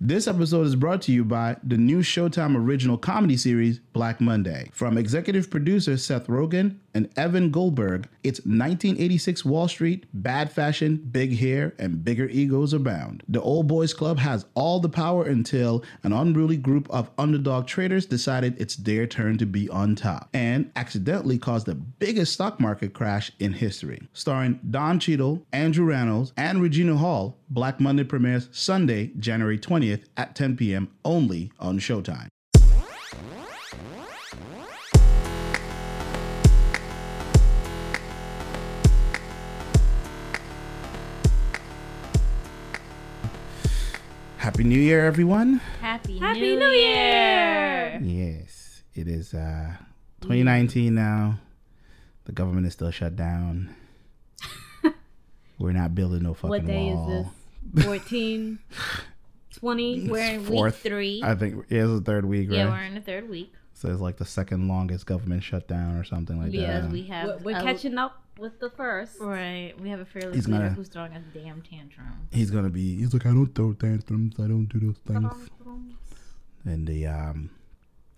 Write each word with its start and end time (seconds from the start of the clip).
This 0.00 0.28
episode 0.28 0.66
is 0.66 0.76
brought 0.76 1.00
to 1.02 1.12
you 1.12 1.24
by 1.24 1.56
the 1.64 1.78
new 1.78 2.00
Showtime 2.00 2.54
original 2.54 2.98
comedy 2.98 3.38
series, 3.38 3.78
Black 3.94 4.20
Monday. 4.20 4.68
From 4.74 4.98
executive 4.98 5.50
producer 5.50 5.96
Seth 5.96 6.26
Rogen 6.26 6.76
and 6.96 7.10
Evan 7.14 7.50
Goldberg, 7.50 8.08
it's 8.24 8.38
1986 8.40 9.44
Wall 9.44 9.68
Street, 9.68 10.06
bad 10.14 10.50
fashion, 10.50 10.96
big 10.96 11.38
hair, 11.38 11.74
and 11.78 12.02
bigger 12.02 12.26
egos 12.26 12.72
abound. 12.72 13.22
The 13.28 13.42
Old 13.42 13.66
Boys 13.66 13.92
Club 13.92 14.18
has 14.18 14.46
all 14.54 14.80
the 14.80 14.88
power 14.88 15.26
until 15.26 15.84
an 16.04 16.14
unruly 16.14 16.56
group 16.56 16.88
of 16.88 17.10
underdog 17.18 17.66
traders 17.66 18.06
decided 18.06 18.58
it's 18.58 18.76
their 18.76 19.06
turn 19.06 19.36
to 19.36 19.44
be 19.44 19.68
on 19.68 19.94
top 19.94 20.30
and 20.32 20.72
accidentally 20.74 21.36
caused 21.36 21.66
the 21.66 21.74
biggest 21.74 22.32
stock 22.32 22.58
market 22.58 22.94
crash 22.94 23.30
in 23.38 23.52
history. 23.52 24.08
Starring 24.14 24.58
Don 24.70 24.98
Cheadle, 24.98 25.44
Andrew 25.52 25.86
Rannells, 25.86 26.32
and 26.38 26.62
Regina 26.62 26.96
Hall, 26.96 27.36
Black 27.50 27.78
Monday 27.78 28.04
premieres 28.04 28.48
Sunday, 28.52 29.08
January 29.18 29.58
20th 29.58 30.04
at 30.16 30.34
10 30.34 30.56
p.m. 30.56 30.88
only 31.04 31.52
on 31.60 31.78
Showtime. 31.78 32.28
Happy 44.46 44.62
New 44.62 44.78
Year, 44.78 45.04
everyone. 45.04 45.56
Happy, 45.80 46.18
Happy 46.20 46.38
New, 46.40 46.58
New 46.60 46.68
Year. 46.68 47.98
Yes, 48.00 48.84
it 48.94 49.08
is 49.08 49.34
uh 49.34 49.72
2019 50.20 50.94
now. 50.94 51.40
The 52.26 52.30
government 52.32 52.64
is 52.68 52.72
still 52.74 52.92
shut 52.92 53.16
down. 53.16 53.74
We're 55.58 55.72
not 55.72 55.96
building 55.96 56.22
no 56.22 56.32
fucking 56.34 56.48
What 56.48 56.64
day 56.64 56.94
wall. 56.94 57.26
is 57.74 57.74
this? 57.74 57.84
14, 57.86 58.60
20? 59.58 60.08
We're 60.10 60.18
in 60.34 60.46
week 60.48 60.74
three. 60.74 61.22
I 61.24 61.34
think 61.34 61.64
it's 61.68 61.88
the 61.90 62.00
third 62.00 62.24
week, 62.24 62.48
right? 62.48 62.58
yeah, 62.58 62.70
we're 62.70 62.84
in 62.84 62.94
the 62.94 63.00
third 63.00 63.28
week. 63.28 63.52
so 63.74 63.90
it's 63.90 64.00
like 64.00 64.16
the 64.16 64.24
second 64.24 64.68
longest 64.68 65.06
government 65.06 65.42
shutdown 65.42 65.96
or 65.96 66.04
something 66.04 66.40
like 66.40 66.52
Yes, 66.52 66.84
that. 66.84 66.92
we 66.92 67.02
have. 67.06 67.26
We're, 67.26 67.52
we're 67.52 67.58
a- 67.58 67.62
catching 67.64 67.98
up 67.98 68.22
with 68.38 68.58
the 68.60 68.70
first. 68.70 69.20
Right, 69.20 69.72
we 69.80 69.88
have 69.90 70.00
a 70.00 70.04
fairly 70.04 70.34
He's 70.36 70.46
gonna- 70.46 70.70
who's 70.70 70.88
throwing 70.88 71.12
a 71.14 71.20
damn 71.34 71.62
tantrum. 71.62 72.06
He's 72.30 72.50
gonna 72.50 72.70
be. 72.70 72.96
He's 72.96 73.12
like, 73.12 73.26
I 73.26 73.30
don't 73.30 73.54
throw 73.54 73.72
tantrums. 73.72 74.34
I 74.38 74.48
don't 74.48 74.66
do 74.66 74.78
those 74.80 74.98
things. 75.06 75.48
And 76.64 76.86
the 76.86 77.06
um, 77.06 77.50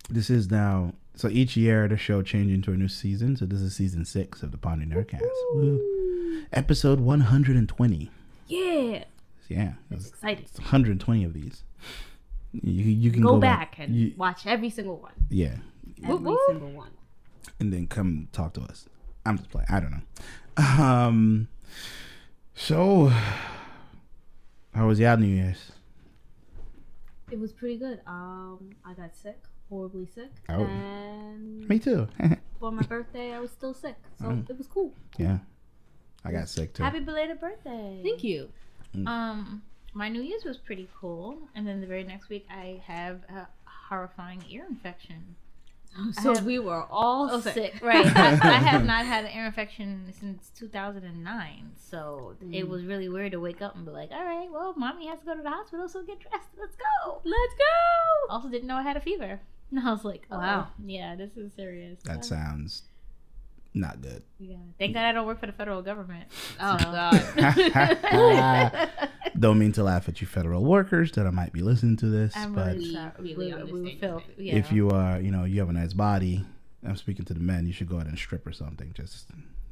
this 0.09 0.29
is 0.29 0.49
now. 0.49 0.93
So 1.15 1.27
each 1.27 1.57
year 1.57 1.87
the 1.87 1.97
show 1.97 2.21
changing 2.21 2.61
to 2.63 2.71
a 2.71 2.77
new 2.77 2.87
season. 2.87 3.35
So 3.35 3.45
this 3.45 3.59
is 3.59 3.75
season 3.75 4.05
six 4.05 4.41
of 4.41 4.51
the 4.51 4.57
Pondy 4.57 4.87
Nerdcast. 4.87 5.21
Woo. 5.53 6.45
Episode 6.53 6.99
120. 7.01 8.09
Yeah. 8.47 9.03
Yeah, 9.49 9.73
It's 9.91 10.05
it's, 10.05 10.09
exciting. 10.09 10.43
it's 10.45 10.59
120 10.59 11.23
of 11.25 11.33
these. 11.33 11.63
You, 12.53 12.83
you 12.83 13.11
can 13.11 13.21
Go, 13.23 13.33
go, 13.33 13.39
back 13.39 13.75
and 13.79 13.95
you- 13.95 14.13
watch 14.15 14.45
every 14.45 14.69
single 14.69 14.97
one. 14.97 15.13
yeah, 15.29 15.57
Every 16.03 16.15
woo. 16.17 16.39
single 16.47 16.69
one. 16.71 16.91
and 17.59 17.73
then 17.73 17.87
come 17.87 18.27
talk 18.31 18.53
to 18.53 18.61
us. 18.61 18.85
I'm 19.25 19.37
just 19.37 19.49
playing. 19.49 19.67
I 19.69 19.79
don't 19.79 19.91
know. 19.91 20.83
Um. 20.83 21.47
So, 22.53 23.11
how 24.73 24.87
was 24.87 24.99
y'all 24.99 25.15
New 25.17 25.27
Year's? 25.27 25.71
It 27.31 27.39
was 27.39 27.53
pretty 27.53 27.77
good. 27.77 28.01
Um, 28.07 28.71
I 28.85 28.93
got 28.93 29.15
sick, 29.15 29.37
horribly 29.69 30.07
sick, 30.07 30.31
Oh. 30.49 30.63
and 30.65 31.67
Me 31.69 31.79
too. 31.79 32.07
for 32.59 32.71
my 32.71 32.81
birthday, 32.81 33.33
I 33.33 33.39
was 33.39 33.51
still 33.51 33.73
sick, 33.73 33.95
so 34.19 34.25
Mm. 34.25 34.49
it 34.49 34.57
was 34.57 34.67
cool. 34.67 34.93
yeah, 35.17 35.39
I 36.25 36.31
got 36.31 36.49
sick 36.49 36.73
too. 36.73 36.83
Happy 36.83 36.99
belated 36.99 37.39
birthday. 37.39 38.01
Thank 38.03 38.23
you. 38.23 38.49
Um, 39.05 39.61
my 39.93 40.09
New 40.09 40.21
Year's 40.21 40.43
was 40.43 40.57
pretty 40.57 40.89
cool, 40.99 41.37
and 41.55 41.65
then 41.67 41.79
the 41.81 41.87
very 41.87 42.03
next 42.03 42.27
week 42.29 42.45
I 42.49 42.81
have 42.85 43.21
a 43.29 43.47
horrifying 43.65 44.43
ear 44.49 44.65
infection. 44.69 45.35
So 46.21 46.33
have- 46.35 46.45
we 46.45 46.59
were 46.59 46.83
all 46.89 47.29
Oh, 47.31 47.41
sick. 47.41 47.53
sick. 47.53 47.79
Right. 47.83 48.05
I, 48.05 48.31
I 48.41 48.59
have 48.59 48.85
not 48.85 49.05
had 49.05 49.25
an 49.25 49.31
ear 49.35 49.45
infection 49.47 50.13
since 50.17 50.49
2009. 50.57 51.71
So 51.77 52.35
it 52.41 52.65
Mm. 52.65 52.67
was 52.67 52.83
really 52.85 53.09
weird 53.09 53.31
to 53.33 53.39
wake 53.39 53.61
up 53.61 53.75
and 53.75 53.85
be 53.85 53.91
like, 53.91 54.11
all 54.11 54.23
right, 54.23 54.49
well, 54.51 54.73
mommy 54.77 55.07
has 55.07 55.19
to 55.19 55.25
go 55.25 55.35
to 55.35 55.41
the 55.41 55.49
hospital, 55.49 55.87
so 55.89 56.03
get 56.03 56.19
dressed. 56.19 56.49
Let's 56.59 56.75
go. 56.75 57.21
Let's 57.23 57.53
go. 57.57 58.33
Also, 58.33 58.49
didn't 58.49 58.67
know 58.67 58.75
I 58.75 58.83
had 58.83 58.97
a 58.97 59.01
fever. 59.01 59.41
And 59.71 59.79
I 59.79 59.91
was 59.91 60.03
like, 60.05 60.25
oh, 60.31 60.37
Wow. 60.37 60.67
Yeah, 60.83 61.15
this 61.15 61.35
is 61.37 61.53
serious. 61.53 61.99
That 62.03 62.23
sounds 62.25 62.83
not 63.79 64.01
good. 64.01 64.21
yeah. 64.39 64.55
Thank 64.77 64.93
God 64.93 65.03
I 65.05 65.11
don't 65.11 65.25
work 65.27 65.39
for 65.39 65.45
the 65.47 65.51
federal 65.53 65.81
government. 65.81 66.27
Oh 66.59 66.77
So- 66.77 66.91
God. 68.13 68.89
Don't 69.39 69.59
mean 69.59 69.71
to 69.73 69.83
laugh 69.83 70.09
at 70.09 70.19
you 70.21 70.27
federal 70.27 70.63
workers 70.65 71.11
that 71.13 71.25
I 71.25 71.29
might 71.29 71.53
be 71.53 71.61
listening 71.61 71.95
to 71.97 72.07
this, 72.07 72.35
I'm 72.35 72.53
but 72.53 72.67
really 72.75 72.79
We 72.79 72.93
sorry. 72.93 73.11
really 73.35 73.71
we, 73.71 73.81
we 73.81 73.95
feel, 73.95 74.21
yeah. 74.37 74.55
if 74.55 74.71
you 74.71 74.89
are, 74.89 75.19
you 75.19 75.31
know, 75.31 75.45
you 75.45 75.59
have 75.61 75.69
a 75.69 75.73
nice 75.73 75.93
body, 75.93 76.43
I'm 76.85 76.95
speaking 76.97 77.23
to 77.25 77.33
the 77.33 77.39
men. 77.39 77.65
You 77.65 77.71
should 77.73 77.87
go 77.87 77.95
ahead 77.97 78.07
and 78.07 78.17
strip 78.17 78.45
or 78.45 78.51
something. 78.51 78.91
Just 78.93 79.27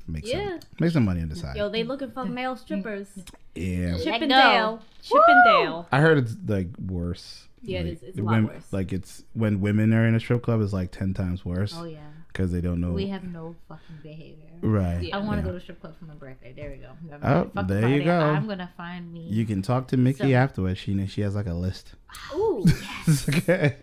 make 0.07 0.25
Yeah. 0.25 0.51
some 0.51 0.59
make 0.79 0.91
some 0.91 1.05
money 1.05 1.21
on 1.21 1.29
the 1.29 1.35
side. 1.35 1.57
Yo, 1.57 1.69
they 1.69 1.83
looking 1.83 2.11
for 2.11 2.23
male 2.25 2.55
strippers. 2.55 3.09
yeah, 3.55 3.97
Chippendale. 3.97 4.81
Chippendale. 5.01 5.87
I 5.91 5.99
heard 5.99 6.17
it's 6.19 6.35
like 6.45 6.67
worse. 6.79 7.47
Yeah, 7.61 7.81
like, 7.81 7.93
is. 7.93 8.03
It's 8.03 8.17
a 8.19 8.21
lot 8.21 8.31
women- 8.31 8.47
worse. 8.53 8.63
Like 8.71 8.93
it's 8.93 9.23
when 9.33 9.59
women 9.59 9.93
are 9.93 10.05
in 10.05 10.15
a 10.15 10.19
strip 10.19 10.43
club, 10.43 10.61
it's 10.61 10.71
like 10.73 10.91
ten 10.91 11.13
times 11.13 11.43
worse 11.43 11.73
oh, 11.75 11.83
yeah. 11.85 11.97
Because 12.37 12.51
they 12.51 12.61
don't 12.61 12.79
know. 12.79 12.91
We 12.91 13.07
have 13.07 13.23
no 13.23 13.55
fucking 13.67 13.97
behavior. 14.03 14.45
right. 14.61 15.01
Yeah. 15.01 15.17
I 15.17 15.19
want 15.21 15.41
to 15.41 15.45
Yeah. 15.47 15.51
go 15.53 15.57
to 15.57 15.59
strip 15.59 15.81
club 15.81 15.95
for 15.97 16.05
my 16.05 16.13
birthday. 16.13 16.53
There 16.55 16.69
we 16.69 16.77
go. 16.77 16.91
Oh, 17.23 17.63
there 17.63 17.81
Friday. 17.81 17.95
you 17.97 18.03
go. 18.03 18.19
I'm 18.19 18.47
gonna 18.47 18.69
find 18.77 19.11
me. 19.11 19.21
You 19.27 19.43
can 19.45 19.63
talk 19.63 19.87
to 19.87 19.97
Mickey 19.97 20.31
So- 20.31 20.37
afterwards. 20.37 20.79
She 20.79 21.07
she 21.07 21.21
has 21.21 21.33
like 21.35 21.47
a 21.47 21.53
list. 21.55 21.95
Ooh. 22.35 22.63
Yes. 23.07 23.29
okay. 23.29 23.77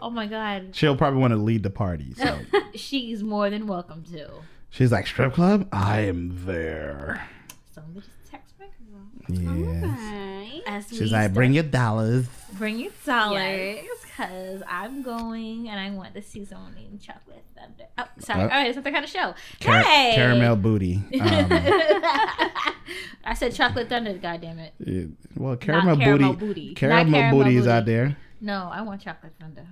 oh 0.00 0.10
my 0.10 0.26
god, 0.26 0.76
She'll 0.76 0.96
probably 0.96 1.20
want 1.20 1.32
to 1.32 1.36
lead 1.38 1.62
the 1.64 1.70
party. 1.70 2.14
So 2.14 2.38
she's 2.74 3.22
more 3.22 3.50
than 3.50 3.66
welcome 3.66 4.02
to. 4.12 4.30
she's 4.70 4.92
like 4.92 5.06
strip 5.08 5.34
club. 5.34 5.68
I 5.72 6.00
am 6.02 6.46
there. 6.46 7.26
Somebody 7.74 8.06
just 9.28 9.42
text. 9.42 9.52
Yeah. 9.82 10.60
As 10.66 10.88
She's 10.88 11.00
we 11.00 11.06
like, 11.06 11.10
start- 11.10 11.34
bring 11.34 11.52
your 11.52 11.62
dollars. 11.64 12.26
bring 12.54 12.78
your 12.78 12.92
dollars, 13.04 13.78
cause 14.16 14.62
I'm 14.68 15.02
going 15.02 15.68
and 15.68 15.78
I 15.78 15.90
want 15.90 16.14
to 16.14 16.22
see 16.22 16.44
someone 16.44 16.74
eating 16.78 16.98
chocolate 16.98 17.42
thunder. 17.56 17.84
Oh, 17.98 18.04
sorry. 18.18 18.40
Uh, 18.40 18.44
All 18.44 18.48
right, 18.48 18.66
it's 18.68 18.76
not 18.76 18.84
the 18.84 18.90
kind 18.90 19.04
of 19.04 19.10
show. 19.10 19.34
Car- 19.60 19.82
hey, 19.82 20.12
Caramel 20.14 20.56
booty. 20.56 20.94
Um, 21.20 21.48
I 23.24 23.34
said 23.34 23.54
chocolate 23.54 23.88
thunder. 23.88 24.14
God 24.14 24.40
damn 24.40 24.58
it. 24.58 24.74
it- 24.80 25.10
well, 25.36 25.56
caramel, 25.56 25.96
caramel 25.96 26.32
booty. 26.34 26.46
booty. 26.46 26.74
Caramel, 26.74 27.04
Not 27.06 27.18
caramel 27.18 27.38
booty 27.44 27.56
is 27.56 27.66
out 27.66 27.84
there. 27.86 28.16
No, 28.40 28.70
I 28.72 28.82
want 28.82 29.00
chocolate 29.02 29.32
thunder. 29.40 29.66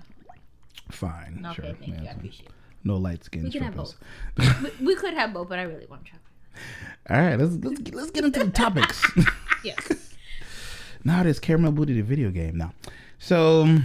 Fine. 0.91 1.45
Okay, 1.47 1.55
sure. 1.63 1.75
thank 1.75 2.01
you. 2.03 2.09
I 2.09 2.11
appreciate 2.13 2.47
it. 2.49 2.53
No 2.85 2.97
light 2.97 3.23
skin 3.25 3.45
We 3.45 3.51
can 3.51 3.63
have 3.63 3.75
strippers. 3.87 4.73
We, 4.81 4.87
we 4.87 4.95
could 4.97 5.15
have 5.15 5.33
both, 5.33 5.49
but 5.49 5.59
I 5.59 5.63
really 5.63 5.87
want 5.87 6.05
chocolate. 6.05 6.21
All 7.11 7.17
right, 7.19 7.37
let's 7.39 7.55
let's 7.65 7.81
get, 7.81 7.95
let's 7.95 8.11
get 8.11 8.25
into 8.25 8.45
the 8.45 8.51
topics. 8.51 9.03
Yes. 9.65 10.13
now 11.05 11.23
there's 11.23 11.39
Caramel 11.39 11.71
Booty, 11.71 11.93
the 11.95 12.03
video 12.03 12.31
game. 12.31 12.57
Now, 12.59 12.73
so 13.21 13.79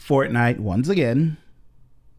Fortnite 0.00 0.58
once 0.58 0.88
again. 0.88 1.36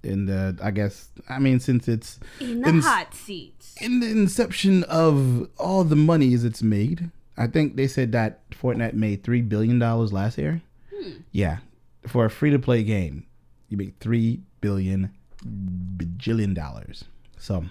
In 0.04 0.28
the, 0.28 0.56
I 0.62 0.70
guess, 0.70 1.10
I 1.28 1.40
mean, 1.40 1.60
since 1.60 1.88
it's 1.88 2.20
In 2.40 2.62
the 2.62 2.70
In- 2.70 2.82
hot 2.82 3.16
seats. 3.16 3.76
in 3.82 4.00
the 4.00 4.08
inception 4.12 4.84
of 4.84 5.50
all 5.58 5.84
the 5.84 5.96
monies 5.96 6.44
it's 6.44 6.62
made, 6.62 7.10
I 7.36 7.48
think 7.48 7.76
they 7.78 7.88
said 7.88 8.12
that 8.12 8.48
Fortnite 8.52 8.94
made 8.94 9.24
three 9.24 9.42
billion 9.42 9.80
dollars 9.80 10.14
last 10.14 10.38
year. 10.38 10.62
Hmm. 10.96 11.12
Yeah, 11.32 11.58
for 12.06 12.26
a 12.26 12.30
free 12.30 12.52
to 12.52 12.60
play 12.60 12.84
game, 12.84 13.26
you 13.70 13.78
make 13.78 13.96
three 14.00 14.42
billion 14.62 15.12
bajillion 15.44 16.54
dollars. 16.54 17.06
So, 17.40 17.66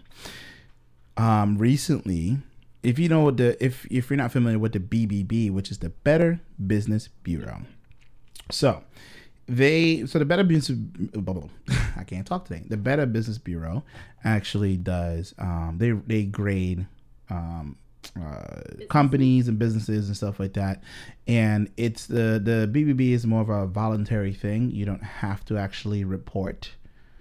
um, 1.16 1.58
recently, 1.58 2.38
if 2.82 2.98
you 2.98 3.08
know 3.08 3.20
what 3.20 3.36
the 3.36 3.62
if 3.64 3.86
if 3.90 4.10
you're 4.10 4.16
not 4.16 4.32
familiar 4.32 4.58
with 4.58 4.72
the 4.72 4.80
BBB, 4.80 5.50
which 5.50 5.70
is 5.70 5.78
the 5.78 5.90
Better 5.90 6.40
Business 6.64 7.08
Bureau, 7.22 7.62
so 8.50 8.82
they 9.46 10.06
so 10.06 10.18
the 10.18 10.24
Better 10.24 10.44
Business 10.44 10.78
I 11.96 12.04
can't 12.04 12.26
talk 12.26 12.46
today. 12.46 12.64
The 12.68 12.76
Better 12.76 13.06
Business 13.06 13.38
Bureau 13.38 13.84
actually 14.24 14.76
does 14.76 15.34
um, 15.38 15.76
they 15.78 15.92
they 15.92 16.24
grade 16.24 16.86
um, 17.30 17.76
uh, 18.20 18.86
companies 18.88 19.48
and 19.48 19.58
businesses 19.58 20.08
and 20.08 20.16
stuff 20.16 20.38
like 20.38 20.52
that, 20.54 20.82
and 21.26 21.70
it's 21.76 22.06
the 22.06 22.40
the 22.42 22.70
BBB 22.72 23.12
is 23.12 23.26
more 23.26 23.40
of 23.40 23.48
a 23.48 23.66
voluntary 23.66 24.32
thing. 24.32 24.70
You 24.70 24.84
don't 24.84 25.02
have 25.02 25.44
to 25.46 25.56
actually 25.56 26.04
report 26.04 26.70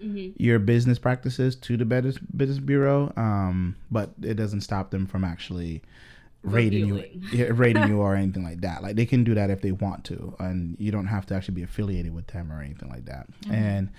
Mm-hmm. 0.06 0.42
your 0.42 0.60
business 0.60 1.00
practices 1.00 1.56
to 1.57 1.78
the 1.78 1.86
Better 1.86 2.13
Business 2.36 2.60
Bureau, 2.60 3.12
um, 3.18 3.75
but 3.90 4.12
it 4.22 4.36
doesn't 4.36 4.62
stop 4.62 4.92
them 4.92 5.06
from 5.07 5.24
actually 5.24 5.81
rating 6.44 6.88
you, 6.88 7.54
rating 7.54 7.88
you 7.88 8.02
or 8.02 8.16
anything 8.16 8.44
like 8.44 8.62
that. 8.62 8.84
Like 8.84 8.96
they 8.96 9.06
can 9.06 9.24
do 9.24 9.34
that 9.34 9.50
if 9.50 9.62
they 9.62 9.72
want 9.72 10.04
to, 10.06 10.36
and 10.40 10.75
you 10.80 10.92
don't 10.92 11.07
have 11.07 11.25
to 11.28 11.36
actually 11.36 11.56
be 11.56 11.63
affiliated 11.63 12.13
with 12.13 12.28
them 12.28 12.52
or 12.52 12.62
anything 12.62 12.90
like 12.90 13.06
that. 13.06 13.28
And 13.50 13.90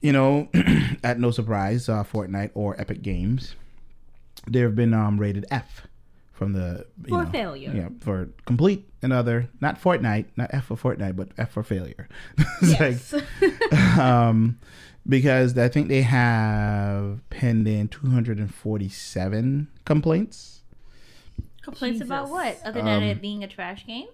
you 0.00 0.12
know, 0.12 0.48
at 1.04 1.18
no 1.18 1.30
surprise, 1.30 1.88
uh, 1.88 2.04
Fortnite 2.04 2.50
or 2.54 2.80
Epic 2.80 3.02
Games, 3.02 3.54
they've 4.48 4.74
been 4.74 4.94
um, 4.94 5.18
rated 5.18 5.46
F 5.50 5.86
from 6.32 6.52
the 6.54 6.86
For 7.08 7.24
know, 7.24 7.30
failure. 7.30 7.72
Yeah, 7.74 7.88
for 8.00 8.28
complete 8.46 8.88
another 9.00 9.48
not 9.60 9.80
Fortnite, 9.80 10.26
not 10.36 10.50
F 10.52 10.66
for 10.66 10.76
Fortnite, 10.76 11.16
but 11.16 11.28
F 11.38 11.52
for 11.52 11.62
failure. 11.62 12.08
Yes. 12.62 13.12
like, 13.12 13.72
um, 13.98 14.58
because 15.08 15.56
I 15.58 15.68
think 15.68 15.88
they 15.88 16.02
have 16.02 17.20
pending 17.30 17.88
247 17.88 19.68
complaints. 19.84 20.62
Complaints 21.62 22.00
about 22.00 22.28
what? 22.28 22.58
Other 22.64 22.82
than 22.82 22.88
Um, 22.88 23.02
it 23.04 23.20
being 23.20 23.44
a 23.44 23.48
trash 23.48 23.86
game? 23.86 24.08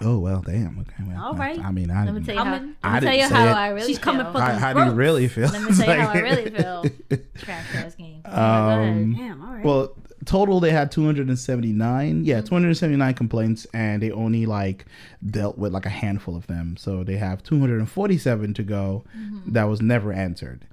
Oh 0.00 0.18
well, 0.18 0.42
damn. 0.42 0.78
Okay, 0.80 1.02
well, 1.08 1.24
All 1.24 1.34
right. 1.34 1.58
I 1.58 1.72
mean, 1.72 1.90
I 1.90 2.04
Let 2.04 2.14
me 2.14 2.20
didn't. 2.20 2.26
tell 2.26 2.34
you 2.36 2.40
how, 2.50 2.56
Coming. 2.56 2.76
I 2.84 2.92
let 2.94 3.02
me 3.02 3.08
tell 3.08 3.16
you 3.18 3.28
say 3.28 3.34
how. 3.34 3.46
I 3.58 3.68
really 3.68 3.86
She's 3.88 3.96
feel. 3.98 4.04
coming 4.04 4.32
for 4.32 4.40
how, 4.40 4.52
how 4.56 4.72
do 4.72 4.84
you 4.84 4.92
really 4.92 5.26
feel? 5.28 5.48
Let 5.48 5.62
me 5.62 5.74
tell 5.74 5.94
you 5.96 6.00
how 6.02 6.08
I 6.10 6.18
really 6.20 6.50
feel. 6.50 6.84
Trash 7.38 7.66
ass 7.74 7.94
game. 7.96 8.22
Um. 8.24 9.14
Damn, 9.16 9.42
all 9.44 9.54
right. 9.54 9.64
Well, 9.64 9.96
total 10.24 10.60
they 10.60 10.70
had 10.70 10.92
279. 10.92 12.24
Yeah, 12.24 12.40
279 12.42 13.14
complaints, 13.14 13.66
and 13.74 14.00
they 14.02 14.12
only 14.12 14.46
like 14.46 14.86
dealt 15.28 15.58
with 15.58 15.72
like 15.72 15.86
a 15.86 15.90
handful 15.90 16.36
of 16.36 16.46
them. 16.46 16.76
So 16.76 17.02
they 17.02 17.16
have 17.16 17.42
247 17.42 18.54
to 18.54 18.62
go 18.62 19.04
that 19.48 19.64
was 19.64 19.82
never 19.82 20.12
answered. 20.12 20.64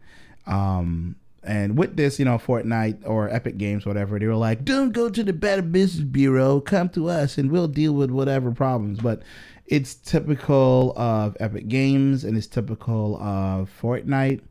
Um, 0.46 1.16
and 1.46 1.78
with 1.78 1.96
this, 1.96 2.20
you 2.20 2.26
know, 2.26 2.38
Fortnite 2.38 3.02
or 3.06 3.30
Epic 3.30 3.58
Games, 3.58 3.86
whatever, 3.86 4.20
they 4.20 4.28
were 4.28 4.36
like, 4.36 4.66
"Don't 4.66 4.92
go 4.92 5.10
to 5.10 5.24
the 5.24 5.34
Better 5.34 5.62
Business 5.62 6.04
Bureau. 6.04 6.60
Come 6.60 6.90
to 6.90 7.10
us, 7.10 7.38
and 7.38 7.52
we'll 7.52 7.68
deal 7.68 7.94
with 7.94 8.12
whatever 8.12 8.52
problems." 8.52 9.00
But 9.00 9.22
it's 9.68 9.96
typical 9.96 10.94
of 10.98 11.38
Epic 11.40 11.68
Games, 11.68 12.24
and 12.24 12.38
it's 12.38 12.48
typical 12.48 13.18
of 13.18 13.70
Fortnite 13.82 14.42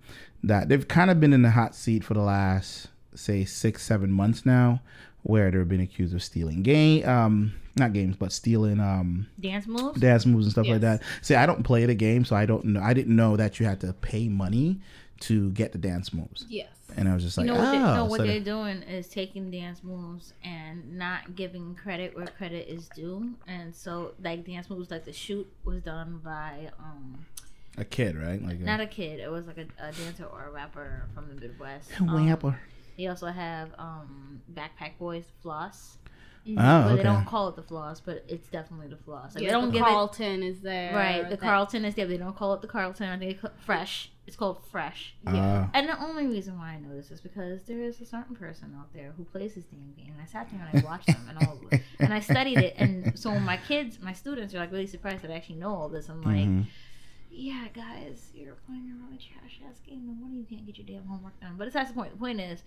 that 0.45 0.69
they've 0.69 0.87
kind 0.87 1.11
of 1.11 1.19
been 1.19 1.33
in 1.33 1.43
the 1.43 1.51
hot 1.51 1.75
seat 1.75 2.05
for 2.05 2.15
the 2.15 2.21
last 2.21 2.89
say 3.15 3.45
six 3.45 3.83
seven 3.83 4.13
months 4.13 4.45
now 4.45 4.81
where 5.23 5.51
they've 5.51 5.69
been 5.69 5.81
accused 5.81 6.15
of 6.15 6.23
stealing 6.23 6.63
game 6.63 7.07
um 7.09 7.55
not 7.77 7.93
games 7.93 8.17
but 8.17 8.31
stealing 8.31 8.79
um 8.79 9.27
Dance 9.41 9.67
moves? 9.67 9.99
dance 9.99 10.27
moves 10.27 10.47
and 10.47 10.53
stuff 10.53 10.67
like 10.67 10.83
that 10.83 11.03
see 11.23 11.35
i 11.35 11.47
don't 11.47 11.63
play 11.63 11.87
the 11.87 11.95
game 11.95 12.25
so 12.25 12.37
i 12.37 12.45
don't 12.45 12.65
know 12.65 12.81
i 12.81 12.93
didn't 12.93 13.17
know 13.17 13.37
that 13.37 13.59
you 13.59 13.67
had 13.67 13.81
to 13.81 13.93
pay 13.95 14.29
money 14.29 14.81
to 15.21 15.51
get 15.53 15.73
the 15.73 15.79
dance 15.79 16.13
moves 16.13 16.45
yes. 16.49 16.69
and 16.97 17.09
i 17.09 17.15
was 17.15 17.23
just 17.23 17.39
like 17.39 17.47
you 17.47 17.53
know 17.53 17.59
what, 17.59 17.71
they, 17.71 17.79
oh 17.79 17.95
no, 17.95 18.05
what 18.05 18.19
so 18.19 18.27
they're 18.27 18.41
doing 18.41 18.83
is 18.83 19.09
taking 19.09 19.51
dance 19.51 19.83
moves 19.83 20.33
and 20.43 20.97
not 20.99 21.35
giving 21.35 21.75
credit 21.75 22.15
where 22.17 22.27
credit 22.27 22.69
is 22.69 22.89
due. 22.95 23.35
And 23.47 23.75
so, 23.75 24.13
like 24.23 24.45
dance 24.47 24.69
moves, 24.71 24.91
like 24.91 25.05
the 25.05 25.13
shoot 25.13 25.47
was 25.65 25.83
done 25.83 26.21
by 26.25 26.71
um 26.79 27.25
a 27.77 27.85
kid 27.85 28.17
right 28.17 28.41
like 28.43 28.61
not 28.61 28.81
a 28.81 28.87
kid. 28.87 29.21
It 29.21 29.31
was 29.31 29.47
like 29.47 29.59
a, 29.59 29.67
a 29.79 29.93
dancer 29.93 30.25
or 30.25 30.47
a 30.49 30.51
rapper 30.51 31.07
from 31.15 31.29
the 31.29 31.41
Midwest. 31.41 31.91
a 31.99 32.03
Um, 32.03 32.29
rapper. 32.29 32.59
They 32.97 33.07
also 33.07 33.27
have 33.29 33.71
um 33.79 34.41
Backpack 34.53 34.99
Boys 34.99 35.25
floss, 35.43 35.99
oh 36.47 36.55
but 36.55 36.87
okay 36.87 36.97
they 36.97 37.03
don't 37.03 37.25
call 37.25 37.49
it 37.49 37.57
the 37.57 37.63
floss, 37.63 38.01
but 38.01 38.25
it's 38.29 38.49
definitely 38.49 38.89
the 38.89 38.97
floss. 38.97 39.35
Like, 39.35 39.43
yeah, 39.45 39.49
they 39.49 39.53
don't 39.53 39.67
the 39.69 39.73
give 39.79 39.83
Carlton 39.85 40.43
is 40.43 40.61
there. 40.61 40.95
right. 40.95 41.23
The 41.25 41.37
that- 41.37 41.41
Carlton 41.41 41.85
is 41.85 41.95
there. 41.95 42.07
They 42.07 42.17
don't 42.19 42.37
call 42.37 42.55
it 42.55 42.61
the 42.63 42.69
Carlton. 42.69 43.09
I 43.09 43.19
think 43.19 43.31
they 43.33 43.41
call 43.41 43.51
it 43.51 43.57
fresh. 43.65 44.11
It's 44.27 44.37
called 44.37 44.63
fresh. 44.73 45.15
Ah. 45.27 45.69
And 45.75 45.87
the 45.89 46.03
only 46.03 46.27
reason 46.27 46.59
why 46.59 46.71
I 46.75 46.79
know 46.81 46.95
this 46.97 47.11
is 47.11 47.21
because 47.21 47.63
there 47.65 47.81
is 47.83 48.01
a 48.01 48.07
certain 48.07 48.35
person 48.35 48.75
out 48.79 48.91
there 48.95 49.13
who 49.17 49.25
plays 49.25 49.55
this 49.55 49.65
damn 49.65 49.93
game. 49.93 50.15
And 50.15 50.23
I 50.23 50.27
sat 50.27 50.49
there 50.51 50.67
and 50.73 50.81
I 50.81 50.85
watched 50.85 51.09
them 51.09 51.27
and 51.29 51.47
all 51.47 51.59
of 51.63 51.73
it. 51.73 51.83
And 52.01 52.13
I 52.13 52.21
studied 52.21 52.57
it. 52.59 52.75
And 52.79 53.19
so 53.19 53.39
my 53.39 53.59
kids, 53.59 53.99
my 54.01 54.13
students 54.15 54.55
are 54.55 54.59
like 54.59 54.73
really 54.73 54.87
surprised 54.87 55.23
that 55.23 55.31
I 55.31 55.35
actually 55.35 55.57
know 55.57 55.75
all 55.75 55.89
this. 55.91 56.09
I'm 56.09 56.23
like, 56.23 56.37
Mhm. 56.47 56.67
yeah, 57.31 57.67
guys, 57.75 58.31
you're 58.35 58.55
playing 58.67 58.91
a 58.99 59.05
really 59.05 59.19
trash 59.19 59.61
ass 59.69 59.79
game. 59.87 60.07
No 60.07 60.15
wonder 60.19 60.39
you 60.39 60.45
can't 60.45 60.65
get 60.65 60.79
your 60.79 60.87
damn 60.87 61.07
homework 61.07 61.39
done. 61.41 61.57
But 61.59 61.67
it's 61.67 61.75
that's 61.75 61.91
the 61.91 61.95
point. 61.95 62.13
The 62.13 62.19
point 62.19 62.41
is, 62.41 62.63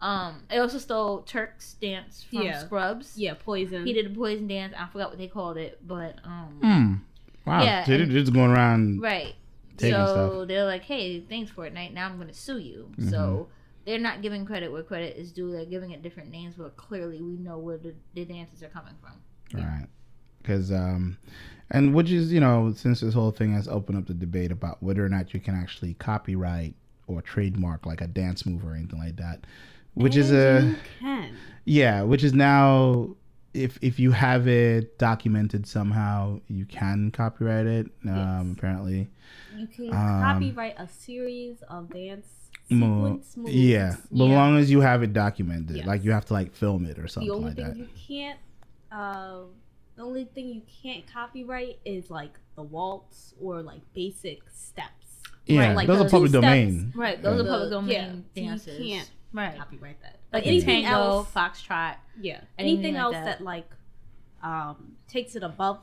um, 0.00 0.42
I 0.50 0.58
also 0.58 0.78
stole 0.78 1.22
Turk's 1.22 1.74
dance 1.74 2.22
from 2.22 2.42
Yeah. 2.42 2.58
Scrubs. 2.58 3.16
Yeah, 3.16 3.34
poison. 3.34 3.86
He 3.86 3.92
did 3.92 4.06
a 4.06 4.10
poison 4.10 4.46
dance. 4.46 4.74
I 4.76 4.86
forgot 4.88 5.08
what 5.10 5.18
they 5.18 5.28
called 5.28 5.56
it, 5.56 5.78
but 5.86 6.16
um, 6.24 6.58
Hmm. 6.62 7.48
wow 7.50 7.62
Yeah, 7.62 7.84
so 7.84 7.96
they're 7.96 8.06
just 8.06 8.32
going 8.32 8.50
around 8.50 9.00
Right. 9.00 9.34
taking 9.76 9.94
so 9.96 10.06
stuff. 10.06 10.48
they're 10.48 10.64
like, 10.66 10.82
"Hey, 10.82 11.20
thanks 11.20 11.50
for 11.50 11.62
Fortnite. 11.68 11.92
Now 11.94 12.06
I'm 12.06 12.16
going 12.16 12.28
to 12.28 12.34
sue 12.34 12.58
you." 12.58 12.88
Mm-hmm. 12.92 13.08
So 13.10 13.48
they're 13.86 13.98
not 13.98 14.20
giving 14.20 14.44
credit 14.44 14.70
where 14.72 14.82
credit 14.82 15.16
is 15.16 15.32
due. 15.32 15.50
They're 15.52 15.64
giving 15.64 15.92
it 15.92 16.02
different 16.02 16.30
names, 16.30 16.54
but 16.56 16.76
clearly 16.76 17.22
we 17.22 17.36
know 17.36 17.58
where 17.58 17.78
the, 17.78 17.94
the 18.14 18.24
dances 18.24 18.62
are 18.62 18.68
coming 18.68 18.94
from. 19.00 19.12
Right. 19.62 19.86
Because, 20.42 20.70
um, 20.72 21.16
and 21.70 21.94
which 21.94 22.10
is, 22.10 22.32
you 22.32 22.40
know, 22.40 22.72
since 22.74 23.00
this 23.00 23.14
whole 23.14 23.30
thing 23.32 23.52
has 23.54 23.66
opened 23.68 23.98
up 23.98 24.06
the 24.06 24.14
debate 24.14 24.50
about 24.52 24.82
whether 24.82 25.04
or 25.04 25.08
not 25.08 25.32
you 25.34 25.40
can 25.40 25.54
actually 25.54 25.94
copyright 25.94 26.74
or 27.08 27.22
trademark 27.22 27.86
like 27.86 28.00
a 28.00 28.06
dance 28.08 28.44
move 28.46 28.64
or 28.64 28.74
anything 28.74 28.98
like 28.98 29.16
that, 29.16 29.44
which 29.96 30.16
is 30.16 30.30
a, 30.30 30.62
You 30.64 30.76
can. 31.00 31.36
yeah, 31.64 32.02
which 32.02 32.22
is 32.22 32.32
now, 32.34 33.16
if, 33.54 33.78
if 33.82 33.98
you 33.98 34.12
have 34.12 34.46
it 34.46 34.98
documented 34.98 35.66
somehow, 35.66 36.40
you 36.48 36.64
can 36.66 37.10
copyright 37.10 37.66
it, 37.66 37.86
um, 38.08 38.54
apparently. 38.56 39.08
You 39.56 39.66
can 39.66 39.86
Um, 39.88 40.22
copyright 40.22 40.74
a 40.78 40.86
series 40.88 41.62
of 41.68 41.90
dance 41.92 42.26
Mo- 42.68 42.86
sequence 43.18 43.36
moves. 43.36 43.54
yeah, 43.54 43.96
but 44.12 44.24
as 44.24 44.30
Yeah. 44.30 44.36
long 44.36 44.58
as 44.58 44.70
you 44.70 44.80
have 44.80 45.02
it 45.02 45.12
documented, 45.12 45.76
Yes. 45.78 45.86
like 45.86 46.04
you 46.04 46.10
have 46.12 46.26
to 46.26 46.32
like 46.34 46.52
film 46.54 46.84
it 46.84 46.98
or 46.98 47.02
The 47.02 47.08
something 47.08 47.30
only 47.30 47.44
like 47.48 47.56
thing 47.56 47.64
that. 47.68 47.76
you 47.78 47.88
can't, 48.06 48.38
uh, 48.92 49.38
the 49.96 50.02
only 50.02 50.24
thing 50.26 50.48
you 50.48 50.62
can't 50.82 51.06
copyright 51.10 51.78
is 51.86 52.10
like 52.10 52.38
the 52.54 52.62
waltz 52.62 53.32
or 53.40 53.62
like 53.62 53.80
basic 53.94 54.40
steps. 54.50 55.22
Yeah, 55.46 55.68
Right, 55.68 55.76
like 55.76 55.86
those 55.86 56.00
are 56.00 56.08
public 56.08 56.30
steps. 56.30 56.42
domain. 56.44 56.92
Right. 56.94 57.22
Those 57.22 57.38
The- 57.38 57.44
are 57.48 57.52
public 57.54 57.70
domain 57.70 58.24
yeah, 58.34 58.42
you 58.42 58.48
dances. 58.48 58.78
can't 58.78 59.10
right. 59.36 59.56
Copyright 59.58 60.00
that. 60.02 60.18
Like 60.32 60.44
But 60.44 60.46
anything 60.46 60.82
tango, 60.84 60.98
else, 60.98 61.28
foxtrot. 61.34 61.96
yeah, 62.20 62.40
anything 62.58 62.84
anything 62.86 62.94
like 62.94 63.02
else 63.02 63.12
that. 63.14 63.24
that. 63.38 63.40
like 63.44 63.70
um 64.42 64.96
takes 65.08 65.36
it 65.36 65.42
above 65.42 65.78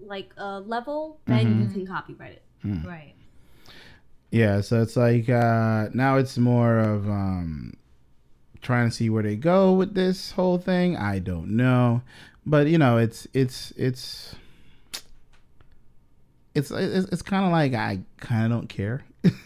like 0.00 0.30
a 0.36 0.60
level, 0.60 1.20
then 1.26 1.60
you 1.60 1.66
Mhm. 1.66 1.72
can 1.72 1.86
copyright 1.86 2.32
it. 2.32 2.42
Right. 2.86 3.14
Yeah, 4.30 4.60
so 4.60 4.82
it's 4.82 4.96
like 4.96 5.28
uh 5.28 5.88
now 5.94 6.16
it's 6.16 6.36
more 6.36 6.78
of 6.78 7.08
um 7.08 7.74
trying 8.60 8.88
to 8.90 8.94
see 8.94 9.08
where 9.08 9.22
they 9.22 9.36
go 9.36 9.72
with 9.72 9.94
this 9.94 10.32
whole 10.32 10.58
thing. 10.58 10.96
I 10.96 11.18
don't 11.20 11.56
know. 11.56 12.02
But 12.44 12.66
you 12.66 12.78
know, 12.78 12.98
it's 12.98 13.26
it's 13.32 13.72
it's 13.76 14.34
it's 16.54 16.70
it's, 16.70 17.08
it's 17.12 17.22
kind 17.22 17.44
of 17.44 17.52
like 17.52 17.74
I 17.74 18.00
kind 18.18 18.44
of 18.44 18.50
don't 18.58 18.68
care 18.68 19.04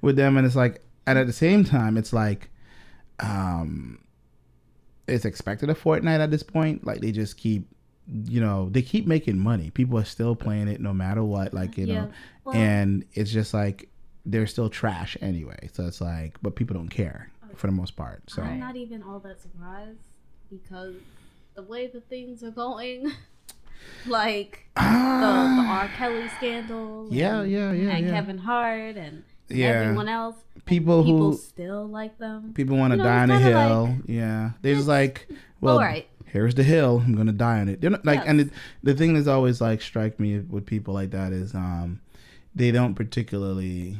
with 0.00 0.16
them 0.16 0.36
and 0.36 0.46
it's 0.46 0.56
like 0.56 0.82
and 1.06 1.18
at 1.18 1.26
the 1.26 1.32
same 1.32 1.64
time 1.64 1.96
it's 1.96 2.12
like 2.12 2.50
um 3.20 3.98
it's 5.06 5.24
expected 5.24 5.68
of 5.70 5.80
Fortnite 5.82 6.20
at 6.20 6.30
this 6.30 6.42
point. 6.42 6.86
Like 6.86 7.00
they 7.00 7.12
just 7.12 7.36
keep 7.36 7.68
you 8.26 8.40
know, 8.40 8.68
they 8.70 8.82
keep 8.82 9.06
making 9.06 9.38
money. 9.38 9.70
People 9.70 9.98
are 9.98 10.04
still 10.04 10.36
playing 10.36 10.68
it 10.68 10.80
no 10.80 10.92
matter 10.92 11.24
what. 11.24 11.54
Like, 11.54 11.78
you 11.78 11.86
know, 11.86 12.10
Well, 12.44 12.54
and 12.54 13.04
it's 13.14 13.30
just 13.30 13.54
like 13.54 13.88
they're 14.26 14.46
still 14.46 14.68
trash 14.68 15.16
anyway. 15.20 15.70
So 15.72 15.86
it's 15.86 16.00
like, 16.00 16.36
but 16.42 16.54
people 16.54 16.74
don't 16.74 16.88
care 16.88 17.30
for 17.56 17.66
the 17.66 17.72
most 17.72 17.96
part. 17.96 18.22
So 18.28 18.42
I'm 18.42 18.60
not 18.60 18.76
even 18.76 19.02
all 19.02 19.20
that 19.20 19.40
surprised 19.40 20.00
because 20.50 20.96
the 21.54 21.62
way 21.62 21.86
the 21.86 22.00
things 22.00 22.42
are 22.42 22.50
going, 22.50 23.12
like 24.06 24.66
the, 24.76 24.82
the 24.82 25.64
R. 25.66 25.88
Kelly 25.96 26.28
scandal, 26.36 27.08
yeah, 27.10 27.40
and, 27.40 27.50
yeah, 27.50 27.72
yeah, 27.72 27.90
and 27.90 28.06
yeah. 28.06 28.12
Kevin 28.12 28.38
Hart 28.38 28.96
and 28.96 29.24
yeah, 29.48 29.66
everyone 29.66 30.08
else, 30.08 30.36
people 30.64 31.02
people 31.04 31.32
who 31.32 31.36
still 31.38 31.86
like 31.86 32.18
them. 32.18 32.52
people 32.54 32.76
want 32.76 32.92
to 32.92 32.96
You 32.96 33.02
know, 33.02 33.08
die 33.08 33.22
on 33.22 33.28
kinda 33.28 33.38
hill. 33.44 33.96
yeah, 34.06 34.50
they're 34.62 34.74
just 34.74 34.88
like, 34.88 35.28
well, 35.60 35.74
All 35.76 35.80
right. 35.82 36.06
here's 36.26 36.54
the 36.54 36.62
hill. 36.64 37.02
I'm 37.04 37.14
gonna 37.14 37.32
die 37.32 37.60
on 37.60 37.68
it. 37.68 37.80
They're 37.80 37.90
not, 37.90 38.04
like, 38.04 38.20
Yes. 38.20 38.28
and 38.28 38.40
it, 38.40 38.50
the 38.82 38.94
thing 38.94 39.14
that's 39.14 39.26
always 39.28 39.60
like 39.60 39.82
strike 39.82 40.18
me 40.20 40.38
with 40.38 40.66
people 40.66 40.94
like 40.94 41.10
that 41.10 41.32
is, 41.32 41.54
um, 41.54 42.00
they 42.54 42.70
don't 42.70 42.94
particularly. 42.94 43.96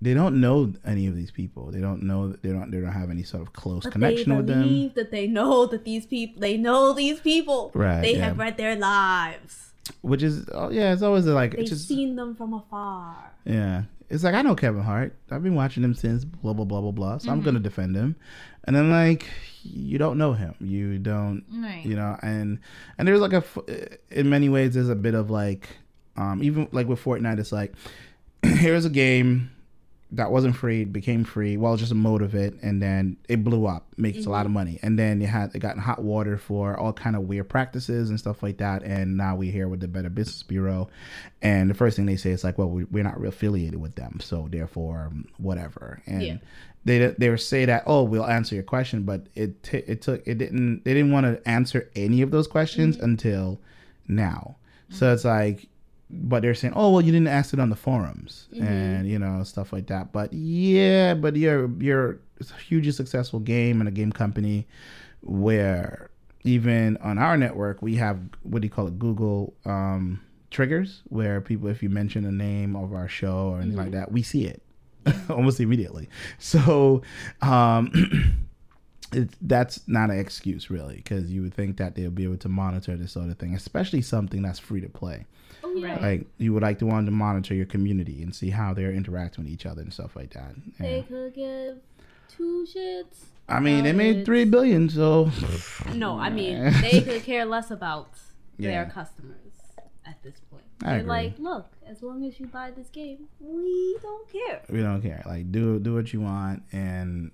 They 0.00 0.14
don't 0.14 0.40
know 0.40 0.72
any 0.86 1.08
of 1.08 1.16
these 1.16 1.32
people. 1.32 1.72
They 1.72 1.80
don't 1.80 2.04
know. 2.04 2.28
They 2.30 2.50
don't. 2.50 2.70
They 2.70 2.80
don't 2.80 2.92
have 2.92 3.10
any 3.10 3.24
sort 3.24 3.42
of 3.42 3.52
close 3.52 3.82
But 3.82 3.92
connection 3.94 4.36
with 4.36 4.46
them. 4.46 4.62
believe 4.62 4.94
that 4.94 5.10
they 5.10 5.26
know 5.26 5.66
that 5.66 5.84
these 5.84 6.06
people, 6.06 6.40
they 6.40 6.56
know 6.56 6.92
these 6.92 7.18
people. 7.18 7.72
Right, 7.74 8.00
They 8.02 8.12
yeah. 8.14 8.26
have 8.26 8.38
read 8.38 8.56
their 8.56 8.76
lives. 8.76 9.72
Which 10.02 10.22
is, 10.22 10.48
oh 10.52 10.70
yeah, 10.70 10.92
it's 10.92 11.02
always 11.02 11.26
like 11.26 11.56
They've 11.56 11.66
just 11.66 11.88
seen 11.88 12.14
them 12.14 12.36
from 12.36 12.54
afar. 12.54 13.16
Yeah. 13.44 13.82
It's 14.10 14.24
like 14.24 14.34
I 14.34 14.42
know 14.42 14.54
Kevin 14.54 14.82
Hart. 14.82 15.14
I've 15.30 15.42
been 15.42 15.54
watching 15.54 15.84
him 15.84 15.94
since 15.94 16.24
blah 16.24 16.52
blah 16.54 16.64
blah 16.64 16.80
blah 16.80 16.92
blah. 16.92 17.18
So 17.18 17.30
I'm 17.30 17.42
gonna 17.42 17.60
defend 17.60 17.94
him. 17.96 18.16
And 18.64 18.74
then 18.74 18.90
like 18.90 19.26
you 19.62 19.98
don't 19.98 20.16
know 20.18 20.32
him. 20.32 20.54
You 20.60 20.98
don't 20.98 21.44
Right. 21.52 21.84
you 21.84 21.94
know 21.96 22.16
and 22.22 22.58
and 22.96 23.06
there's 23.08 23.20
like 23.20 23.32
a 23.34 23.44
in 24.10 24.28
many 24.30 24.48
ways 24.48 24.74
there's 24.74 24.88
a 24.88 24.94
bit 24.94 25.14
of 25.14 25.30
like 25.30 25.68
um 26.16 26.42
even 26.42 26.68
like 26.72 26.86
with 26.88 27.02
Fortnite 27.02 27.38
it's 27.38 27.52
like 27.52 27.74
here's 28.42 28.84
a 28.84 28.90
game 28.90 29.50
that 30.12 30.30
wasn't 30.30 30.56
free 30.56 30.84
became 30.84 31.22
free. 31.22 31.58
Well, 31.58 31.76
just 31.76 31.92
a 31.92 31.94
mode 31.94 32.22
of 32.22 32.34
it, 32.34 32.54
and 32.62 32.80
then 32.80 33.18
it 33.28 33.44
blew 33.44 33.66
up, 33.66 33.86
makes 33.98 34.24
a 34.24 34.30
lot 34.30 34.40
of 34.40 34.46
mm-hmm. 34.46 34.54
money, 34.54 34.78
and 34.82 34.98
then 34.98 35.20
it 35.20 35.28
had 35.28 35.54
it 35.54 35.58
got 35.58 35.74
in 35.74 35.82
hot 35.82 36.02
water 36.02 36.38
for 36.38 36.78
all 36.78 36.94
kind 36.94 37.14
of 37.14 37.22
weird 37.22 37.48
practices 37.50 38.08
and 38.08 38.18
stuff 38.18 38.42
like 38.42 38.56
that. 38.58 38.82
And 38.82 39.18
now 39.18 39.36
we're 39.36 39.52
here 39.52 39.68
with 39.68 39.80
the 39.80 39.88
Better 39.88 40.08
Business 40.08 40.42
Bureau, 40.42 40.88
and 41.42 41.68
the 41.68 41.74
first 41.74 41.96
thing 41.96 42.06
they 42.06 42.16
say 42.16 42.30
is 42.30 42.42
like, 42.42 42.56
well, 42.56 42.70
we, 42.70 42.84
we're 42.84 43.04
not 43.04 43.22
affiliated 43.22 43.80
with 43.80 43.96
them, 43.96 44.18
so 44.20 44.48
therefore, 44.50 45.08
um, 45.10 45.26
whatever. 45.36 46.00
And 46.06 46.22
Yeah. 46.22 46.36
they 46.86 47.14
they 47.18 47.28
would 47.28 47.40
say 47.40 47.66
that, 47.66 47.82
oh, 47.86 48.02
we'll 48.02 48.26
answer 48.26 48.54
your 48.54 48.64
question, 48.64 49.02
but 49.02 49.26
it 49.34 49.62
t- 49.62 49.84
it 49.86 50.00
took 50.00 50.26
it 50.26 50.38
didn't 50.38 50.84
they 50.84 50.94
didn't 50.94 51.12
want 51.12 51.26
to 51.26 51.46
answer 51.46 51.90
any 51.94 52.22
of 52.22 52.30
those 52.30 52.46
questions 52.46 52.96
mm-hmm. 52.96 53.04
until 53.04 53.60
now. 54.06 54.56
So 54.88 55.04
mm-hmm. 55.04 55.14
it's 55.14 55.24
like 55.26 55.68
but 56.10 56.40
they're 56.40 56.54
saying, 56.54 56.74
"Oh, 56.74 56.90
well, 56.90 57.00
you 57.00 57.12
didn't 57.12 57.28
ask 57.28 57.52
it 57.52 57.60
on 57.60 57.70
the 57.70 57.76
forums 57.76 58.48
and 58.58 59.06
you 59.08 59.18
know 59.18 59.42
stuff 59.44 59.72
like 59.72 59.86
that." 59.88 60.12
But 60.12 60.32
yeah, 60.32 61.14
but 61.14 61.36
you're 61.36 61.70
you're 61.78 62.20
it's 62.38 62.50
a 62.50 62.54
hugely 62.54 62.92
successful 62.92 63.40
game 63.40 63.80
and 63.80 63.88
a 63.88 63.92
game 63.92 64.12
company 64.12 64.66
where 65.20 66.10
even 66.44 66.96
on 66.98 67.18
our 67.18 67.36
network 67.36 67.82
we 67.82 67.96
have 67.96 68.20
what 68.42 68.62
do 68.62 68.66
you 68.66 68.70
call 68.70 68.86
it, 68.86 68.98
Google 68.98 69.54
um, 69.64 70.20
triggers, 70.50 71.02
where 71.08 71.40
people, 71.40 71.68
if 71.68 71.82
you 71.82 71.90
mention 71.90 72.24
the 72.24 72.32
name 72.32 72.74
of 72.76 72.94
our 72.94 73.08
show 73.08 73.50
or 73.50 73.60
anything 73.60 73.76
like 73.76 73.92
that, 73.92 74.10
we 74.10 74.22
see 74.22 74.46
it 74.46 74.62
almost 75.30 75.60
immediately. 75.60 76.08
So. 76.38 77.02
Um, 77.42 78.46
it, 79.12 79.30
that's 79.40 79.86
not 79.88 80.10
an 80.10 80.18
excuse 80.18 80.68
really 80.68 80.96
because 80.96 81.30
you 81.30 81.40
would 81.42 81.54
think 81.54 81.78
that 81.78 81.94
they'll 81.94 82.10
be 82.10 82.24
able 82.24 82.36
to 82.36 82.48
monitor 82.48 82.94
this 82.94 83.12
sort 83.12 83.30
of 83.30 83.38
thing 83.38 83.54
especially 83.54 84.02
something 84.02 84.42
that's 84.42 84.58
free 84.58 84.82
to 84.82 84.88
play 84.90 85.24
Oh 85.64 85.74
yeah. 85.76 85.92
Right. 85.92 86.02
like 86.02 86.26
you 86.38 86.52
would 86.54 86.62
like 86.62 86.78
to 86.80 86.86
want 86.86 87.06
to 87.06 87.12
monitor 87.12 87.54
your 87.54 87.66
community 87.66 88.22
and 88.22 88.34
see 88.34 88.50
how 88.50 88.74
they're 88.74 88.92
interacting 88.92 89.44
with 89.44 89.52
each 89.52 89.66
other 89.66 89.82
and 89.82 89.92
stuff 89.92 90.14
like 90.16 90.30
that 90.34 90.54
They 90.78 91.02
could 91.08 91.34
give 91.34 91.78
two 92.28 92.66
shits. 92.72 93.24
i 93.48 93.58
mean 93.60 93.84
they 93.84 93.92
made 93.92 94.24
three 94.24 94.44
billion 94.44 94.88
so 94.88 95.30
No, 95.94 96.18
I 96.18 96.30
mean 96.30 96.70
they 96.82 97.00
could 97.00 97.22
care 97.24 97.44
less 97.44 97.70
about 97.70 98.10
Yeah. 98.58 98.70
their 98.70 98.86
customers 98.90 99.36
at 100.06 100.22
this 100.22 100.40
point. 100.50 100.64
I 100.82 100.90
They're 100.90 100.98
agree. 101.00 101.08
like, 101.10 101.38
look, 101.38 101.66
as 101.86 102.02
long 102.02 102.24
as 102.24 102.38
you 102.40 102.46
buy 102.46 102.70
this 102.70 102.88
game, 102.88 103.28
we 103.40 103.96
don't 104.00 104.28
care. 104.30 104.62
we 104.70 104.80
don't 104.80 105.02
care 105.02 105.22
like 105.26 105.50
do 105.52 105.78
do 105.80 105.94
what 105.94 106.12
you 106.12 106.20
want 106.20 106.62
and 106.72 107.30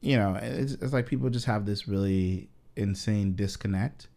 you 0.00 0.16
know 0.16 0.34
it's, 0.40 0.72
it's 0.72 0.92
like 0.92 1.06
people 1.06 1.28
just 1.30 1.46
have 1.46 1.66
this 1.66 1.86
really 1.88 2.48
insane 2.76 3.34
disconnect 3.36 4.08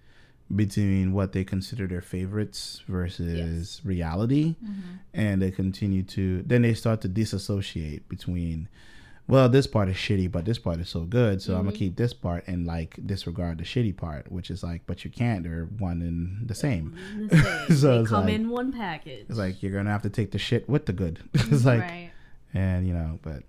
between 0.56 1.12
what 1.14 1.34
they 1.34 1.44
consider 1.44 1.88
their 1.88 2.02
favorites 2.02 2.82
versus 2.88 3.82
reality. 3.84 4.56
Mm-hmm. 4.64 4.96
And 5.14 5.42
they 5.42 5.52
continue 5.52 6.04
to 6.04 6.44
then 6.44 6.62
they 6.62 6.74
start 6.74 7.02
to 7.02 7.08
disassociate 7.08 8.08
between 8.08 8.70
well 9.28 9.50
this 9.50 9.68
part 9.68 9.90
is 9.90 9.96
shitty 9.96 10.32
but 10.32 10.46
this 10.46 10.58
part 10.58 10.80
is 10.80 10.88
so 10.88 11.02
good 11.02 11.42
so 11.42 11.54
i'm 11.54 11.60
gonna 11.60 11.72
mm-hmm. 11.72 11.80
keep 11.80 11.96
this 11.98 12.14
part 12.14 12.48
and 12.48 12.66
like 12.66 12.98
disregard 13.06 13.58
the 13.58 13.64
shitty 13.64 13.96
part 13.96 14.32
which 14.32 14.50
is 14.50 14.64
like 14.64 14.82
but 14.88 15.04
you 15.04 15.12
can't 15.12 15.44
they're 15.44 15.66
one 15.80 16.02
and 16.02 16.48
the 16.48 16.56
same. 16.56 16.96
The 17.30 17.44
same. 17.68 17.78
So 17.78 18.04
they 18.04 18.10
come 18.10 18.26
like- 18.26 18.34
in 18.34 18.50
one 18.50 18.72
package. 18.72 19.26
it's 19.28 19.38
like 19.38 19.62
you're 19.62 19.74
gonna 19.74 19.92
have 19.92 20.04
to 20.04 20.10
take 20.10 20.32
the 20.32 20.40
shit 20.40 20.70
with 20.70 20.86
the 20.86 20.94
good. 20.94 21.20
It's 21.34 21.44
mm-hmm. 21.44 21.68
like 21.68 21.82
right. 21.82 22.12
and 22.54 22.88
you 22.88 22.94
know 22.94 23.20
but 23.22 23.44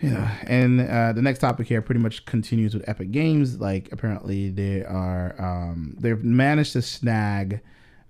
yeah 0.00 0.36
and 0.46 0.80
uh, 0.80 1.12
the 1.12 1.22
next 1.22 1.40
topic 1.40 1.66
here 1.66 1.82
pretty 1.82 2.00
much 2.00 2.24
continues 2.24 2.74
with 2.74 2.88
epic 2.88 3.10
games 3.10 3.60
like 3.60 3.88
apparently 3.92 4.50
they 4.50 4.84
are 4.84 5.34
um, 5.38 5.96
they've 5.98 6.22
managed 6.22 6.72
to 6.72 6.82
snag 6.82 7.60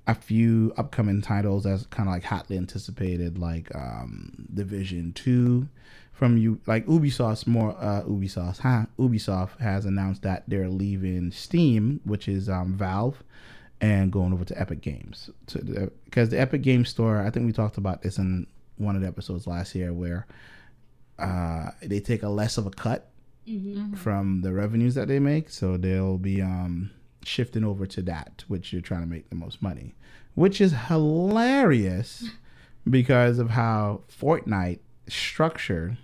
a 0.06 0.14
few 0.14 0.72
upcoming 0.76 1.20
titles 1.20 1.64
that's 1.64 1.86
kind 1.86 2.08
of 2.08 2.14
like 2.14 2.24
hotly 2.24 2.56
anticipated 2.56 3.38
like 3.38 3.74
um, 3.74 4.46
division 4.54 5.12
2 5.12 5.68
from 6.12 6.36
you 6.36 6.60
like 6.66 6.84
ubisoft's 6.86 7.46
more 7.46 7.76
uh, 7.78 8.02
ubisoft 8.02 8.58
huh? 8.58 8.84
ubisoft 8.98 9.58
has 9.58 9.84
announced 9.84 10.22
that 10.22 10.44
they're 10.48 10.68
leaving 10.68 11.30
steam 11.30 12.00
which 12.04 12.26
is 12.28 12.48
um, 12.48 12.74
valve 12.74 13.22
and 13.80 14.12
going 14.12 14.32
over 14.32 14.44
to 14.44 14.60
Epic 14.60 14.80
Games. 14.80 15.30
Because 16.04 16.30
the 16.30 16.40
Epic 16.40 16.62
Games 16.62 16.88
Store, 16.88 17.20
I 17.20 17.30
think 17.30 17.46
we 17.46 17.52
talked 17.52 17.78
about 17.78 18.02
this 18.02 18.18
in 18.18 18.46
one 18.76 18.96
of 18.96 19.02
the 19.02 19.08
episodes 19.08 19.46
last 19.46 19.74
year, 19.74 19.92
where 19.92 20.26
uh, 21.18 21.70
they 21.82 22.00
take 22.00 22.22
a 22.22 22.28
less 22.28 22.58
of 22.58 22.66
a 22.66 22.70
cut 22.70 23.10
Mm-hmm. 23.48 23.94
from 23.94 24.42
the 24.42 24.52
revenues 24.52 24.94
that 24.94 25.08
they 25.08 25.18
make, 25.18 25.48
so 25.48 25.78
they'll 25.78 26.18
be 26.18 26.42
um, 26.42 26.90
shifting 27.24 27.64
over 27.64 27.86
to 27.86 28.02
that, 28.02 28.44
which 28.46 28.74
you're 28.74 28.82
trying 28.82 29.00
to 29.00 29.06
make 29.06 29.30
the 29.30 29.36
most 29.36 29.62
money, 29.62 29.94
which 30.34 30.60
is 30.60 30.74
hilarious 30.88 32.28
because 32.90 33.38
of 33.38 33.48
how 33.48 34.02
Fortnite 34.20 34.80
structured 35.08 35.96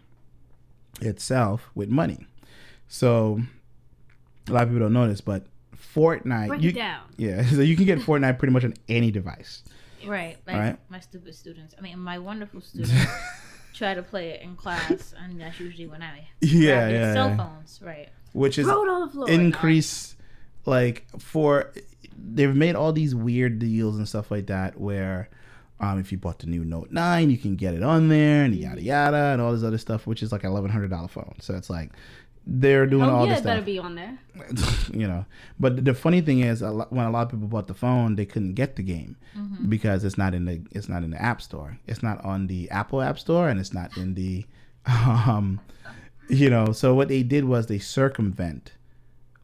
itself 1.02 1.70
with 1.74 1.90
money. 1.90 2.26
So 2.88 3.40
a 4.48 4.52
lot 4.52 4.62
of 4.62 4.68
people 4.70 4.80
don't 4.86 4.94
know 4.94 5.06
this, 5.06 5.20
but 5.20 5.44
Fortnite, 5.94 6.62
you, 6.62 6.72
down. 6.72 7.02
yeah, 7.18 7.44
so 7.50 7.60
you 7.60 7.76
can 7.76 7.84
get 7.84 7.98
Fortnite 7.98 8.38
pretty 8.38 8.52
much 8.54 8.64
on 8.64 8.72
any 8.88 9.10
device. 9.10 9.62
Right. 10.06 10.38
Like 10.46 10.56
Right. 10.56 10.78
my 10.88 11.00
stupid 11.00 11.34
students. 11.34 11.74
I 11.78 11.82
mean, 11.82 11.98
my 11.98 12.18
wonderful 12.18 12.60
students 12.62 12.94
try 13.74 13.92
to 13.94 14.02
play 14.02 14.30
it 14.30 14.40
in 14.42 14.56
class, 14.56 15.12
and 15.22 15.38
that's 15.40 15.60
usually 15.60 15.86
when 15.86 16.02
I 16.02 16.28
Yeah, 16.40 16.74
grab 16.74 16.90
their 16.90 17.00
yeah, 17.00 17.12
cell 17.14 17.28
yeah. 17.28 17.36
phones. 17.36 17.80
Right. 17.82 18.08
which 18.32 18.58
is 18.58 18.66
Throw 18.66 18.82
it 18.84 18.88
on 18.88 19.00
the 19.06 19.12
floor. 19.12 19.28
increase 19.30 20.16
like 20.66 21.04
for 21.18 21.72
they've 22.16 22.54
made 22.56 22.74
all 22.76 22.92
these 22.92 23.14
weird 23.14 23.58
deals 23.58 23.96
and 23.98 24.08
stuff 24.08 24.30
like 24.30 24.46
that 24.46 24.80
where 24.80 25.28
um, 25.80 25.98
if 25.98 26.12
you 26.12 26.16
bought 26.18 26.38
the 26.38 26.46
new 26.46 26.64
Note 26.64 26.90
9, 26.92 27.28
you 27.30 27.36
can 27.36 27.56
get 27.56 27.74
it 27.74 27.82
on 27.82 28.08
there 28.08 28.44
and 28.44 28.54
yada 28.54 28.80
yada 28.80 29.32
and 29.32 29.42
all 29.42 29.52
this 29.52 29.64
other 29.64 29.76
stuff, 29.76 30.06
which 30.06 30.22
is 30.22 30.30
like 30.32 30.44
an 30.44 30.50
eleven 30.50 30.70
hundred 30.70 30.88
dollar 30.90 31.08
phone. 31.08 31.34
So 31.40 31.54
it's 31.54 31.68
like 31.68 31.90
they're 32.46 32.86
doing 32.86 33.04
Oh 33.08 33.16
all 33.16 33.26
yeah, 33.26 33.32
this 33.34 33.40
it 33.40 33.44
better 33.44 33.58
stuff, 33.60 33.66
be 33.66 33.78
on 33.78 33.94
there. 33.94 34.18
you 34.92 35.06
know. 35.06 35.24
But 35.58 35.84
the 35.84 35.94
funny 35.94 36.20
thing 36.20 36.40
is, 36.40 36.62
a 36.62 36.70
lot, 36.70 36.92
when 36.92 37.06
a 37.06 37.10
lot 37.10 37.22
of 37.22 37.30
people 37.30 37.48
bought 37.48 37.68
the 37.68 37.74
phone, 37.74 38.16
they 38.16 38.26
couldn't 38.26 38.54
get 38.54 38.76
the 38.76 38.82
game 38.82 39.16
because 39.68 40.04
it's 40.04 40.18
not 40.18 40.34
in 40.34 40.44
the 40.44 40.62
it's 40.72 40.88
not 40.88 41.02
in 41.04 41.10
the 41.10 41.22
App 41.22 41.40
Store. 41.40 41.78
It's 41.86 42.02
not 42.02 42.22
on 42.24 42.46
the 42.46 42.70
Apple 42.70 43.00
App 43.00 43.18
Store, 43.18 43.48
and 43.48 43.58
it's 43.58 43.72
not 43.72 43.96
in 43.96 44.14
the, 44.14 44.44
um, 44.86 45.60
you 46.28 46.50
know. 46.50 46.72
So 46.72 46.94
what 46.94 47.08
they 47.08 47.22
did 47.22 47.44
was 47.44 47.66
they 47.66 47.78
circumvent 47.78 48.72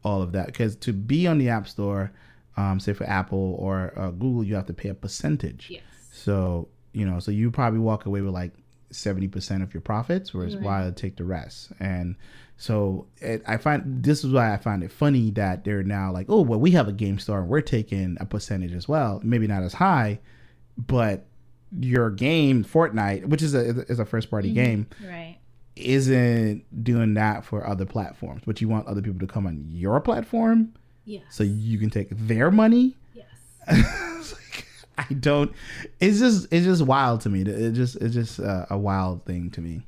all 0.03 0.21
of 0.21 0.31
that 0.33 0.47
because 0.47 0.75
to 0.77 0.93
be 0.93 1.27
on 1.27 1.37
the 1.37 1.49
App 1.49 1.67
Store, 1.67 2.11
um, 2.57 2.79
say 2.79 2.93
for 2.93 3.05
Apple 3.05 3.55
or 3.59 3.93
uh, 3.97 4.11
Google, 4.11 4.43
you 4.43 4.55
have 4.55 4.67
to 4.67 4.73
pay 4.73 4.89
a 4.89 4.93
percentage. 4.93 5.67
Yes. 5.69 5.81
So 6.11 6.67
you 6.93 7.05
know, 7.05 7.19
so 7.19 7.31
you 7.31 7.49
probably 7.51 7.79
walk 7.79 8.05
away 8.05 8.21
with 8.21 8.33
like 8.33 8.51
seventy 8.91 9.27
percent 9.27 9.63
of 9.63 9.73
your 9.73 9.81
profits, 9.81 10.33
whereas 10.33 10.55
Right. 10.55 10.63
Wild 10.65 10.97
take 10.97 11.17
the 11.17 11.23
rest. 11.25 11.71
And 11.79 12.15
so 12.57 13.07
it, 13.17 13.41
I 13.47 13.57
find 13.57 14.03
this 14.03 14.23
is 14.23 14.31
why 14.31 14.53
I 14.53 14.57
find 14.57 14.83
it 14.83 14.91
funny 14.91 15.31
that 15.31 15.63
they're 15.63 15.83
now 15.83 16.11
like, 16.11 16.27
oh, 16.29 16.41
well, 16.41 16.59
we 16.59 16.71
have 16.71 16.87
a 16.87 16.91
game 16.91 17.17
store 17.19 17.39
and 17.39 17.47
we're 17.49 17.61
taking 17.61 18.17
a 18.19 18.25
percentage 18.25 18.73
as 18.73 18.87
well. 18.87 19.19
Maybe 19.23 19.47
not 19.47 19.63
as 19.63 19.73
high, 19.73 20.19
but 20.77 21.25
your 21.79 22.09
game 22.11 22.63
Fortnite, 22.63 23.25
which 23.25 23.41
is 23.41 23.55
a 23.55 23.81
is 23.91 23.99
a 23.99 24.05
first 24.05 24.29
party 24.29 24.49
mm-hmm. 24.49 24.55
game, 24.55 24.87
Right. 25.07 25.37
isn't 25.75 26.83
doing 26.83 27.13
that 27.15 27.45
for 27.45 27.65
other 27.65 27.85
platforms. 27.85 28.41
But 28.45 28.61
you 28.61 28.67
want 28.69 28.87
other 28.87 29.01
people 29.01 29.19
to 29.19 29.27
come 29.27 29.47
on 29.47 29.65
your 29.69 29.99
platform 30.01 30.73
Yes. 31.05 31.23
so 31.29 31.43
you 31.43 31.77
can 31.79 31.89
take 31.89 32.09
their 32.11 32.51
money. 32.51 32.95
yes. 33.13 33.25
Like, 34.33 34.67
I 35.09 35.13
don't. 35.13 35.51
It's 35.99 36.19
just 36.19 36.47
it's 36.51 36.65
just 36.65 36.81
wild 36.83 37.21
to 37.21 37.29
me. 37.29 37.41
It 37.41 37.71
just 37.73 37.95
it's 37.97 38.13
just 38.13 38.39
a, 38.39 38.67
a 38.69 38.77
wild 38.77 39.25
thing 39.25 39.49
to 39.51 39.61
me. 39.61 39.85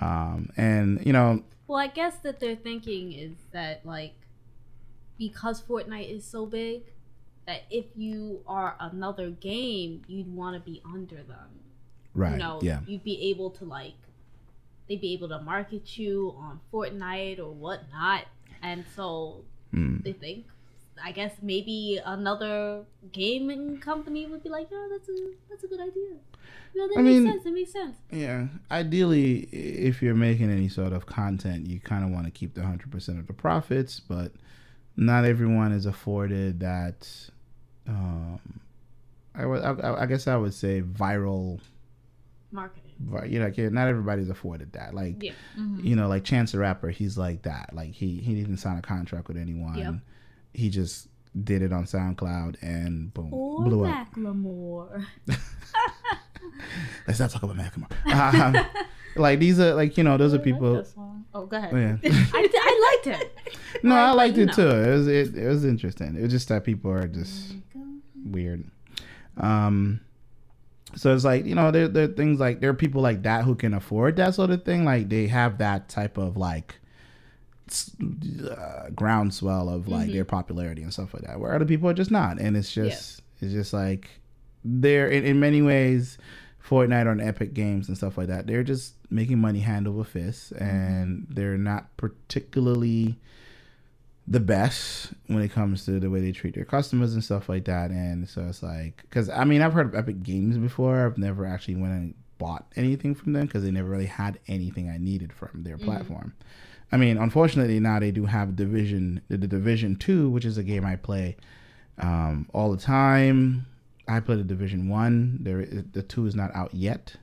Um, 0.00 0.50
and 0.56 1.04
you 1.06 1.12
know, 1.12 1.42
Well, 1.66 1.78
I 1.78 1.86
guess 1.88 2.16
that 2.24 2.40
they're 2.40 2.56
thinking 2.56 3.12
is 3.12 3.32
that 3.52 3.84
like 3.86 4.14
because 5.18 5.60
Fortnite 5.62 6.10
is 6.10 6.24
so 6.24 6.46
big 6.46 6.82
that 7.46 7.62
if 7.70 7.84
you 7.94 8.40
are 8.46 8.76
another 8.80 9.30
game, 9.30 10.02
you'd 10.08 10.34
want 10.34 10.54
to 10.54 10.60
be 10.60 10.82
under 10.84 11.16
them. 11.16 11.60
right? 12.14 12.32
You 12.32 12.38
know, 12.38 12.58
yeah, 12.62 12.80
you'd 12.86 13.04
be 13.04 13.30
able 13.30 13.50
to 13.50 13.64
like 13.64 13.94
they'd 14.88 15.00
be 15.00 15.12
able 15.14 15.28
to 15.30 15.40
market 15.40 15.96
you 15.98 16.34
on 16.38 16.60
Fortnite 16.72 17.38
or 17.38 17.52
whatnot, 17.52 18.24
and 18.62 18.84
so 18.96 19.44
Mm. 19.72 20.04
they 20.04 20.12
think. 20.12 20.46
I 21.02 21.12
guess 21.12 21.32
maybe 21.42 22.00
another 22.04 22.84
gaming 23.12 23.78
company 23.78 24.26
would 24.26 24.42
be 24.42 24.48
like, 24.48 24.68
"Oh, 24.72 24.88
that's 24.90 25.08
a 25.08 25.12
that's 25.50 25.64
a 25.64 25.66
good 25.66 25.80
idea." 25.80 26.16
No, 26.76 26.88
that 26.88 26.98
I 26.98 27.02
makes 27.02 27.20
mean- 27.20 27.32
sense. 27.32 27.46
It 27.46 27.52
makes 27.54 27.72
sense. 27.72 27.96
yeah. 28.10 28.46
Ideally, 28.70 29.40
if 29.52 30.02
you're 30.02 30.14
making 30.14 30.50
any 30.50 30.68
sort 30.68 30.92
of 30.92 31.06
content, 31.06 31.66
you 31.66 31.80
kind 31.80 32.04
of 32.04 32.10
want 32.10 32.26
to 32.26 32.30
keep 32.30 32.54
the 32.54 32.62
hundred 32.62 32.90
percent 32.90 33.18
of 33.18 33.26
the 33.26 33.32
profits, 33.32 34.00
but 34.00 34.32
not 34.96 35.24
everyone 35.24 35.72
is 35.72 35.86
afforded 35.86 36.60
that. 36.60 37.08
Um, 37.86 38.40
I 39.34 39.46
would, 39.46 39.62
I, 39.62 40.02
I 40.02 40.06
guess 40.06 40.26
I 40.28 40.36
would 40.36 40.54
say 40.54 40.80
viral. 40.82 41.60
Marketing. 42.52 42.92
vi- 43.00 43.26
You 43.26 43.40
know, 43.40 43.68
not 43.70 43.88
everybody's 43.88 44.28
afforded 44.30 44.72
that. 44.74 44.94
Like, 44.94 45.20
Yeah. 45.22 45.32
you 45.82 45.96
know, 45.96 46.06
like 46.08 46.22
Chance 46.24 46.52
the 46.52 46.58
Rapper, 46.60 46.90
he's 46.90 47.18
like 47.18 47.42
that. 47.42 47.70
Like 47.74 47.90
he 47.92 48.18
he 48.20 48.34
didn't 48.34 48.58
sign 48.58 48.78
a 48.78 48.82
contract 48.82 49.26
with 49.28 49.36
anyone. 49.36 49.76
Yep. 49.76 49.94
He 50.54 50.70
just 50.70 51.08
did 51.42 51.62
it 51.62 51.72
on 51.72 51.84
SoundCloud 51.84 52.56
and 52.62 53.12
boom, 53.12 53.34
Or 53.34 53.62
blew 53.64 53.84
up. 53.84 54.06
Macklemore. 54.14 55.04
let's 57.06 57.20
not 57.20 57.30
talk 57.30 57.42
about 57.42 57.56
Macklemore. 57.56 57.90
Um, 58.14 58.64
like 59.16 59.38
these 59.40 59.58
are 59.60 59.74
like 59.74 59.96
you 59.98 60.04
know 60.04 60.16
those 60.16 60.32
are 60.32 60.36
I 60.36 60.38
like 60.38 60.44
people. 60.44 60.84
Oh, 61.34 61.46
go 61.46 61.56
ahead. 61.56 62.00
Yeah. 62.02 62.10
I, 62.32 62.48
I 62.54 63.02
liked 63.04 63.20
it. 63.20 63.36
No, 63.82 63.94
I 63.96 64.10
But, 64.10 64.16
liked 64.16 64.38
it 64.38 64.46
know. 64.46 64.52
too. 64.52 64.68
It 64.68 64.90
was 64.90 65.08
it, 65.08 65.36
it 65.36 65.48
was 65.48 65.64
interesting. 65.64 66.16
It 66.16 66.22
was 66.22 66.30
just 66.32 66.48
that 66.48 66.64
people 66.64 66.90
are 66.92 67.08
just 67.08 67.54
weird. 68.24 68.64
Um, 69.36 70.00
so 70.94 71.12
it's 71.12 71.24
like 71.24 71.44
you 71.44 71.56
know 71.56 71.70
there 71.72 71.88
there 71.88 72.04
are 72.04 72.12
things 72.12 72.38
like 72.38 72.60
there 72.60 72.70
are 72.70 72.74
people 72.74 73.02
like 73.02 73.24
that 73.24 73.44
who 73.44 73.56
can 73.56 73.74
afford 73.74 74.16
that 74.16 74.34
sort 74.34 74.50
of 74.50 74.64
thing. 74.64 74.84
Like 74.84 75.08
they 75.08 75.26
have 75.26 75.58
that 75.58 75.88
type 75.88 76.16
of 76.18 76.36
like 76.36 76.76
uh, 77.70 78.90
groundswell 78.94 79.68
of 79.68 79.88
like 79.88 80.04
mm-hmm. 80.04 80.12
their 80.12 80.24
popularity 80.24 80.82
and 80.82 80.92
stuff 80.92 81.14
like 81.14 81.24
that. 81.24 81.40
Where 81.40 81.54
other 81.54 81.64
people 81.64 81.88
are 81.88 81.94
just 81.94 82.10
not, 82.10 82.38
and 82.38 82.56
it's 82.56 82.72
just 82.72 83.22
it's 83.40 83.52
just 83.52 83.72
like 83.72 84.08
they're 84.64 85.08
in, 85.08 85.24
in 85.24 85.40
many 85.40 85.62
ways. 85.62 86.18
Fortnite 86.66 87.06
on 87.06 87.20
Epic 87.20 87.52
Games 87.52 87.88
and 87.88 87.96
stuff 87.96 88.16
like 88.16 88.28
that. 88.28 88.46
They're 88.46 88.62
just 88.62 88.94
making 89.10 89.38
money 89.38 89.60
hand 89.60 89.86
over 89.86 90.02
fist, 90.02 90.54
mm-hmm. 90.54 90.64
and 90.64 91.26
they're 91.28 91.58
not 91.58 91.94
particularly 91.98 93.18
the 94.26 94.40
best 94.40 95.12
when 95.26 95.42
it 95.42 95.52
comes 95.52 95.84
to 95.84 96.00
the 96.00 96.08
way 96.08 96.20
they 96.20 96.32
treat 96.32 96.54
their 96.54 96.64
customers 96.64 97.12
and 97.12 97.22
stuff 97.22 97.48
like 97.48 97.66
that. 97.66 97.90
And 97.90 98.26
so 98.28 98.42
it's 98.46 98.62
like, 98.62 99.02
because 99.02 99.28
I 99.28 99.44
mean, 99.44 99.60
I've 99.60 99.74
heard 99.74 99.86
of 99.86 99.94
Epic 99.94 100.22
Games 100.22 100.56
before. 100.56 101.04
I've 101.06 101.18
never 101.18 101.44
actually 101.44 101.76
went 101.76 101.92
and 101.92 102.14
bought 102.38 102.66
anything 102.76 103.14
from 103.14 103.32
them 103.34 103.46
because 103.46 103.62
they 103.62 103.70
never 103.70 103.88
really 103.88 104.06
had 104.06 104.38
anything 104.48 104.88
I 104.88 104.98
needed 104.98 105.32
from 105.32 105.62
their 105.62 105.76
mm-hmm. 105.76 105.84
platform. 105.84 106.34
I 106.92 106.96
mean, 106.96 107.16
unfortunately, 107.18 107.80
now 107.80 107.98
they 107.98 108.10
do 108.10 108.26
have 108.26 108.56
Division, 108.56 109.20
the, 109.28 109.36
the 109.36 109.48
Division 109.48 109.96
Two, 109.96 110.30
which 110.30 110.44
is 110.44 110.58
a 110.58 110.62
game 110.62 110.84
I 110.84 110.96
play 110.96 111.36
um, 111.98 112.48
all 112.52 112.70
the 112.70 112.80
time. 112.80 113.66
I 114.06 114.20
play 114.20 114.36
the 114.36 114.44
Division 114.44 114.88
One. 114.88 115.38
There, 115.40 115.64
the 115.64 116.02
two 116.02 116.26
is 116.26 116.34
not 116.34 116.54
out 116.54 116.74
yet, 116.74 117.16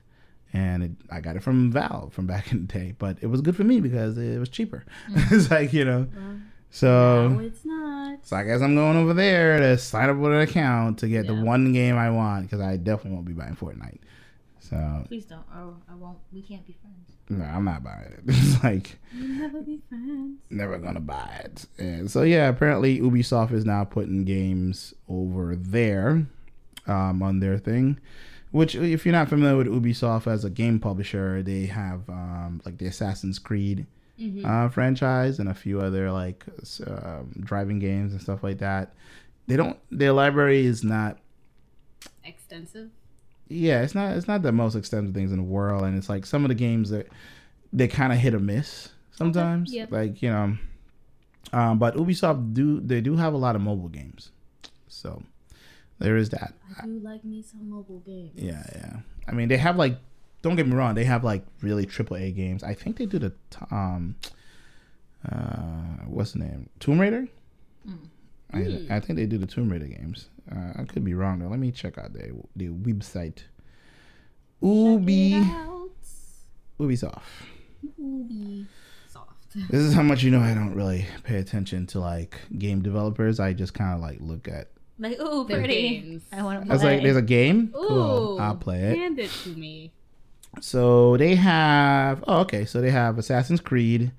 and 0.52 0.82
it, 0.82 0.90
I 1.10 1.20
got 1.20 1.36
it 1.36 1.42
from 1.42 1.70
Valve 1.70 2.12
from 2.12 2.26
back 2.32 2.52
in 2.52 2.66
the 2.66 2.72
day. 2.72 2.94
But 2.98 3.18
it 3.20 3.26
was 3.26 3.40
good 3.40 3.56
for 3.56 3.64
me 3.64 3.80
because 3.80 4.18
it 4.18 4.38
was 4.38 4.48
cheaper. 4.48 4.84
it's 5.08 5.50
like 5.50 5.72
you 5.72 5.84
know, 5.84 6.06
so. 6.70 7.28
no, 7.28 7.40
it's 7.40 7.64
not. 7.64 8.26
So 8.26 8.36
I 8.36 8.44
guess 8.44 8.60
I'm 8.60 8.74
going 8.74 8.96
over 8.96 9.14
there 9.14 9.58
to 9.58 9.78
sign 9.78 10.08
up 10.08 10.16
with 10.16 10.32
an 10.32 10.40
account 10.40 10.98
to 10.98 11.08
get 11.08 11.26
the 11.26 11.34
one 11.34 11.72
game 11.72 11.96
I 11.96 12.10
want 12.10 12.44
because 12.44 12.60
I 12.60 12.76
definitely 12.76 13.12
won't 13.12 13.26
be 13.26 13.32
buying 13.32 13.56
Fortnite. 13.56 13.98
So 14.60 15.04
Please 15.08 15.24
don't. 15.24 15.44
Oh, 15.54 15.76
I 15.90 15.94
won't. 15.94 16.18
We 16.32 16.42
can't 16.42 16.66
be 16.66 16.74
friends. 16.80 17.11
No, 17.38 17.44
I'm 17.44 17.64
not 17.64 17.82
buying 17.82 18.12
it. 18.12 18.20
It's 18.26 18.62
like 18.62 18.98
never 19.14 19.62
never 20.50 20.78
gonna 20.78 21.00
buy 21.00 21.42
it. 21.44 21.66
And 21.78 22.10
so 22.10 22.22
yeah, 22.22 22.48
apparently 22.48 23.00
Ubisoft 23.00 23.52
is 23.52 23.64
now 23.64 23.84
putting 23.84 24.24
games 24.24 24.94
over 25.08 25.56
there 25.56 26.26
um, 26.86 27.22
on 27.22 27.40
their 27.40 27.58
thing. 27.58 27.98
Which, 28.50 28.74
if 28.74 29.06
you're 29.06 29.12
not 29.14 29.30
familiar 29.30 29.56
with 29.56 29.66
Ubisoft 29.66 30.26
as 30.30 30.44
a 30.44 30.50
game 30.50 30.78
publisher, 30.78 31.42
they 31.42 31.64
have 31.66 32.06
um, 32.10 32.60
like 32.66 32.78
the 32.78 32.86
Assassin's 32.86 33.38
Creed 33.38 33.86
Mm-hmm. 34.20 34.44
uh, 34.44 34.68
franchise 34.68 35.38
and 35.40 35.48
a 35.48 35.54
few 35.54 35.80
other 35.80 36.12
like 36.12 36.44
um, 36.86 37.32
driving 37.40 37.78
games 37.78 38.12
and 38.12 38.20
stuff 38.20 38.42
like 38.44 38.58
that. 38.58 38.92
They 39.48 39.56
don't. 39.56 39.78
Their 39.90 40.12
library 40.12 40.64
is 40.66 40.84
not. 40.84 41.18
Extensive. 42.22 42.90
Yeah, 43.48 43.82
it's 43.82 43.94
not. 43.94 44.16
It's 44.16 44.28
not 44.28 44.42
the 44.42 44.52
most 44.52 44.74
extensive 44.74 45.14
things 45.14 45.30
in 45.30 45.36
the 45.38 45.42
world, 45.44 45.84
and 45.84 45.96
it's 45.96 46.08
like 46.08 46.24
some 46.26 46.44
of 46.44 46.48
the 46.48 46.54
games 46.54 46.90
that 46.90 47.08
they 47.72 47.88
kind 47.88 48.12
of 48.12 48.18
hit 48.18 48.34
or 48.34 48.40
miss 48.40 48.88
sometimes. 49.12 49.72
yeah. 49.72 49.86
Like 49.90 50.22
you 50.22 50.30
know, 50.30 50.56
um, 51.52 51.78
but 51.78 51.94
Ubisoft 51.96 52.54
do 52.54 52.80
they 52.80 53.00
do 53.00 53.16
have 53.16 53.34
a 53.34 53.36
lot 53.36 53.54
of 53.56 53.62
mobile 53.62 53.88
games, 53.88 54.30
so 54.88 55.22
there 55.98 56.16
is 56.16 56.30
that. 56.30 56.54
I 56.80 56.86
do 56.86 56.98
like 57.02 57.24
me 57.24 57.42
some 57.42 57.68
mobile 57.68 58.00
games. 58.00 58.32
Yeah, 58.34 58.62
yeah. 58.74 58.96
I 59.28 59.32
mean, 59.32 59.48
they 59.48 59.58
have 59.58 59.76
like. 59.76 59.98
Don't 60.40 60.56
get 60.56 60.66
me 60.66 60.74
wrong. 60.74 60.96
They 60.96 61.04
have 61.04 61.22
like 61.22 61.44
really 61.60 61.86
triple 61.86 62.16
A 62.16 62.32
games. 62.32 62.64
I 62.64 62.74
think 62.74 62.96
they 62.96 63.06
do 63.06 63.20
the 63.20 63.32
um, 63.70 64.16
uh, 65.30 66.02
what's 66.06 66.32
the 66.32 66.40
name? 66.40 66.68
Tomb 66.80 67.00
Raider. 67.00 67.28
I, 68.52 68.86
I 68.90 69.00
think 69.00 69.18
they 69.18 69.26
do 69.26 69.38
the 69.38 69.46
Tomb 69.46 69.70
Raider 69.70 69.86
games. 69.86 70.28
Uh, 70.50 70.80
I 70.80 70.84
could 70.84 71.04
be 71.04 71.14
wrong 71.14 71.38
though. 71.38 71.48
Let 71.48 71.58
me 71.60 71.70
check 71.70 71.98
out 71.98 72.12
their 72.12 72.30
the 72.56 72.68
website. 72.68 73.42
Ubi 74.60 75.34
Out. 75.34 75.90
Ubisoft. 76.80 77.22
Ubi. 77.98 78.66
This 79.68 79.82
is 79.82 79.92
how 79.92 80.02
much 80.02 80.22
you 80.22 80.30
know. 80.30 80.40
I 80.40 80.54
don't 80.54 80.74
really 80.74 81.06
pay 81.24 81.36
attention 81.36 81.86
to 81.88 82.00
like 82.00 82.40
game 82.56 82.80
developers. 82.80 83.38
I 83.38 83.52
just 83.52 83.74
kind 83.74 83.94
of 83.94 84.00
like 84.00 84.16
look 84.18 84.48
at. 84.48 84.68
Like, 84.98 85.20
ooh, 85.20 85.44
pretty. 85.44 86.00
games. 86.00 86.22
I 86.32 86.42
want 86.42 86.64
to 86.64 86.70
I 86.70 86.72
was 86.72 86.80
play. 86.80 86.94
like, 86.94 87.02
there's 87.02 87.16
a 87.18 87.22
game. 87.22 87.68
Cool. 87.74 88.38
I'll 88.40 88.56
play 88.56 88.78
it. 88.82 88.96
Hand 88.96 89.18
it 89.18 89.30
to 89.44 89.50
me. 89.50 89.92
So 90.62 91.18
they 91.18 91.34
have 91.34 92.24
oh 92.26 92.40
okay, 92.40 92.64
so 92.64 92.80
they 92.80 92.90
have 92.92 93.18
Assassin's 93.18 93.60
Creed, 93.60 94.12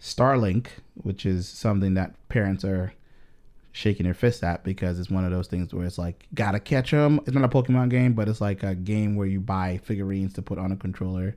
Starlink, 0.00 0.66
which 0.94 1.24
is 1.24 1.48
something 1.48 1.94
that 1.94 2.14
parents 2.28 2.64
are 2.64 2.92
shaking 3.72 4.04
their 4.04 4.14
fists 4.14 4.42
at 4.42 4.64
because 4.64 4.98
it's 4.98 5.10
one 5.10 5.24
of 5.24 5.30
those 5.30 5.46
things 5.46 5.72
where 5.72 5.86
it's 5.86 5.98
like 5.98 6.26
gotta 6.34 6.58
catch 6.60 6.90
them. 6.90 7.20
It's 7.26 7.32
not 7.34 7.44
a 7.44 7.48
Pokemon 7.48 7.90
game, 7.90 8.14
but 8.14 8.28
it's 8.28 8.40
like 8.40 8.62
a 8.62 8.74
game 8.74 9.14
where 9.16 9.26
you 9.26 9.40
buy 9.40 9.78
figurines 9.84 10.32
to 10.34 10.42
put 10.42 10.58
on 10.58 10.72
a 10.72 10.76
controller 10.76 11.34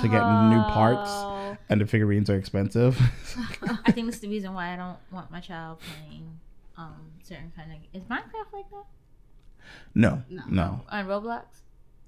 to 0.00 0.08
get 0.08 0.22
new 0.50 0.62
parts, 0.70 1.10
Oh. 1.12 1.56
and 1.68 1.80
the 1.80 1.86
figurines 1.86 2.30
are 2.30 2.36
expensive. 2.36 2.96
I 3.86 3.90
think 3.90 4.06
that's 4.06 4.20
the 4.20 4.28
reason 4.28 4.54
why 4.54 4.72
I 4.72 4.76
don't 4.76 4.98
want 5.10 5.30
my 5.32 5.40
child 5.40 5.78
playing 5.80 6.38
um 6.78 6.94
certain 7.22 7.52
kind 7.56 7.72
of. 7.72 7.78
Is 7.92 8.04
Minecraft 8.08 8.52
like 8.52 8.70
that 8.70 8.84
no, 9.94 10.22
No. 10.30 10.42
no, 10.48 10.80
on 10.90 11.06
Roblox? 11.06 11.42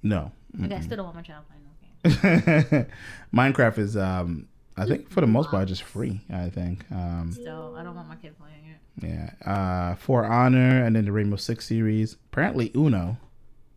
no. 0.01 0.31
Okay, 0.63 0.75
I 0.75 0.79
still 0.81 0.97
don't 0.97 1.05
want 1.07 1.15
my 1.17 1.21
child 1.23 1.43
playing 1.47 1.63
those 1.65 2.71
games. 2.71 2.85
Minecraft 3.35 3.77
is 3.79 3.97
um 3.97 4.47
I 4.77 4.85
think 4.85 5.09
for 5.09 5.21
the 5.21 5.27
most 5.27 5.49
part 5.49 5.67
just 5.67 5.83
free, 5.83 6.21
I 6.31 6.49
think. 6.49 6.85
Um 6.91 7.31
Still, 7.33 7.75
I 7.77 7.83
don't 7.83 7.95
want 7.95 8.07
my 8.07 8.15
kid 8.15 8.37
playing. 8.37 8.53
Yeah. 9.01 9.31
Uh, 9.45 9.95
For 9.95 10.25
Honor 10.25 10.83
and 10.85 10.95
then 10.95 11.05
the 11.05 11.11
Rainbow 11.11 11.35
Six 11.37 11.65
series. 11.67 12.13
Apparently 12.31 12.71
Uno. 12.75 13.17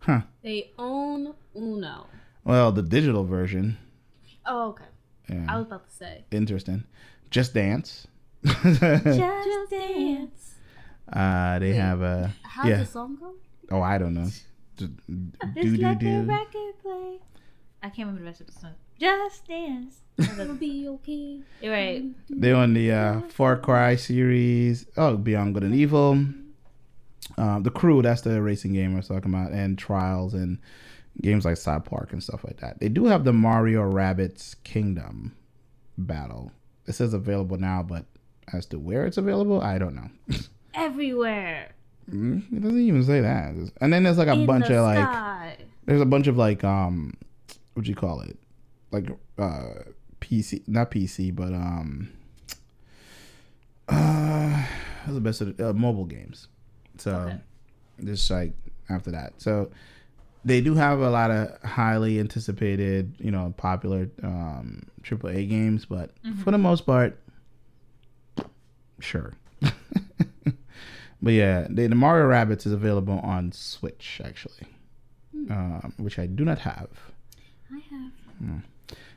Huh. 0.00 0.20
They 0.42 0.70
own 0.78 1.34
Uno. 1.56 2.06
Well, 2.44 2.70
the 2.72 2.82
digital 2.82 3.24
version. 3.24 3.78
Oh, 4.44 4.68
okay. 4.68 4.84
I 5.48 5.56
was 5.56 5.66
about 5.66 5.88
to 5.88 5.92
say. 5.94 6.24
Interesting. 6.30 6.84
Just 7.30 7.54
Dance. 7.54 8.06
Just 8.44 8.62
Just 8.80 9.70
dance. 9.70 10.54
uh, 11.12 11.58
they 11.58 11.70
Wait. 11.72 11.76
have 11.76 12.02
a. 12.02 12.32
How's 12.44 12.68
Yeah. 12.68 12.76
the 12.78 12.86
song 12.86 13.16
go? 13.20 13.34
Oh, 13.72 13.80
I 13.82 13.98
don't 13.98 14.14
know. 14.14 14.28
Do 14.76 14.86
Just 14.86 15.08
do 15.08 15.76
let 15.78 15.98
the 15.98 16.04
do. 16.04 16.22
record 16.22 16.74
play. 16.82 17.18
I 17.82 17.88
can't 17.88 17.98
remember 18.06 18.20
the 18.20 18.26
rest 18.26 18.40
of 18.42 18.46
the 18.46 18.52
song. 18.52 18.74
Just 18.98 19.46
dance. 19.46 20.00
It'll 20.18 20.54
be 20.54 20.88
okay. 20.88 21.40
You're 21.60 21.72
right. 21.72 22.04
They're 22.30 22.56
on 22.56 22.72
the 22.74 22.92
uh, 22.92 23.20
Far 23.28 23.56
Cry 23.58 23.96
series. 23.96 24.86
Oh, 24.96 25.16
Beyond 25.16 25.54
Good 25.54 25.64
and 25.64 25.74
Evil. 25.74 26.12
Um, 27.38 27.62
the 27.62 27.70
Crew, 27.70 28.00
that's 28.02 28.22
the 28.22 28.40
racing 28.40 28.72
game 28.72 28.94
I 28.94 28.98
was 28.98 29.08
talking 29.08 29.32
about, 29.34 29.52
and 29.52 29.76
Trials 29.76 30.32
and 30.32 30.58
games 31.20 31.44
like 31.44 31.56
South 31.58 31.84
Park 31.84 32.12
and 32.12 32.22
stuff 32.22 32.44
like 32.44 32.58
that. 32.60 32.80
They 32.80 32.88
do 32.88 33.06
have 33.06 33.24
the 33.24 33.32
Mario 33.32 33.82
Rabbids 33.82 34.56
Kingdom 34.64 35.36
battle. 35.98 36.50
It 36.86 36.92
says 36.92 37.12
available 37.12 37.58
now, 37.58 37.82
but 37.82 38.06
as 38.52 38.64
to 38.66 38.78
where 38.78 39.04
it's 39.06 39.16
available, 39.18 39.60
I 39.60 39.76
don't 39.78 39.94
know. 39.96 40.08
Everywhere. 40.74 41.72
Mm, 42.10 42.52
it 42.52 42.62
doesn't 42.62 42.78
even 42.80 43.02
say 43.04 43.20
that. 43.20 43.54
And 43.80 43.92
then 43.92 44.04
there's 44.04 44.18
like 44.18 44.28
a 44.28 44.32
In 44.32 44.46
bunch 44.46 44.68
the 44.68 44.78
of 44.78 44.84
like 44.84 44.98
sky. 44.98 45.56
there's 45.86 46.00
a 46.00 46.06
bunch 46.06 46.28
of 46.28 46.36
like 46.36 46.62
um 46.62 47.14
what 47.74 47.84
do 47.84 47.88
you 47.90 47.96
call 47.96 48.20
it 48.20 48.38
like 48.92 49.08
uh 49.38 49.64
pc 50.20 50.66
not 50.68 50.90
pc 50.90 51.34
but 51.34 51.52
um 51.52 52.08
uh 53.88 54.66
the 55.08 55.20
best 55.20 55.40
of 55.40 55.56
the, 55.56 55.70
uh, 55.70 55.72
mobile 55.72 56.04
games. 56.04 56.48
So 56.98 57.12
Okay. 57.12 57.38
just 58.04 58.30
like 58.30 58.52
after 58.88 59.10
that. 59.12 59.34
So 59.38 59.70
they 60.44 60.60
do 60.60 60.74
have 60.74 61.00
a 61.00 61.10
lot 61.10 61.30
of 61.30 61.60
highly 61.62 62.18
anticipated 62.20 63.14
you 63.18 63.30
know 63.30 63.54
popular 63.56 64.08
um 64.22 64.82
triple 65.02 65.30
a 65.30 65.44
games 65.46 65.84
but 65.84 66.10
for 66.44 66.50
the 66.50 66.58
most 66.58 66.86
part 66.86 67.18
sure. 69.00 69.32
But 71.22 71.32
yeah 71.32 71.66
the, 71.70 71.86
the 71.86 71.94
mario 71.94 72.28
rabbids 72.28 72.66
is 72.66 72.72
available 72.72 73.18
on 73.20 73.50
switch 73.50 74.20
actually 74.24 74.66
um, 75.50 75.94
which 75.98 76.18
I 76.18 76.26
do 76.26 76.44
not 76.44 76.58
have. 76.58 76.88
I 77.72 77.78
have. 77.90 78.62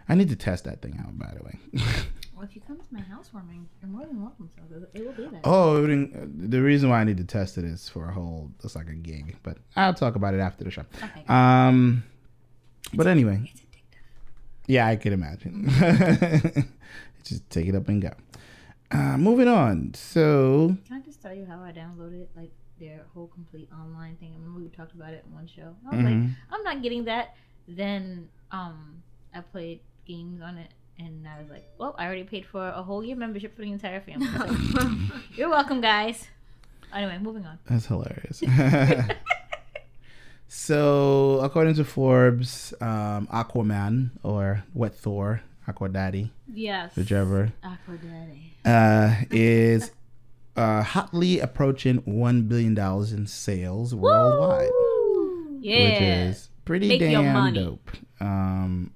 I 0.09 0.15
need 0.15 0.29
to 0.29 0.35
test 0.35 0.63
that 0.65 0.81
thing 0.81 0.97
out, 0.99 1.17
by 1.17 1.33
the 1.37 1.43
way. 1.43 1.59
Well, 2.35 2.47
if 2.47 2.55
you 2.55 2.61
come 2.65 2.77
to 2.77 2.83
my 2.93 3.01
housewarming, 3.01 3.67
you're 3.81 3.91
more 3.91 4.05
than 4.05 4.21
welcome. 4.21 4.49
So 4.55 4.63
it 4.93 5.05
will 5.05 5.11
be 5.11 5.25
there. 5.25 5.41
oh, 5.43 5.85
the 5.85 6.61
reason 6.61 6.89
why 6.89 7.01
I 7.01 7.03
need 7.03 7.17
to 7.17 7.25
test 7.25 7.57
it 7.57 7.65
is 7.65 7.89
for 7.89 8.07
a 8.07 8.13
whole, 8.13 8.49
it's 8.63 8.77
like 8.77 8.87
a 8.87 8.93
gig, 8.93 9.35
but 9.43 9.57
I'll 9.75 9.93
talk 9.93 10.15
about 10.15 10.33
it 10.33 10.39
after 10.39 10.63
the 10.63 10.71
show. 10.71 10.83
Okay. 11.03 11.25
Um, 11.27 12.01
but 12.93 13.07
anyway, 13.07 13.51
yeah, 14.67 14.87
I 14.87 14.95
could 14.95 15.11
imagine. 15.11 15.69
Just 17.25 17.49
take 17.49 17.67
it 17.67 17.75
up 17.75 17.89
and 17.89 18.01
go. 18.01 18.11
Uh, 18.89 19.17
moving 19.17 19.49
on. 19.49 19.93
So, 19.93 20.77
Can 20.87 20.95
I 20.95 21.01
just 21.01 21.21
tell 21.21 21.33
you 21.33 21.45
how 21.45 21.61
I 21.61 21.71
downloaded 21.73 22.27
like 22.37 22.51
their 22.79 23.01
whole 23.13 23.27
complete 23.27 23.67
online 23.73 24.15
thing? 24.15 24.31
I 24.33 24.37
remember 24.39 24.61
we 24.61 24.69
talked 24.69 24.93
about 24.93 25.13
it 25.13 25.25
in 25.27 25.33
one 25.33 25.45
show. 25.47 25.75
I 25.85 25.89
was 25.95 25.99
Mhm. 25.99 26.05
like, 26.05 26.35
I'm 26.51 26.63
not 26.63 26.81
getting 26.81 27.03
that. 27.03 27.35
then 27.67 28.29
um 28.51 29.03
I 29.35 29.41
played 29.41 29.81
games 30.09 30.41
on 30.41 30.57
it 30.57 30.71
and 30.97 31.25
I 31.27 31.39
was 31.39 31.49
like, 31.49 31.65
well, 31.77 31.95
I 31.97 32.05
already 32.05 32.23
paid 32.23 32.45
for 32.45 32.67
a 32.67 32.81
whole 32.83 33.03
year 33.03 33.15
membership 33.15 33.55
for 33.55 33.61
the 33.61 33.71
entire 33.71 34.01
family. 34.01 34.27
So, 34.27 34.89
you're 35.35 35.49
welcome, 35.49 35.79
guys. 35.79 36.27
Anyway, 36.93 37.17
moving 37.21 37.45
on. 37.45 37.57
That's 37.69 37.85
hilarious. 37.85 38.41
so, 40.47 41.39
according 41.41 41.75
to 41.75 41.83
Forbes, 41.85 42.73
um, 42.81 43.27
Aquaman 43.31 44.09
or 44.23 44.63
Wet 44.73 44.95
Thor, 44.95 45.41
Aqua 45.67 45.87
Daddy, 45.89 46.31
yes. 46.51 46.95
whichever, 46.95 47.53
Aqua 47.63 47.97
Daddy. 47.97 48.53
uh, 48.65 49.23
is 49.31 49.91
uh, 50.57 50.81
hotly 50.81 51.39
approaching 51.39 51.97
one 52.05 52.43
billion 52.43 52.73
dollars 52.73 53.13
in 53.13 53.27
sales 53.27 53.93
worldwide, 53.95 54.69
Yeah. 55.61 55.83
which 55.91 56.01
is 56.01 56.49
pretty 56.65 56.87
Make 56.89 57.01
your 57.01 57.21
damn 57.23 57.33
money. 57.33 57.59
dope. 57.59 57.91
Um, 58.19 58.91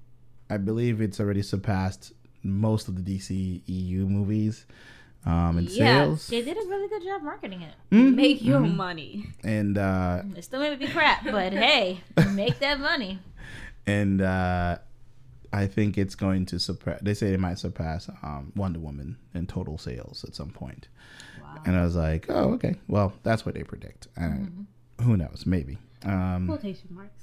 I 0.54 0.58
believe 0.58 1.02
it's 1.02 1.20
already 1.20 1.42
surpassed 1.42 2.14
most 2.44 2.88
of 2.88 2.96
the 2.96 3.02
DC 3.18 3.62
EU 3.66 4.06
movies 4.06 4.66
um, 5.26 5.58
in 5.58 5.66
Yeah, 5.66 6.04
sales. 6.04 6.28
They 6.28 6.42
did 6.42 6.58
a 6.58 6.68
really 6.68 6.88
good 6.90 7.04
job 7.04 7.22
marketing 7.24 7.62
it. 7.62 7.74
Mhm, 7.92 8.16
Make 8.16 8.44
your 8.44 8.60
mhm. 8.60 8.76
money. 8.76 9.28
and 9.44 9.78
uh, 9.78 10.22
It 10.36 10.44
still 10.44 10.60
may 10.60 10.76
be 10.76 10.88
crap, 10.88 11.24
but 11.24 11.54
hey, 11.66 12.02
make 12.32 12.60
that 12.60 12.80
money. 12.80 13.20
and 13.88 14.22
uh, 14.22 14.78
I 15.54 15.68
think 15.68 15.98
it's 15.98 16.16
going 16.16 16.46
to 16.48 16.60
surpass. 16.60 17.00
They 17.02 17.14
say 17.14 17.34
it 17.34 17.40
might 17.40 17.60
surpass 17.60 18.10
um, 18.22 18.52
Wonder 18.56 18.80
Woman 18.80 19.18
in 19.34 19.48
total 19.48 19.78
sales 19.78 20.24
at 20.28 20.36
some 20.36 20.50
point. 20.50 20.88
Wow. 21.42 21.62
And 21.66 21.76
I 21.78 21.84
was 21.84 21.96
like, 21.96 22.26
oh, 22.30 22.54
okay. 22.56 22.76
Well, 22.88 23.14
that's 23.24 23.46
what 23.46 23.56
they 23.56 23.64
predict. 23.64 24.08
And 24.16 24.48
Mm-hmm. 24.48 24.64
Who 25.06 25.18
knows? 25.18 25.46
Maybe. 25.46 25.78
Um, 26.06 26.46
Quotation 26.48 26.90
marks. 26.92 27.23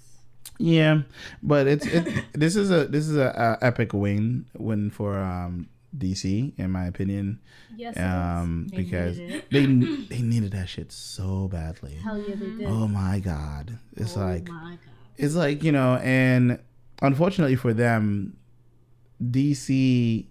Yeah, 0.58 1.02
but 1.42 1.66
it's 1.66 1.86
it. 1.86 2.24
this 2.32 2.56
is 2.56 2.70
a 2.70 2.86
this 2.86 3.08
is 3.08 3.16
a, 3.16 3.58
a 3.60 3.64
epic 3.64 3.92
win 3.92 4.46
win 4.56 4.90
for 4.90 5.18
um, 5.18 5.68
DC 5.96 6.52
in 6.58 6.70
my 6.70 6.86
opinion. 6.86 7.40
Yes. 7.76 7.96
Um, 7.98 8.66
They 8.70 8.76
because 8.78 9.18
needed 9.18 9.44
they 9.50 9.66
they 10.16 10.22
needed 10.22 10.52
that 10.52 10.68
shit 10.68 10.92
so 10.92 11.48
badly. 11.48 11.94
Hell 11.94 12.18
yeah, 12.18 12.34
they 12.34 12.50
did. 12.50 12.66
Oh 12.66 12.86
my 12.88 13.20
god! 13.20 13.78
It's 13.96 14.16
oh 14.16 14.20
like 14.26 14.48
my 14.48 14.72
god. 14.72 14.78
it's 15.16 15.34
like 15.34 15.62
you 15.62 15.72
know 15.72 15.96
and 15.96 16.58
unfortunately 17.02 17.56
for 17.56 17.72
them 17.72 18.36
dc 19.22 20.26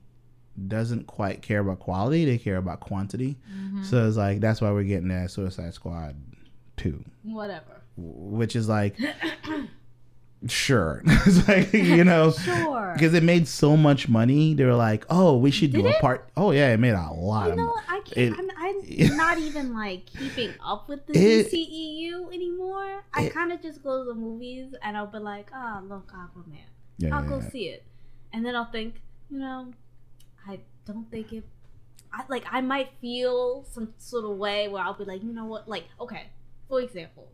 doesn't 0.68 1.08
quite 1.08 1.42
care 1.42 1.60
about 1.60 1.80
quality 1.80 2.26
they 2.26 2.38
care 2.38 2.58
about 2.58 2.80
quantity 2.80 3.38
Mm-hmm. 3.52 3.84
so 3.84 4.08
it's 4.08 4.18
like 4.18 4.40
that's 4.40 4.62
why 4.62 4.72
we're 4.72 4.84
getting 4.84 5.08
that 5.10 5.32
suicide 5.32 5.74
squad 5.74 6.16
2 6.78 7.04
Whatever. 7.24 7.82
which 7.98 8.56
is 8.56 8.68
like 8.68 8.98
sure 10.48 11.02
it's 11.06 11.48
like 11.48 11.74
you 11.74 12.04
know 12.04 12.32
Sure. 12.32 12.94
because 12.96 13.14
it 13.14 13.24
made 13.24 13.46
so 13.48 13.76
much 13.76 14.08
money 14.08 14.54
they 14.54 14.64
were 14.64 14.74
like 14.76 15.06
oh 15.10 15.36
we 15.38 15.52
should 15.52 15.74
do 15.74 15.82
Did 15.82 15.96
a 15.96 16.00
part 16.00 16.30
oh 16.38 16.52
yeah 16.52 16.72
it 16.74 16.78
made 16.80 16.94
a 16.94 17.12
lot 17.12 17.48
You 17.48 17.52
of 17.52 17.58
know, 17.58 17.66
money 17.66 17.86
I 17.90 18.00
can't. 18.06 18.18
It- 18.18 18.34
I'm, 18.40 18.50
I'm 18.58 19.18
not 19.18 19.38
even 19.38 19.74
like 19.74 20.06
keeping 20.06 20.54
up 20.66 20.88
with 20.88 21.06
the 21.08 21.14
It- 21.18 21.52
DCEU 21.52 22.34
anymore. 22.34 23.04
I 23.14 23.28
kind 23.30 23.52
of 23.52 23.62
just 23.62 23.84
go 23.84 24.00
to 24.04 24.06
the 24.06 24.14
movies 24.16 24.74
and 24.82 24.96
I'll 24.96 25.08
be 25.08 25.20
like, 25.20 25.50
"Ah, 25.54 25.82
look, 25.84 26.10
Aquaman." 26.12 26.56
yeah, 26.98 27.16
I'll 27.16 27.24
yeah, 27.24 27.30
go 27.30 27.40
yeah. 27.42 27.50
see 27.50 27.66
it, 27.70 27.84
and 28.32 28.46
then 28.46 28.56
I'll 28.56 28.72
think, 28.72 29.02
you 29.30 29.40
know, 29.40 29.74
I 30.48 30.60
don't 30.86 31.10
think 31.12 31.34
it. 31.34 31.44
I 32.14 32.24
like 32.30 32.46
I 32.50 32.62
might 32.62 32.90
feel 33.02 33.66
some 33.72 33.94
sort 33.98 34.24
of 34.26 34.38
way 34.38 34.68
where 34.70 34.82
I'll 34.82 34.94
be 34.94 35.04
like, 35.06 35.22
you 35.24 35.32
know 35.34 35.46
what, 35.46 35.68
like 35.68 35.86
okay, 36.00 36.28
for 36.70 36.80
example, 36.82 37.28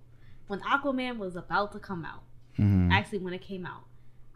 when 0.48 0.60
Aquaman 0.62 1.18
was 1.18 1.36
about 1.36 1.72
to 1.74 1.80
come 1.80 2.04
out, 2.04 2.24
Mhm. 2.58 2.92
actually 2.92 3.20
when 3.20 3.34
it 3.34 3.42
came 3.42 3.66
out, 3.66 3.84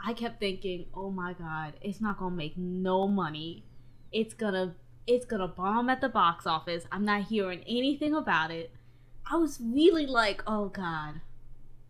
I 0.03 0.13
kept 0.13 0.39
thinking, 0.39 0.86
oh 0.93 1.12
my 1.12 1.34
god, 1.34 1.73
it's 1.82 1.99
not 2.01 2.17
gonna 2.19 2.36
make 2.36 2.58
no 2.58 3.08
money. 3.08 3.65
It's 4.12 4.34
gonna 4.34 4.75
it's 5.08 5.25
gonna 5.25 5.47
bomb 5.47 5.89
at 5.89 6.01
the 6.01 6.10
box 6.10 6.45
office. 6.45 6.86
I'm 6.91 7.03
not 7.05 7.23
hearing 7.23 7.63
anything 7.67 8.13
about 8.13 8.51
it. 8.51 8.71
I 9.32 9.38
was 9.38 9.60
really 9.62 10.05
like, 10.05 10.43
oh 10.47 10.69
god. 10.69 11.21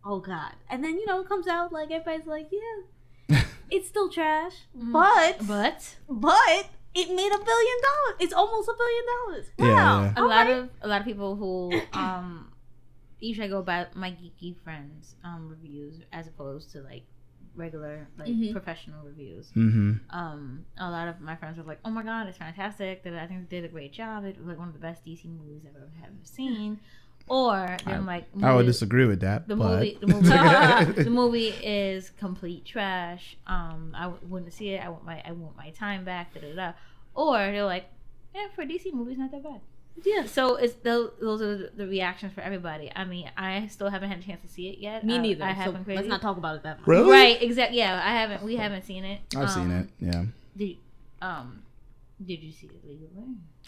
Oh 0.04 0.20
god. 0.20 0.54
And 0.70 0.82
then, 0.82 0.94
you 0.98 1.04
know, 1.06 1.20
it 1.20 1.28
comes 1.28 1.46
out 1.46 1.72
like 1.72 1.90
everybody's 1.90 2.26
like, 2.26 2.48
yeah, 2.50 3.42
it's 3.70 3.88
still 3.88 4.08
trash. 4.08 4.54
Mm. 4.76 4.92
But 4.92 5.46
But 5.46 5.96
but 6.08 6.68
it 6.94 7.08
made 7.08 7.32
a 7.32 7.38
billion 7.44 7.78
dollars. 7.88 8.16
It's 8.20 8.32
almost 8.32 8.68
a 8.68 8.74
billion 8.76 9.04
dollars. 9.14 9.46
Yeah, 9.58 9.66
Wow. 9.74 10.02
yeah. 10.02 10.12
a 10.16 10.20
All 10.22 10.28
lot 10.28 10.50
of 10.50 10.70
a 10.82 10.88
lot 10.88 11.00
of 11.00 11.06
people 11.06 11.36
who 11.36 11.80
um 11.92 12.49
usually 13.20 13.46
I 13.46 13.50
go 13.50 13.62
by 13.62 13.86
my 13.94 14.10
geeky 14.10 14.56
friends 14.64 15.14
um 15.24 15.48
reviews 15.48 16.00
as 16.12 16.26
opposed 16.26 16.72
to 16.72 16.80
like 16.82 17.04
regular 17.56 18.06
like 18.18 18.28
Mhm. 18.28 18.52
professional 18.52 19.04
reviews. 19.04 19.50
Mhm. 19.56 20.00
Um, 20.10 20.64
a 20.78 20.90
lot 20.90 21.08
of 21.08 21.20
my 21.20 21.34
friends 21.36 21.58
were 21.58 21.64
like, 21.64 21.80
"Oh 21.84 21.90
my 21.90 22.02
god, 22.02 22.28
it's 22.28 22.38
fantastic! 22.38 23.02
That 23.02 23.14
I 23.14 23.26
think 23.26 23.48
they 23.48 23.56
did 23.60 23.64
a 23.64 23.72
great 23.72 23.92
job. 23.92 24.24
It 24.24 24.38
was 24.38 24.46
like 24.46 24.58
one 24.58 24.68
of 24.68 24.74
the 24.74 24.80
best 24.80 25.04
DC 25.04 25.24
movies 25.28 25.62
I've 25.68 25.76
ever 25.76 25.90
have 26.00 26.12
seen." 26.24 26.78
Or 27.28 27.76
they're 27.86 27.94
I- 27.96 27.98
like, 27.98 28.24
i 28.42 28.52
would 28.52 28.66
disagree 28.66 29.06
with 29.06 29.20
that 29.20 29.46
the 29.46 29.54
but 29.54 29.74
movie, 29.78 29.98
the 30.00 30.06
movie, 30.14 31.02
the 31.04 31.10
movie 31.10 31.48
is 31.62 32.10
complete 32.10 32.64
trash. 32.64 33.36
Um, 33.46 33.92
I 33.94 34.04
w- 34.04 34.20
wouldn't 34.26 34.52
see 34.52 34.70
it. 34.70 34.84
I 34.84 34.88
want 34.88 35.04
my, 35.04 35.22
I 35.24 35.30
want 35.30 35.56
my 35.56 35.70
time 35.70 36.04
back. 36.04 36.34
Da 36.34 36.40
da 36.40 36.54
da. 36.56 36.72
Or 37.14 37.36
they're 37.38 37.62
like, 37.64 37.86
yeah, 38.34 38.48
for 38.56 38.64
DC 38.64 38.92
movie, 38.92 39.12
it's 39.12 39.20
not 39.20 39.30
that 39.30 39.44
bad. 39.44 39.60
Yeah. 40.04 40.24
So 40.26 40.56
it's 40.56 40.74
those, 40.82 41.12
those 41.20 41.42
are 41.42 41.56
the- 41.56 41.70
the 41.76 41.86
reactions 41.86 42.32
for 42.32 42.40
everybody. 42.40 42.90
I 42.94 43.04
mean, 43.04 43.30
I 43.36 43.66
still 43.66 43.90
haven't 43.90 44.10
had 44.10 44.18
a 44.20 44.22
chance 44.22 44.40
to 44.42 44.48
see 44.48 44.68
it 44.68 44.78
yet. 44.78 45.04
Me 45.04 45.16
I, 45.16 45.18
neither. 45.18 45.44
I 45.44 45.52
haven't 45.52 45.84
crazy. 45.84 45.96
let's 45.98 46.08
not 46.08 46.22
talk 46.22 46.36
about 46.38 46.56
it 46.56 46.62
that 46.62 46.78
much. 46.78 46.86
Really? 46.88 47.10
Right, 47.10 47.42
exactly. 47.42 47.78
Yeah, 47.78 48.00
I 48.02 48.12
haven't. 48.12 48.42
We 48.42 48.56
haven't 48.56 48.84
seen 48.84 49.04
it. 49.04 49.20
i've 49.36 49.50
seen 49.50 49.64
Um, 49.64 49.72
it 49.72 49.88
yeah 50.00 50.24
Did 50.56 50.68
you, 50.68 50.76
um, 51.20 51.62
did 52.24 52.42
you 52.42 52.52
see 52.52 52.66
it 52.66 52.84
legally? 52.86 53.08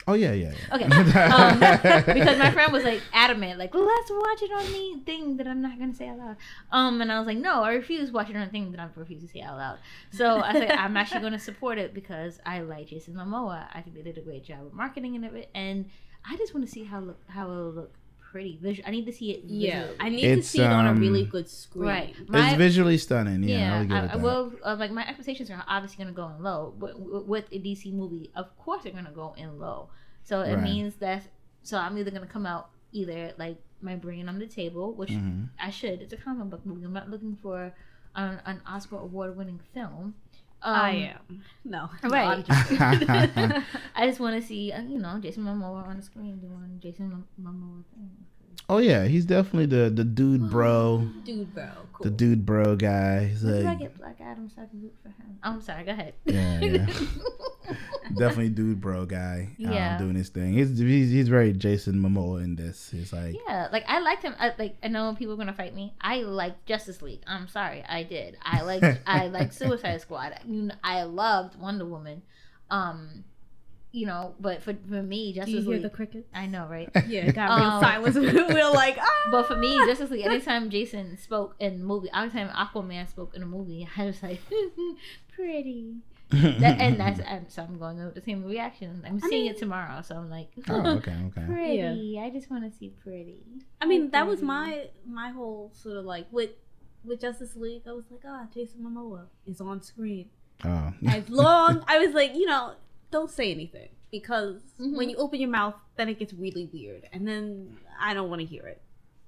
oh 0.08 0.14
yeah 0.14 0.32
yeah, 0.32 0.52
yeah. 0.52 0.74
Okay. 0.74 0.84
Um, 1.32 2.14
because 2.14 2.38
my 2.38 2.50
friend 2.50 2.72
was 2.72 2.82
like 2.82 3.00
adamant, 3.12 3.58
like 3.58 3.72
let's 3.74 4.10
watch 4.10 4.42
it 4.42 4.50
on 4.52 4.64
the 4.72 5.02
thing 5.04 5.36
that 5.36 5.46
I'm 5.46 5.60
not 5.62 5.78
gonna 5.78 5.94
say 5.94 6.08
out 6.08 6.18
loud. 6.18 6.36
Um, 6.72 7.00
and 7.02 7.12
I 7.12 7.18
was 7.18 7.26
like, 7.26 7.38
no, 7.38 7.62
I 7.62 7.72
refuse 7.74 8.08
to 8.08 8.14
watch 8.14 8.30
it 8.30 8.36
on 8.36 8.42
a 8.42 8.48
thing 8.48 8.72
that 8.72 8.80
I 8.80 8.88
refuse 8.96 9.22
to 9.22 9.28
say 9.28 9.42
out 9.42 9.56
loud. 9.58 9.78
So 10.10 10.40
I 10.40 10.52
said 10.54 10.70
I'm 10.72 10.96
actually 10.96 11.20
gonna 11.20 11.38
support 11.38 11.78
it 11.78 11.92
because 11.94 12.40
I 12.46 12.60
like 12.60 12.86
Jason 12.88 13.14
Momoa. 13.14 13.66
I 13.72 13.80
think 13.82 13.94
they 13.96 14.02
did 14.02 14.18
a 14.18 14.22
great 14.22 14.44
job 14.44 14.66
of 14.66 14.72
marketing 14.72 15.14
and 15.16 15.24
it, 15.26 15.50
and 15.54 15.84
I 16.28 16.36
just 16.36 16.54
want 16.54 16.66
to 16.66 16.72
see 16.72 16.84
how 16.84 17.00
look 17.00 17.20
how 17.28 17.50
it'll 17.50 17.70
look 17.72 17.94
pretty. 18.30 18.58
Visual. 18.62 18.88
I 18.88 18.92
need 18.92 19.04
to 19.06 19.12
see 19.12 19.32
it. 19.32 19.44
Yeah. 19.44 19.88
I 20.00 20.08
need 20.08 20.24
It's, 20.24 20.46
to 20.46 20.50
see 20.52 20.62
it 20.62 20.66
on 20.72 20.86
a 20.86 20.90
um, 20.92 21.00
really 21.00 21.24
good 21.26 21.48
screen. 21.48 21.84
right. 21.88 22.14
it's 22.32 22.56
visually 22.56 22.96
stunning 22.96 23.42
yeah, 23.42 23.58
yeah, 23.58 23.74
I'll 23.78 23.82
give 23.84 23.92
I, 23.92 24.04
it 24.04 24.08
that. 24.12 24.20
will. 24.20 24.52
Uh, 24.64 24.76
like 24.78 24.90
my 24.90 25.06
expectations 25.06 25.50
are 25.50 25.62
obviously 25.68 26.02
going 26.02 26.14
to 26.14 26.16
go 26.16 26.28
in 26.28 26.42
low, 26.42 26.72
but 26.78 26.98
with 27.28 27.46
a 27.52 27.58
DC 27.58 27.92
movie, 27.92 28.30
of 28.34 28.56
course 28.58 28.84
they're 28.84 28.92
going 28.92 29.04
to 29.04 29.10
go 29.10 29.34
in 29.36 29.58
low. 29.58 29.90
So 30.24 30.40
it 30.40 30.54
Right. 30.54 30.62
means 30.64 30.94
that. 30.96 31.24
So 31.62 31.76
I'm 31.76 31.98
either 31.98 32.10
going 32.10 32.22
to 32.26 32.32
come 32.32 32.46
out 32.46 32.70
either 32.92 33.32
like 33.38 33.58
my 33.82 33.96
brain 33.96 34.28
on 34.28 34.38
the 34.38 34.46
table, 34.46 34.94
which 34.94 35.10
Mhm. 35.10 35.48
I 35.60 35.70
should. 35.70 36.00
It's 36.00 36.12
a 36.12 36.16
comic 36.16 36.48
book 36.50 36.64
movie. 36.64 36.84
I'm 36.84 36.92
not 36.92 37.10
looking 37.10 37.36
for 37.42 37.74
an, 38.14 38.40
an 38.46 38.60
Oscar 38.66 38.96
award 38.96 39.36
winning 39.36 39.60
film. 39.74 40.14
Um, 40.64 40.74
I 40.74 40.90
am. 41.14 41.42
No. 41.64 41.90
Right. 42.04 42.46
Not- 42.46 42.48
I 43.96 44.06
just 44.06 44.20
want 44.20 44.40
to 44.40 44.46
see, 44.46 44.72
uh, 44.72 44.82
you 44.82 44.98
know, 44.98 45.18
Jason 45.20 45.44
Momoa 45.44 45.86
on 45.88 45.96
the 45.96 46.02
screen 46.02 46.38
doing 46.38 46.78
Jason 46.80 47.24
Momoa 47.40 47.84
things. 47.94 48.28
Oh 48.68 48.78
yeah, 48.78 49.04
he's 49.06 49.24
definitely 49.26 49.66
the 49.66 49.90
the 49.90 50.04
dude 50.04 50.50
bro, 50.50 51.08
Dude, 51.24 51.52
bro. 51.54 51.68
Cool. 51.92 52.04
the 52.04 52.10
dude 52.10 52.46
bro 52.46 52.76
guy. 52.76 53.26
He's 53.26 53.42
When 53.44 53.54
did 53.54 53.66
I 53.66 53.74
get 53.74 53.98
Black 53.98 54.20
Adam 54.20 54.48
so 54.48 54.62
I 54.62 54.66
can 54.66 54.82
root 54.82 54.94
for 55.02 55.08
him? 55.08 55.38
I'm 55.42 55.60
sorry. 55.60 55.84
Go 55.84 55.92
ahead. 55.92 56.14
yeah, 56.24 56.60
yeah. 56.60 56.86
definitely 58.16 58.50
dude 58.50 58.80
bro 58.80 59.04
guy. 59.04 59.48
Um, 59.64 59.72
Yeah. 59.72 59.98
doing 59.98 60.14
his 60.14 60.28
thing. 60.28 60.54
He's, 60.54 60.78
he's 60.78 61.10
he's 61.10 61.28
very 61.28 61.52
Jason 61.52 61.94
Momoa 61.94 62.42
in 62.44 62.56
this. 62.56 62.90
He's 62.90 63.12
like, 63.12 63.34
Yeah, 63.46 63.68
like 63.72 63.84
I 63.88 63.98
liked 64.00 64.22
him. 64.22 64.34
I, 64.38 64.52
like 64.58 64.76
I 64.82 64.88
know 64.88 65.14
people 65.18 65.34
are 65.34 65.38
gonna 65.38 65.52
fight 65.52 65.74
me. 65.74 65.94
I 66.00 66.18
like 66.22 66.64
Justice 66.64 67.02
League. 67.02 67.22
I'm 67.26 67.48
sorry, 67.48 67.84
I 67.88 68.02
did. 68.04 68.36
I 68.42 68.62
like 68.62 68.82
I 69.06 69.26
like 69.28 69.52
Suicide 69.52 70.00
Squad. 70.00 70.34
You 70.46 70.62
know, 70.62 70.74
I 70.84 71.02
loved 71.04 71.58
Wonder 71.60 71.84
Woman. 71.84 72.22
Um, 72.70 73.24
you 73.92 74.06
know, 74.06 74.34
but 74.40 74.62
for 74.62 74.74
for 74.88 75.02
me, 75.02 75.32
Do 75.32 75.40
Justice 75.40 75.54
you 75.54 75.60
hear 75.62 75.70
League. 75.72 75.82
the 75.82 75.90
crickets? 75.90 76.28
I 76.34 76.46
know, 76.46 76.66
right? 76.66 76.88
Yeah, 77.06 77.26
it 77.26 77.34
got 77.34 77.58
real 77.58 77.68
Um, 77.70 77.82
silence. 77.82 78.14
we 78.16 78.54
were 78.54 78.70
like, 78.74 78.96
ah. 79.00 79.28
But 79.30 79.46
for 79.46 79.56
me, 79.56 79.76
Justice 79.86 80.10
League. 80.10 80.24
Anytime 80.26 80.70
Jason 80.70 81.16
spoke 81.18 81.54
in 81.60 81.78
the 81.80 81.84
movie, 81.84 82.08
every 82.14 82.30
time 82.30 82.48
Aquaman 82.48 83.08
spoke 83.08 83.34
in 83.34 83.42
a 83.42 83.46
movie, 83.46 83.86
I 83.96 84.06
was 84.06 84.22
like, 84.22 84.40
pretty. 85.34 85.96
That, 86.30 86.80
and 86.80 86.98
that's 86.98 87.20
and 87.20 87.50
so 87.50 87.62
I'm 87.62 87.78
going 87.78 88.02
with 88.02 88.14
the 88.14 88.22
same 88.22 88.42
reaction. 88.44 89.02
I'm 89.06 89.20
I 89.22 89.28
seeing 89.28 89.42
mean- 89.44 89.52
it 89.52 89.58
tomorrow, 89.58 90.00
so 90.00 90.16
I'm 90.16 90.30
like, 90.30 90.48
oh 90.70 90.86
okay 90.96 91.14
okay. 91.26 91.44
pretty. 91.46 92.18
I 92.18 92.30
just 92.30 92.50
want 92.50 92.64
to 92.70 92.78
see 92.78 92.88
pretty. 93.02 93.42
I 93.82 93.86
mean, 93.86 94.04
Oh, 94.06 94.08
that 94.12 94.26
was 94.26 94.40
my 94.40 94.86
my 95.06 95.28
whole 95.28 95.70
sort 95.74 95.98
of 95.98 96.06
like 96.06 96.26
with 96.32 96.50
with 97.04 97.20
Justice 97.20 97.54
League. 97.54 97.82
I 97.86 97.92
was 97.92 98.06
like, 98.10 98.22
ah, 98.26 98.46
Jason 98.54 98.80
Momoa 98.80 99.26
is 99.46 99.60
on 99.60 99.82
screen. 99.82 100.30
Oh 100.64 100.94
As 101.06 101.28
long 101.28 101.84
I 101.86 101.98
was 101.98 102.14
like, 102.14 102.34
you 102.34 102.46
know, 102.46 102.76
don't 103.12 103.30
say 103.30 103.50
anything 103.52 103.90
because 104.10 104.60
Mhm. 104.80 104.96
when 104.96 105.08
you 105.10 105.16
open 105.16 105.38
your 105.40 105.50
mouth, 105.50 105.74
then 105.96 106.08
it 106.08 106.18
gets 106.18 106.32
really 106.32 106.66
weird, 106.72 107.08
and 107.12 107.26
then 107.28 107.76
I 108.00 108.14
don't 108.14 108.28
want 108.30 108.40
to 108.40 108.46
hear 108.46 108.66
it. 108.66 108.82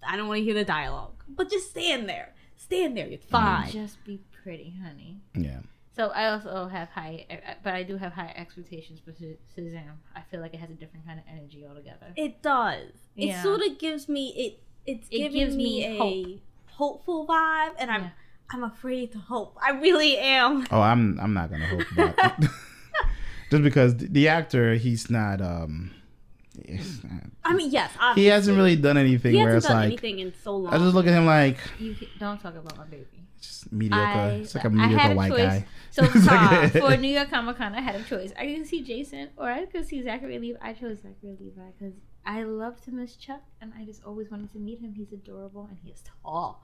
I 0.07 0.17
don't 0.17 0.27
want 0.29 0.39
to 0.39 0.45
hear 0.45 0.55
the 0.55 0.65
dialogue. 0.65 1.23
But 1.29 1.51
just 1.51 1.71
stand 1.71 2.09
there, 2.09 2.35
stand 2.57 2.97
there. 2.97 3.07
It's 3.07 3.27
Mm. 3.27 3.31
fine. 3.31 3.71
Just 3.71 4.05
be 4.05 4.17
pretty, 4.43 4.75
honey. 4.83 5.21
Yeah. 5.35 5.61
So 5.97 6.09
I 6.09 6.27
also 6.33 6.67
have 6.67 6.89
high, 6.89 7.25
uh, 7.31 7.55
but 7.63 7.73
I 7.75 7.85
do 7.85 7.97
have 7.97 8.13
high 8.13 8.33
expectations 8.37 8.99
for 9.05 9.13
Sh- 9.13 9.39
Shazam. 9.57 9.95
I 10.17 10.23
feel 10.23 10.41
like 10.41 10.53
it 10.53 10.59
has 10.61 10.71
a 10.71 10.75
different 10.75 11.07
kind 11.07 11.21
of 11.21 11.25
energy 11.31 11.65
altogether. 11.65 12.13
It 12.17 12.43
does. 12.43 12.91
It 13.17 13.41
sort 13.43 13.63
of 13.63 13.79
gives 13.79 14.09
me 14.09 14.25
it. 14.45 14.53
It's 14.87 15.07
It 15.09 15.19
giving 15.19 15.33
gives 15.41 15.57
me, 15.57 15.65
me 15.65 15.85
a 16.01 16.41
hopeful 16.73 17.27
vibe, 17.27 17.75
and 17.79 17.91
I'm 17.91 18.03
Yeah. 18.03 18.11
I'm 18.51 18.63
afraid 18.65 19.13
to 19.13 19.19
hope. 19.19 19.57
I 19.63 19.71
really 19.71 20.19
am. 20.19 20.67
Oh, 20.71 20.81
I'm 20.83 21.19
I'm 21.21 21.33
not 21.33 21.51
gonna 21.51 21.67
hope 21.67 21.91
about 21.93 22.43
it. 22.43 22.51
Just 23.55 23.65
because 23.65 23.97
the- 23.97 24.07
the 24.09 24.29
actor, 24.29 24.75
he's 24.75 25.11
not. 25.11 25.41
um 25.41 25.91
he's 26.67 27.03
not- 27.05 27.25
I 27.45 27.55
mean, 27.55 27.71
yes, 27.71 27.91
He 28.15 28.27
hasn't 28.27 28.57
really 28.57 28.77
done 28.77 28.97
anything 28.97 29.33
He 29.35 29.39
where 29.43 29.55
hasn't 29.55 29.65
it's 29.65 29.69
done 29.69 29.77
like 29.77 29.87
anything 29.87 30.19
in 30.21 30.33
so 30.43 30.57
long. 30.57 30.73
I 30.73 30.79
just 30.79 30.95
look 30.95 31.07
at 31.07 31.13
him 31.15 31.27
like 31.27 31.59
You 31.81 31.95
don't 32.19 32.41
talk 32.41 32.55
about 32.55 32.77
my 32.77 32.85
baby. 32.85 33.07
just 33.41 33.71
mediocre. 33.73 34.03
I- 34.07 34.31
it's 34.43 34.55
like 34.55 34.65
a 34.65 34.71
mediocre 34.71 34.99
had 34.99 35.13
a 35.13 35.15
white 35.17 35.31
choice. 35.33 35.49
guy. 35.49 35.67
So 35.91 36.05
It's 36.15 36.27
like- 36.27 36.73
for 36.73 36.97
New 37.05 37.09
York 37.19 37.29
Comic 37.31 37.57
Con, 37.57 37.75
I 37.75 37.81
had 37.81 37.97
a 37.97 38.03
choice. 38.05 38.33
I 38.39 38.47
could 38.55 38.67
see 38.67 38.83
Jason 38.83 39.29
or 39.37 39.51
I 39.51 39.67
could 39.67 39.87
see 39.87 40.03
Zachary 40.03 40.39
Levi. 40.39 40.59
I 40.63 40.73
chose 40.73 40.99
Zachary 41.03 41.37
Levi 41.41 41.63
because 41.79 41.95
I 42.27 42.45
loved 42.45 42.85
him 42.87 42.99
as 43.01 43.17
Chuck, 43.17 43.43
and 43.61 43.73
I 43.79 43.85
just 43.85 44.03
always 44.05 44.31
wanted 44.31 44.51
to 44.53 44.59
meet 44.59 44.81
him. 44.81 44.95
He's 44.95 45.13
adorable 45.13 45.67
and 45.69 45.77
he 45.85 45.91
is 45.91 46.03
tall. 46.23 46.63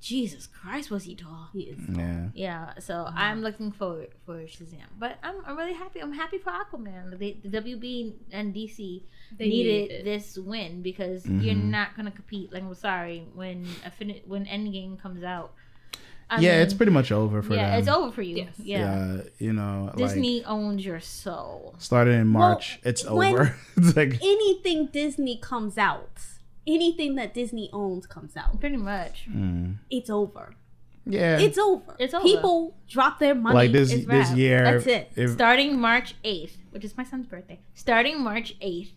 Jesus 0.00 0.46
Christ, 0.46 0.90
was 0.90 1.04
he 1.04 1.14
tall? 1.14 1.50
He 1.52 1.60
is. 1.64 1.78
Yeah. 1.90 2.28
Yeah, 2.34 2.72
so 2.78 3.06
I'm 3.14 3.42
looking 3.42 3.70
forward 3.70 4.08
for 4.24 4.36
Shazam, 4.44 4.86
but 4.98 5.18
I'm, 5.22 5.36
I'm 5.46 5.56
really 5.58 5.74
happy. 5.74 6.00
I'm 6.00 6.12
happy 6.14 6.38
for 6.38 6.50
Aquaman. 6.50 7.18
The, 7.18 7.36
the 7.44 7.60
WB 7.60 8.14
and 8.32 8.54
DC 8.54 9.02
They 9.38 9.48
needed 9.48 9.90
needed 9.90 9.90
it. 10.00 10.04
this 10.04 10.38
win 10.38 10.80
because 10.80 11.26
you're 11.26 11.54
Mhm. 11.54 11.64
not 11.64 11.96
gonna 11.96 12.10
compete. 12.10 12.50
Like 12.52 12.62
I'm 12.62 12.74
sorry 12.74 13.26
when 13.34 13.66
Affini- 13.84 14.26
when 14.26 14.46
Endgame 14.46 14.98
comes 14.98 15.22
out. 15.22 15.52
I 16.30 16.40
yeah, 16.40 16.52
mean, 16.52 16.60
it's 16.62 16.74
pretty 16.74 16.92
much 16.92 17.10
over 17.12 17.42
for 17.42 17.54
yeah, 17.54 17.70
them. 17.72 17.78
it's 17.80 17.88
over 17.88 18.12
for 18.12 18.22
you. 18.22 18.36
Yes. 18.36 18.54
Yeah, 18.62 18.78
Yeah, 19.16 19.22
you 19.38 19.52
know, 19.52 19.86
like 19.86 19.96
Disney 19.96 20.44
owns 20.44 20.86
your 20.86 21.00
soul. 21.00 21.74
started 21.78 22.12
in 22.12 22.32
Well, 22.32 22.50
March. 22.50 22.78
it's 22.84 23.04
when- 23.04 23.34
over. 23.34 23.56
it's 23.76 23.96
like 23.96 24.14
Anything 24.22 24.86
Disney 24.86 25.36
comes 25.38 25.76
out, 25.76 26.20
anything 26.66 27.14
that 27.16 27.34
Disney 27.34 27.70
owns 27.72 28.06
comes 28.06 28.36
out, 28.36 28.60
Pretty 28.60 28.76
much. 28.76 29.26
mm, 29.30 29.76
it's 29.90 30.10
over. 30.10 30.54
yeah. 31.06 31.38
It's 31.38 31.58
over. 31.58 31.96
It's 31.98 32.14
over. 32.14 32.22
People 32.24 32.76
drop 32.88 33.18
their 33.18 33.34
money. 33.34 33.54
like 33.54 33.72
this 33.72 33.90
this 33.92 34.04
wrapped. 34.06 34.36
year. 34.36 34.64
That's 34.64 34.86
it. 34.86 35.12
if- 35.16 35.30
Starting 35.30 35.78
March 35.80 36.14
eighth, 36.24 36.56
which 36.70 36.84
is 36.84 36.96
my 36.96 37.04
son's 37.04 37.26
birthday. 37.26 37.58
Starting 37.74 38.20
March 38.22 38.54
eighth, 38.60 38.92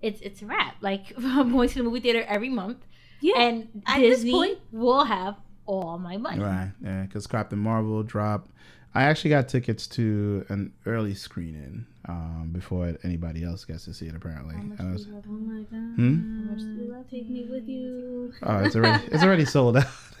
it's 0.00 0.20
it's 0.20 0.40
a 0.42 0.46
wrap. 0.46 0.76
Like 0.80 1.12
I'm 1.18 1.52
going 1.52 1.68
to 1.68 1.74
the 1.78 1.82
movie 1.84 2.00
theater 2.00 2.24
every 2.28 2.48
month, 2.50 2.78
yeah. 3.20 3.40
and 3.40 3.82
At 3.86 3.98
this 4.00 4.18
Disney 4.18 4.32
point- 4.32 4.58
will 4.72 5.04
have 5.04 5.36
all 5.66 5.98
my 5.98 6.16
money. 6.16 6.40
Right, 6.42 6.72
yeah, 6.82 7.02
because 7.02 7.26
Captain 7.26 7.58
Marvel 7.58 8.02
dropped. 8.02 8.50
I 8.94 9.04
actually 9.04 9.30
got 9.30 9.48
tickets 9.48 9.86
to 9.88 10.44
an 10.48 10.72
early 10.84 11.14
screening 11.14 11.86
um, 12.08 12.50
before 12.52 12.96
anybody 13.04 13.44
else 13.44 13.64
gets 13.64 13.84
to 13.84 13.94
see 13.94 14.06
it. 14.06 14.14
Apparently, 14.14 14.54
How 14.54 14.62
much 14.62 14.80
I 14.80 14.82
do 14.84 14.92
was- 14.92 15.06
you 15.06 15.14
love 15.14 15.24
oh 15.28 15.32
my 15.32 15.60
god. 15.62 15.96
Hmm? 15.96 16.46
How 16.46 16.52
much 16.52 16.60
do 16.60 16.66
you 16.84 16.92
love 16.92 17.10
Take 17.10 17.28
me 17.28 17.44
with 17.50 17.68
you. 17.68 18.32
oh, 18.42 18.58
it's 18.64 18.76
already 18.76 19.04
it's 19.08 19.22
already 19.22 19.44
sold 19.44 19.76
out. 19.76 19.86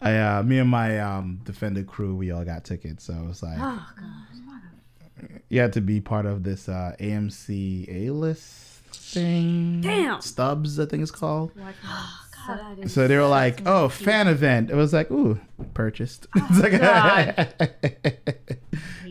I, 0.00 0.16
uh, 0.16 0.42
me 0.44 0.58
and 0.58 0.68
my 0.70 1.00
um, 1.00 1.40
Defender 1.44 1.82
crew, 1.82 2.14
we 2.14 2.30
all 2.30 2.44
got 2.44 2.64
tickets, 2.64 3.02
so 3.04 3.26
it's 3.30 3.42
like 3.42 3.58
Oh 3.60 3.84
god. 3.98 5.28
you 5.48 5.60
had 5.60 5.72
to 5.72 5.80
be 5.80 6.00
part 6.00 6.24
of 6.24 6.44
this 6.44 6.68
uh, 6.68 6.94
AMC 7.00 7.88
A 8.06 8.10
list 8.12 8.44
thing. 8.92 9.80
Damn. 9.80 10.20
Stubs, 10.20 10.78
I 10.78 10.86
think 10.86 11.02
it's 11.02 11.10
called. 11.10 11.50
Oh, 11.84 12.20
God, 12.46 12.88
So 12.88 13.08
they 13.08 13.16
were 13.16 13.26
like, 13.26 13.62
"Oh, 13.66 13.88
fan 13.88 14.28
event." 14.28 14.70
It 14.70 14.76
was 14.76 14.92
like, 14.92 15.10
"Ooh, 15.10 15.40
purchased." 15.74 16.26
It's 16.36 16.60
like- 16.62 18.58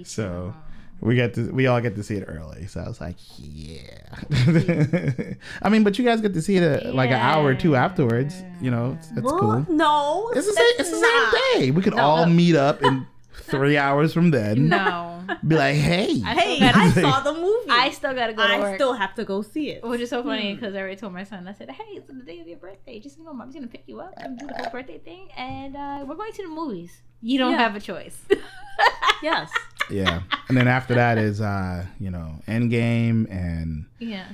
So-. 0.06 0.54
We 1.02 1.16
get 1.16 1.34
to 1.36 1.52
we 1.52 1.68
all 1.68 1.80
get 1.82 1.96
to 1.96 2.04
see 2.04 2.16
it 2.16 2.26
early. 2.28 2.68
So 2.68 2.82
I 2.82 2.88
was 2.88 3.00
like, 3.00 3.16
"Yeah." 3.38 3.82
I 5.62 5.70
mean, 5.70 5.84
but 5.84 5.98
you 6.00 6.06
guys 6.06 6.22
get 6.22 6.34
to 6.34 6.42
see 6.42 6.58
it 6.58 6.86
uh, 6.86 6.92
like 6.94 7.10
an 7.12 7.20
hour 7.20 7.46
or 7.46 7.56
two 7.56 7.76
afterwards. 7.76 8.44
You 8.62 8.72
know, 8.72 8.98
it's, 9.00 9.12
it's 9.12 9.22
What? 9.22 9.40
cool. 9.40 9.66
No. 9.70 10.32
It's 10.36 10.48
the 10.48 10.54
same. 10.54 10.66
It's 10.80 10.90
the 10.90 10.98
same 10.98 11.62
day. 11.62 11.72
We 11.72 11.82
could 11.82 11.94
all 11.94 12.26
meet 12.26 12.56
up 12.56 12.82
in 12.84 13.06
three 13.34 13.78
hours 13.78 14.14
from 14.14 14.32
then. 14.32 14.70
No, 14.70 15.24
Be 15.48 15.56
like, 15.56 15.76
"Hey." 15.76 16.22
I 16.26 16.34
Hey, 16.34 16.60
I 16.62 16.90
saw 16.92 17.20
the 17.22 17.34
movie. 17.34 17.70
I 17.70 17.92
still 17.92 18.14
gotta 18.14 18.34
go 18.34 18.46
to 18.48 18.54
I 18.54 18.60
work. 18.60 18.76
still 18.76 18.94
have 18.94 19.14
to 19.16 19.24
go 19.26 19.42
see 19.42 19.70
it. 19.70 19.84
Which 19.84 20.02
is 20.02 20.10
so 20.10 20.24
funny 20.24 20.50
Hmm. 20.54 20.56
because 20.60 20.74
I 20.76 20.80
already 20.80 20.96
told 20.96 21.14
my 21.14 21.24
son. 21.24 21.48
I 21.48 21.54
said, 21.54 21.70
"Hey, 21.70 21.84
it's 21.94 22.08
the 22.08 22.14
day 22.16 22.40
of 22.40 22.48
your 22.48 22.58
birthday. 22.58 23.00
Just 23.00 23.18
you 23.20 23.24
know, 23.26 23.34
mom's 23.34 23.54
gonna 23.54 23.68
pick 23.68 23.84
you 23.88 24.00
up 24.00 24.14
and 24.18 24.38
do 24.40 24.48
the 24.48 24.54
whole 24.56 24.72
birthday 24.72 24.98
thing, 24.98 25.30
and 25.38 25.76
uh, 25.76 26.04
we're 26.08 26.16
going 26.16 26.34
to 26.34 26.44
the 26.44 26.50
movies. 26.50 27.02
You 27.22 27.38
don't 27.38 27.52
Yeah. 27.52 27.58
have 27.60 27.76
a 27.76 27.80
choice." 27.80 28.18
Yes. 29.24 29.50
Yeah. 29.90 30.22
And 30.50 30.58
then 30.58 30.68
after 30.68 30.96
that 30.96 31.18
is 31.18 31.42
uh, 31.42 31.86
you 32.00 32.12
know, 32.12 32.42
Endgame 32.48 33.30
and 33.32 33.86
yeah. 34.00 34.28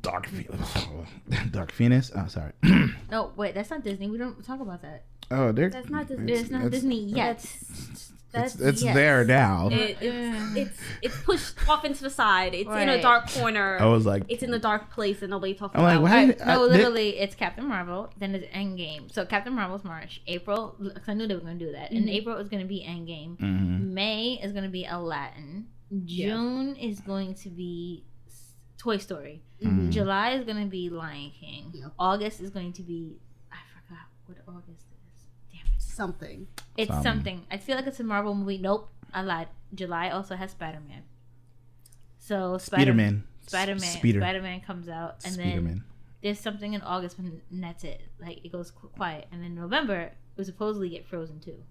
Dark 0.00 0.26
Phoenix. 0.26 0.86
Dark 1.50 1.72
Phoenix. 1.72 2.10
Oh, 2.14 2.26
sorry. 2.26 2.52
No, 3.10 3.32
wait, 3.36 3.54
that's 3.54 3.70
not 3.70 3.84
Disney. 3.84 4.08
We 4.08 4.18
don't 4.18 4.44
talk 4.44 4.60
about 4.60 4.82
that. 4.82 5.04
Oh, 5.30 5.52
they're, 5.52 5.70
That's 5.70 5.88
not 5.88 6.08
Disney. 6.08 6.32
It's, 6.32 6.50
not 6.50 6.70
Disney 6.70 7.04
yet. 7.04 7.46
That's 8.34 8.54
It's, 8.54 8.62
it's 8.62 8.82
yes. 8.82 8.94
there 8.94 9.24
now. 9.24 9.68
it, 9.72 9.96
it's, 10.00 10.56
it's 10.56 10.78
it's 11.02 11.16
pushed 11.22 11.68
off 11.68 11.84
into 11.84 12.02
the 12.02 12.10
side. 12.10 12.54
It's 12.54 12.68
in 12.68 12.88
a 12.88 13.00
dark 13.00 13.30
corner. 13.30 13.78
I 13.80 13.86
was 13.86 14.04
like, 14.06 14.24
It's 14.28 14.42
in 14.42 14.52
a 14.52 14.58
dark 14.58 14.90
place 14.90 15.22
and 15.22 15.30
nobody 15.30 15.54
talks 15.54 15.74
I'm 15.76 15.80
about 15.84 16.02
why? 16.02 16.10
Alright, 16.10 16.38
did- 16.38 16.46
I- 16.46 16.54
no, 16.54 16.68
they- 16.68 16.76
literally, 16.78 17.08
it's 17.18 17.34
Captain 17.34 17.66
Marvel. 17.66 18.12
Then 18.18 18.34
it's 18.34 18.46
Endgame. 18.54 19.12
So 19.12 19.24
Captain 19.24 19.52
Marvel's 19.54 19.84
March. 19.84 20.20
April, 20.26 20.74
because 20.82 21.08
I 21.08 21.14
knew 21.14 21.26
they 21.26 21.34
were 21.34 21.40
going 21.40 21.58
to 21.58 21.64
do 21.66 21.72
that. 21.72 21.92
In 21.92 22.04
Mhm. 22.04 22.10
April 22.10 22.36
is 22.38 22.48
going 22.48 22.62
to 22.62 22.68
be 22.68 22.84
Endgame. 22.86 23.36
Mhm. 23.38 23.92
May 23.92 24.40
is 24.42 24.52
going 24.52 24.64
to 24.64 24.70
be 24.70 24.84
Aladdin. 24.84 25.66
Yeah. 25.90 26.28
June 26.30 26.76
is 26.76 27.00
going 27.00 27.34
to 27.34 27.50
be 27.50 28.04
Toy 28.78 28.96
Story. 28.98 29.42
Mhm. 29.62 29.90
July 29.90 30.30
is 30.32 30.44
going 30.44 30.62
to 30.62 30.68
be 30.68 30.90
Lion 30.90 31.30
King. 31.38 31.70
Yep. 31.72 31.92
August 31.98 32.40
is 32.40 32.50
going 32.50 32.72
to 32.74 32.82
be 32.82 33.16
I 33.52 33.56
forgot 33.72 34.06
what 34.26 34.38
August 34.48 34.68
is. 34.70 34.83
Damn 34.83 34.83
it. 34.83 34.83
Something. 35.94 36.46
It's 36.76 36.90
Some- 36.90 37.02
something. 37.02 37.46
I 37.50 37.56
feel 37.58 37.76
like 37.76 37.86
it's 37.86 38.00
a 38.00 38.04
Marvel 38.04 38.34
movie. 38.34 38.58
Nope, 38.58 38.90
I 39.12 39.22
lied. 39.22 39.48
July 39.74 40.10
also 40.10 40.34
has 40.36 40.50
Spider 40.52 40.80
Man. 40.88 41.02
So 42.18 42.58
Spider 42.58 42.92
Spiderman. 42.92 43.22
Spider 43.46 43.74
Man. 43.74 43.80
Spider 44.20 44.42
Man 44.42 44.60
comes 44.60 44.88
out, 44.88 45.16
and 45.24 45.34
then 45.36 45.52
Spiderman. 45.64 45.82
there's 46.22 46.40
something 46.40 46.72
in 46.74 46.80
August 46.82 47.18
when 47.18 47.40
and 47.50 47.62
that's 47.62 47.84
it. 47.84 48.00
Like 48.20 48.44
it 48.44 48.52
goes 48.52 48.70
quiet, 48.70 49.26
and 49.32 49.42
then 49.42 49.54
November 49.54 50.12
we 50.36 50.44
supposedly 50.44 50.88
get 50.88 51.06
Frozen 51.06 51.40
too. 51.40 51.62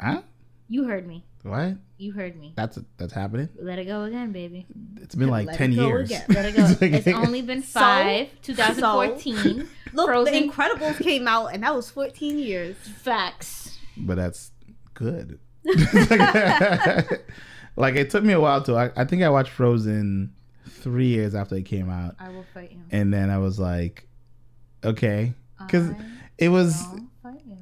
Huh? 0.00 0.22
You 0.68 0.84
heard 0.84 1.06
me. 1.06 1.24
What? 1.42 1.76
You 1.98 2.12
heard 2.12 2.36
me. 2.36 2.52
That's 2.56 2.78
that's 2.98 3.12
happening. 3.12 3.48
Let 3.60 3.78
it 3.78 3.84
go 3.84 4.02
again, 4.02 4.32
baby. 4.32 4.66
It's 5.00 5.14
been 5.14 5.28
like 5.28 5.46
Let 5.46 5.54
it 5.54 5.58
ten 5.58 5.74
go 5.76 5.86
years. 5.86 6.10
again. 6.10 6.24
Let 6.28 6.44
it 6.46 6.56
go. 6.56 6.64
It's 6.66 7.06
it's 7.06 7.16
only 7.16 7.42
been 7.42 7.62
So- 7.62 7.78
five. 7.80 8.28
2014. 8.42 9.68
Look, 9.92 10.08
Frozen. 10.08 10.32
The 10.34 10.48
Incredibles 10.48 11.02
came 11.02 11.28
out 11.28 11.54
and 11.54 11.62
that 11.62 11.74
was 11.74 11.88
14 11.90 12.38
years. 12.38 12.76
Facts. 12.76 13.78
but 13.96 14.16
that's 14.16 14.50
good. 14.94 15.38
like 17.76 17.94
it 17.96 18.10
took 18.10 18.24
me 18.24 18.32
a 18.32 18.40
while 18.40 18.62
to. 18.64 18.74
I, 18.76 18.90
I 18.96 19.04
think 19.04 19.22
I 19.22 19.28
watched 19.30 19.50
Frozen 19.52 20.32
three 20.68 21.06
years 21.08 21.34
after 21.34 21.54
it 21.56 21.62
came 21.64 21.88
out, 21.90 22.14
I 22.18 22.28
will 22.30 22.44
fight 22.54 22.72
you. 22.72 22.80
and 22.90 23.12
then 23.12 23.30
I 23.30 23.38
was 23.38 23.58
like, 23.58 24.06
okay, 24.84 25.32
because 25.58 25.90
it 26.38 26.48
was. 26.48 26.76
will 26.82 26.90
fight 26.90 27.00
you. 27.00 27.08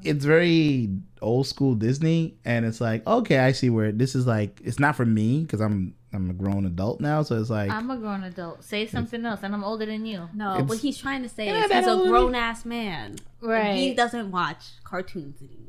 It's 0.02 0.24
very 0.24 0.88
old 1.20 1.46
school 1.46 1.74
Disney, 1.74 2.36
and 2.44 2.64
it's 2.64 2.80
like 2.80 3.06
okay, 3.06 3.38
I 3.38 3.52
see 3.52 3.70
where 3.70 3.92
this 3.92 4.14
is 4.14 4.26
like. 4.26 4.60
It's 4.64 4.78
not 4.78 4.96
for 4.96 5.04
me 5.04 5.42
because 5.42 5.60
I'm 5.60 5.94
I'm 6.12 6.30
a 6.30 6.32
grown 6.32 6.64
adult 6.64 7.00
now, 7.00 7.22
so 7.22 7.38
it's 7.40 7.50
like 7.50 7.70
I'm 7.70 7.90
a 7.90 7.96
grown 7.98 8.24
adult. 8.24 8.64
Say 8.64 8.86
something 8.86 9.24
else, 9.26 9.40
and 9.42 9.54
I'm 9.54 9.64
older 9.64 9.84
than 9.86 10.06
you. 10.06 10.28
No, 10.34 10.54
It's- 10.54 10.68
what 10.68 10.78
he's 10.78 10.96
trying 10.96 11.22
to 11.22 11.28
say 11.28 11.46
Yeah, 11.46 11.64
is 11.66 11.72
he's 11.72 11.86
a 11.86 12.08
grown 12.08 12.34
ass 12.34 12.64
man. 12.64 13.16
Right. 13.42 13.74
He 13.76 13.94
doesn't 13.94 14.30
watch 14.30 14.64
cartoons 14.84 15.42
anymore. 15.42 15.60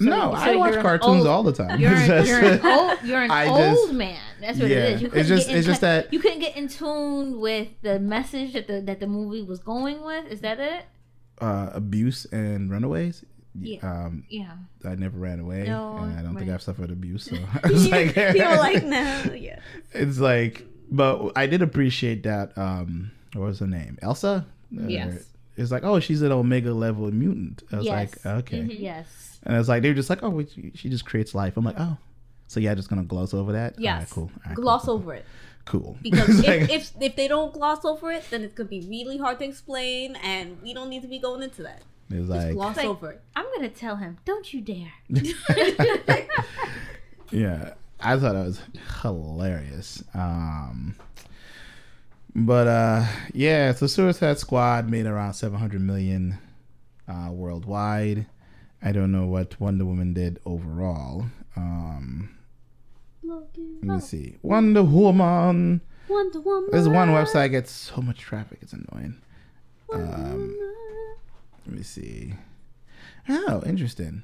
no, 0.00 0.32
so 0.34 0.40
I 0.40 0.56
watch 0.56 0.74
cartoons 0.82 1.18
old- 1.18 1.26
all 1.28 1.42
the 1.44 1.52
time. 1.52 1.78
You're, 1.80 1.92
It's 1.92 2.00
an, 2.02 2.08
just- 2.24 2.28
you're 2.28 2.40
an 2.40 2.66
old, 2.66 2.98
you're 3.04 3.22
an 3.22 3.30
I 3.30 3.46
old 3.46 3.58
just- 3.88 3.92
man. 3.94 4.18
That's 4.40 4.58
what 4.58 4.68
Yeah, 4.68 4.76
it 4.76 4.92
is. 4.94 5.00
You 5.02 5.06
it's 5.06 5.12
couldn't 5.14 5.28
just- 5.28 5.46
get 5.46 5.52
in 5.52 5.58
it's 5.58 5.66
just 5.66 5.80
that- 5.82 6.12
you 6.12 6.18
couldn't 6.18 6.40
get 6.40 6.56
in 6.56 6.68
tune 6.68 7.40
with 7.40 7.68
the 7.82 8.00
message 8.00 8.52
that 8.54 8.66
the 8.66 8.80
that 8.82 9.00
the 9.00 9.06
movie 9.06 9.42
was 9.42 9.60
going 9.60 10.02
with. 10.04 10.26
Is 10.30 10.40
that 10.40 10.58
it? 10.60 10.84
uh, 11.40 11.70
abuse 11.72 12.24
and 12.26 12.70
runaways. 12.70 13.24
Yeah. 13.58 13.78
Um, 13.82 14.24
Yeah. 14.28 14.52
I 14.84 14.94
never 14.94 15.18
ran 15.18 15.40
away, 15.40 15.64
No, 15.66 15.96
and 15.98 16.18
I 16.18 16.22
don't 16.22 16.36
think. 16.36 16.50
I've 16.50 16.62
suffered 16.62 16.90
abuse. 16.90 17.24
So 17.26 17.36
I 17.64 17.68
was 17.68 17.88
like, 17.90 18.16
you 18.34 18.44
were 18.44 18.56
like, 18.56 18.82
no, 18.84 19.32
yeah. 19.34 19.58
it's 19.92 20.18
like, 20.18 20.64
but 20.90 21.32
I 21.36 21.46
did 21.46 21.62
appreciate 21.62 22.22
that. 22.24 22.56
Um, 22.56 23.10
what 23.34 23.46
was 23.46 23.58
her 23.60 23.66
name? 23.66 23.98
Elsa. 24.02 24.46
Uh, 24.76 24.86
Yes. 24.86 25.26
It's 25.56 25.70
like, 25.70 25.84
oh, 25.84 26.00
she's 26.00 26.22
an 26.22 26.32
Omega 26.32 26.72
level 26.72 27.10
mutant. 27.12 27.62
I 27.70 27.76
was 27.76 27.84
Yes. 27.84 28.16
like, 28.24 28.26
okay. 28.38 28.60
Mhm. 28.60 28.80
Yes. 28.80 29.38
And 29.42 29.54
it's 29.56 29.68
like 29.68 29.82
they 29.82 29.88
were 29.90 29.94
just 29.94 30.08
like, 30.08 30.22
oh, 30.22 30.42
she, 30.46 30.72
she 30.74 30.88
just 30.88 31.04
creates 31.04 31.34
life. 31.34 31.56
I'm 31.58 31.64
like, 31.64 31.76
oh, 31.78 31.98
So 32.46 32.58
yeah, 32.60 32.74
just 32.74 32.88
gonna 32.88 33.04
gloss 33.04 33.34
over 33.34 33.52
that. 33.52 33.78
Yes. 33.78 33.92
Alright, 33.94 34.10
cool. 34.10 34.30
Alright, 34.44 34.56
Gloss 34.56 34.84
cool, 34.86 34.94
over 34.94 35.14
it. 35.14 35.26
Cool. 35.66 35.96
Because 36.02 36.38
It's 36.38 36.48
like- 36.48 36.62
if, 36.62 36.70
if 36.70 36.92
if 37.02 37.16
they 37.16 37.28
don't 37.28 37.52
gloss 37.52 37.84
over 37.84 38.10
it, 38.10 38.24
then 38.30 38.42
it's 38.44 38.54
gonna 38.54 38.68
be 38.68 38.80
really 38.88 39.18
hard 39.18 39.38
to 39.40 39.44
explain, 39.44 40.16
and 40.16 40.56
we 40.62 40.72
don't 40.74 40.88
need 40.88 41.02
to 41.02 41.08
be 41.08 41.18
going 41.18 41.42
into 41.42 41.62
that. 41.64 41.82
It's 42.14 42.28
Just 42.28 42.30
like 42.46 42.54
gloss 42.54 42.76
Like- 42.76 42.86
over 42.86 43.10
it. 43.12 43.20
I'm 43.36 43.46
gonna 43.54 43.68
tell 43.68 43.96
him, 43.96 44.18
don't 44.24 44.52
you 44.52 44.60
dare. 44.60 44.92
yeah, 47.30 47.74
I 48.00 48.18
thought 48.18 48.32
that 48.34 48.46
was 48.46 48.60
hilarious. 49.02 50.02
Um, 50.14 50.96
but 52.34 52.66
uh, 52.66 53.04
yeah, 53.32 53.72
so 53.72 53.86
Suicide 53.86 54.38
Squad 54.38 54.88
made 54.88 55.06
around 55.06 55.34
seven 55.34 55.58
hundred 55.58 55.80
million 55.82 56.38
uh, 57.08 57.30
worldwide. 57.30 58.26
I 58.82 58.92
don't 58.92 59.12
know 59.12 59.26
what 59.26 59.60
Wonder 59.60 59.84
Woman 59.84 60.12
did 60.12 60.40
overall. 60.44 61.26
Um, 61.56 62.36
let 63.22 63.56
me 63.82 64.00
see. 64.00 64.36
Wonder 64.42 64.82
Woman. 64.82 65.80
Wonder 66.08 66.40
Woman. 66.40 66.70
This 66.72 66.88
one 66.88 67.10
website 67.10 67.52
gets 67.52 67.70
so 67.70 68.02
much 68.02 68.18
traffic. 68.18 68.58
It's 68.62 68.72
annoying. 68.72 69.20
Um, 69.92 70.00
Woman. 70.00 70.58
Let 71.66 71.76
me 71.76 71.82
see. 71.82 72.34
Oh, 73.28 73.62
interesting. 73.64 74.22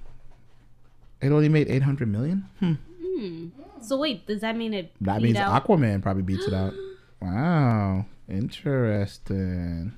It 1.21 1.31
only 1.33 1.49
made 1.49 1.69
eight 1.69 1.83
hundred 1.83 2.09
million. 2.09 2.49
Hmm. 2.61 2.75
Hmm. 3.03 3.49
So 3.81 3.99
wait, 3.99 4.27
does 4.27 4.41
that 4.41 4.57
mean 4.57 4.75
it? 4.75 4.93
That 5.01 5.19
beat 5.19 5.25
means 5.25 5.37
out? 5.39 5.67
Aquaman 5.67 6.03
probably 6.03 6.23
beats 6.23 6.47
it 6.47 6.55
out. 6.55 6.75
Wow, 7.21 8.07
interesting. 8.29 9.93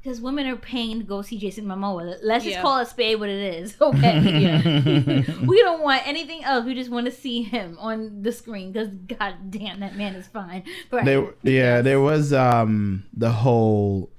Because 0.00 0.20
women 0.20 0.46
are 0.46 0.54
paying 0.54 1.00
to 1.00 1.04
go 1.04 1.20
see 1.22 1.36
Jason 1.36 1.64
Momoa. 1.64 2.16
Let's 2.22 2.44
just 2.44 2.60
call 2.60 2.78
it 2.78 2.86
spade 2.86 3.18
what 3.18 3.28
it 3.28 3.54
is. 3.56 3.76
Okay. 3.82 5.24
we 5.46 5.60
don't 5.62 5.82
want 5.82 6.06
anything 6.06 6.44
else. 6.44 6.64
We 6.64 6.74
just 6.74 6.90
want 6.90 7.06
to 7.06 7.12
see 7.12 7.42
him 7.42 7.76
on 7.80 8.22
the 8.22 8.30
screen 8.30 8.70
because 8.70 8.88
god 9.18 9.50
damn 9.50 9.80
that 9.80 9.96
man 9.96 10.14
is 10.14 10.28
fine. 10.28 10.62
But 10.90 11.04
There, 11.04 11.34
yeah, 11.42 11.82
there 11.82 12.00
was 12.00 12.32
um 12.32 13.04
the 13.12 13.32
whole 13.32 14.10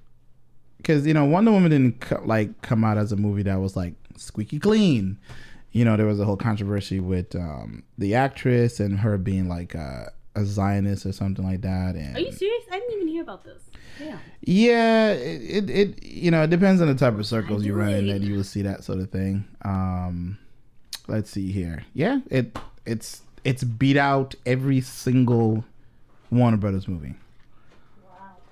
because 0.79 1.05
you 1.05 1.13
know 1.13 1.25
Wonder 1.25 1.51
Woman 1.51 1.69
didn't 1.71 1.99
co- 2.01 2.23
like 2.25 2.61
come 2.61 2.83
out 2.83 2.97
as 2.97 3.11
a 3.11 3.15
movie 3.15 3.43
that 3.43 3.59
was 3.59 3.75
like 3.75 3.93
squeaky 4.17 4.59
clean. 4.59 5.17
You 5.71 5.85
know, 5.85 5.95
there 5.95 6.07
was 6.07 6.19
a 6.19 6.25
whole 6.25 6.37
controversy 6.37 6.99
with 6.99 7.35
um 7.35 7.83
the 7.97 8.15
actress 8.15 8.79
and 8.79 8.99
her 8.99 9.17
being 9.17 9.47
like 9.47 9.75
a, 9.75 10.11
a 10.35 10.43
Zionist 10.43 11.05
or 11.05 11.11
something 11.11 11.45
like 11.45 11.61
that. 11.61 11.95
And 11.95 12.15
Are 12.15 12.19
you 12.19 12.31
serious? 12.31 12.63
I 12.71 12.79
didn't 12.79 12.95
even 12.95 13.07
hear 13.07 13.21
about 13.21 13.43
this. 13.43 13.61
Yeah. 13.99 14.17
Yeah, 14.41 15.11
it, 15.11 15.41
it, 15.41 15.69
it 15.69 16.03
you 16.03 16.31
know 16.31 16.43
it 16.43 16.49
depends 16.49 16.81
on 16.81 16.87
the 16.87 16.95
type 16.95 17.13
of 17.19 17.25
circles 17.25 17.65
you 17.65 17.73
run 17.73 17.93
in 17.93 18.07
that 18.07 18.21
you 18.21 18.35
will 18.35 18.43
see 18.43 18.61
that 18.63 18.83
sort 18.83 18.99
of 18.99 19.11
thing. 19.11 19.45
Um, 19.63 20.37
let's 21.07 21.29
see 21.29 21.51
here. 21.51 21.83
Yeah, 21.93 22.19
it 22.31 22.57
it's 22.85 23.21
it's 23.43 23.63
beat 23.63 23.97
out 23.97 24.35
every 24.45 24.81
single 24.81 25.65
Warner 26.31 26.57
Brothers 26.57 26.87
movie. 26.87 27.15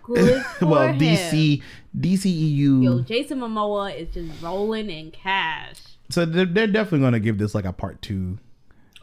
Good 0.08 0.44
well, 0.62 0.88
him. 0.88 1.00
DC 1.00 1.62
DCEU. 1.98 2.84
Yo, 2.84 3.02
Jason 3.02 3.40
Momoa 3.40 3.96
is 3.96 4.14
just 4.14 4.42
rolling 4.42 4.90
in 4.90 5.12
cash. 5.12 5.80
so 6.10 6.26
they're, 6.26 6.46
they're 6.46 6.68
definitely 6.68 7.00
going 7.00 7.14
to 7.14 7.20
give 7.20 7.38
this 7.38 7.54
like 7.54 7.66
a 7.66 7.74
part 7.74 8.02
two 8.02 8.38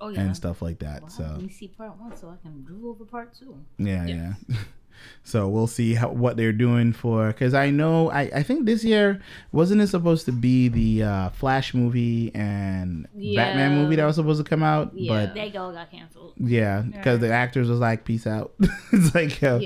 oh 0.00 0.08
yeah. 0.08 0.20
and 0.20 0.36
stuff 0.36 0.62
like 0.62 0.78
that. 0.80 1.02
Wow, 1.02 1.08
So 1.08 1.22
Let 1.24 1.42
me 1.42 1.48
see 1.50 1.68
part 1.68 1.98
one 2.00 2.16
so 2.16 2.28
I 2.28 2.36
can 2.42 2.62
drool 2.64 2.90
over 2.90 3.04
part 3.04 3.34
two. 3.34 3.56
Yeah, 3.78 4.06
Yeah. 4.06 4.32
yeah. 4.48 4.56
so 5.24 5.48
we'll 5.48 5.66
see 5.66 5.94
how 5.94 6.08
what 6.10 6.36
they're 6.36 6.52
doing 6.52 6.92
for 6.92 7.26
because 7.26 7.52
I 7.52 7.68
know 7.70 8.10
I 8.10 8.22
I 8.36 8.42
think 8.44 8.64
this 8.64 8.84
year 8.84 9.20
wasn't 9.52 9.80
it 9.82 9.88
supposed 9.88 10.24
to 10.26 10.32
be 10.32 10.68
the 10.68 11.02
uh, 11.02 11.28
Flash 11.30 11.74
movie 11.74 12.30
and 12.34 13.06
Batman 13.12 13.74
movie 13.74 13.96
that 13.96 14.06
was 14.06 14.14
supposed 14.16 14.42
to 14.42 14.48
come 14.48 14.62
out, 14.62 14.92
Yeah. 14.94 15.26
but 15.26 15.34
They 15.34 15.54
all 15.56 15.72
got 15.72 15.90
canceled. 15.90 16.34
yeah, 16.38 16.80
because 16.82 17.18
the 17.20 17.32
actors 17.32 17.68
was 17.68 17.80
like 17.80 18.04
peace 18.04 18.26
out. 18.26 18.54
it's 18.92 19.14
like 19.14 19.40
Yeah. 19.42 19.60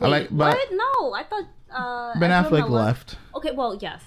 I 0.00 0.06
like- 0.08 0.28
but- 0.30 0.56
what? 0.56 0.72
No, 0.72 1.12
I 1.14 1.22
thought 1.24 1.44
uh, 1.70 2.18
Ben 2.18 2.30
Affleck 2.30 2.50
Miller- 2.68 2.68
left. 2.70 3.16
Okay, 3.34 3.50
well, 3.52 3.76
yes, 3.80 4.02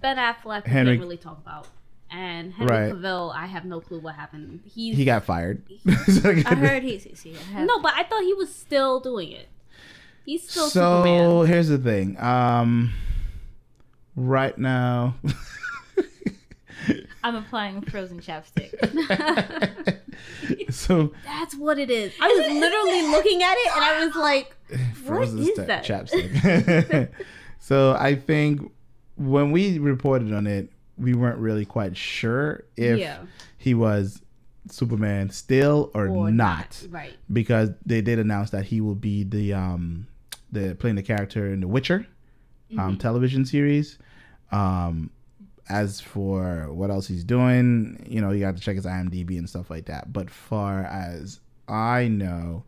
Ben 0.00 0.16
Affleck 0.16 0.64
we 0.66 0.70
Henry- 0.70 0.92
can't 0.94 1.00
really 1.00 1.16
talk 1.16 1.38
about, 1.38 1.66
and 2.10 2.52
Henry 2.52 2.76
Right. 2.76 2.92
Cavill. 2.92 3.34
I 3.34 3.46
have 3.46 3.64
no 3.64 3.80
clue 3.80 3.98
what 4.00 4.14
happened. 4.14 4.60
He's 4.64 4.96
He 4.96 5.04
got 5.04 5.24
fired. 5.24 5.62
I 5.88 5.92
heard 6.54 6.82
he 6.82 6.98
see, 6.98 7.14
see 7.14 7.34
have, 7.52 7.66
no, 7.66 7.80
but 7.80 7.92
I 7.94 8.02
thought 8.04 8.22
he 8.22 8.34
was 8.34 8.54
still 8.54 9.00
doing 9.00 9.32
it. 9.32 9.48
He's 10.24 10.48
still 10.48 10.68
so 10.68 11.02
Superman. 11.04 11.46
here's 11.46 11.68
the 11.68 11.78
thing. 11.78 12.18
Um, 12.20 12.92
right 14.16 14.56
now. 14.58 15.14
I'm 17.24 17.34
applying 17.36 17.80
frozen 17.82 18.20
chapstick. 18.20 18.72
so 20.70 21.12
That's 21.24 21.54
what 21.56 21.78
it 21.78 21.90
is. 21.90 22.12
I 22.20 22.28
was 22.28 22.46
literally 22.52 23.02
looking 23.10 23.42
at 23.42 23.54
it 23.54 23.76
and 23.76 23.84
I 23.84 24.04
was 24.06 24.14
like, 24.16 24.56
frozen 25.04 25.38
is 25.40 25.48
sta- 25.54 25.64
that? 25.66 25.84
chapstick. 25.84 27.08
so 27.60 27.96
I 27.98 28.14
think 28.14 28.70
when 29.16 29.50
we 29.52 29.78
reported 29.78 30.32
on 30.32 30.46
it, 30.46 30.70
we 30.98 31.14
weren't 31.14 31.38
really 31.38 31.64
quite 31.64 31.96
sure 31.96 32.64
if 32.76 32.98
Yeah. 32.98 33.18
he 33.58 33.74
was 33.74 34.22
Superman 34.70 35.30
still 35.30 35.90
or, 35.94 36.08
or 36.08 36.30
not, 36.30 36.82
Right. 36.90 37.14
because 37.32 37.70
they 37.84 38.00
did 38.00 38.18
announce 38.18 38.50
that 38.50 38.64
he 38.64 38.80
will 38.80 38.94
be 38.96 39.22
the 39.22 39.52
um 39.54 40.06
the 40.50 40.74
playing 40.74 40.96
the 40.96 41.02
character 41.02 41.52
in 41.52 41.60
the 41.60 41.68
Witcher 41.68 42.06
Mm-hmm. 42.70 42.80
um 42.80 42.96
television 42.98 43.44
series. 43.44 43.96
Um 44.50 45.10
as 45.68 46.00
for 46.00 46.72
what 46.72 46.90
else 46.90 47.06
he's 47.08 47.24
doing, 47.24 48.04
you 48.08 48.20
know, 48.20 48.30
you 48.30 48.40
got 48.40 48.56
to 48.56 48.62
check 48.62 48.76
his 48.76 48.86
IMDb 48.86 49.38
and 49.38 49.48
stuff 49.48 49.68
like 49.70 49.86
that. 49.86 50.12
But 50.12 50.30
far 50.30 50.84
as 50.84 51.40
I 51.68 52.08
know, 52.08 52.64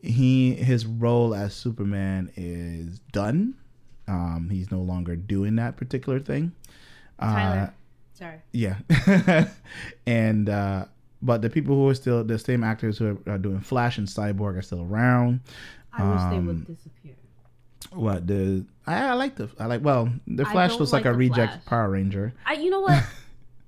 he 0.00 0.54
his 0.54 0.84
role 0.86 1.34
as 1.34 1.54
Superman 1.54 2.30
is 2.36 2.98
done. 3.12 3.54
Um, 4.08 4.48
he's 4.50 4.70
no 4.70 4.80
longer 4.80 5.16
doing 5.16 5.56
that 5.56 5.76
particular 5.76 6.20
thing. 6.20 6.52
Uh, 7.18 7.68
Sorry. 8.12 8.38
yeah, 8.52 8.76
and 10.06 10.48
uh, 10.48 10.84
but 11.22 11.42
the 11.42 11.50
people 11.50 11.74
who 11.76 11.88
are 11.88 11.94
still 11.94 12.22
the 12.24 12.38
same 12.38 12.62
actors 12.62 12.98
who 12.98 13.18
are, 13.26 13.38
doing 13.38 13.60
Flash 13.60 13.98
and 13.98 14.06
Cyborg 14.06 14.56
are 14.58 14.62
still 14.62 14.82
around. 14.82 15.40
I 15.92 16.02
wish 16.10 16.20
they 16.30 16.36
Um, 16.38 16.46
would 16.46 16.66
disappear. 16.66 17.14
What 17.92 18.26
the 18.26 18.64
I, 18.86 19.08
I 19.08 19.12
like 19.14 19.36
the 19.36 19.48
I 19.58 19.66
like 19.66 19.84
well 19.84 20.08
the 20.26 20.44
Flash 20.46 20.78
looks 20.78 20.92
like, 20.92 21.04
like 21.04 21.14
a 21.14 21.16
reject 21.16 21.52
Flash. 21.52 21.64
Power 21.66 21.90
Ranger. 21.90 22.32
I, 22.46 22.54
you 22.54 22.70
know 22.70 22.80
what? 22.80 23.04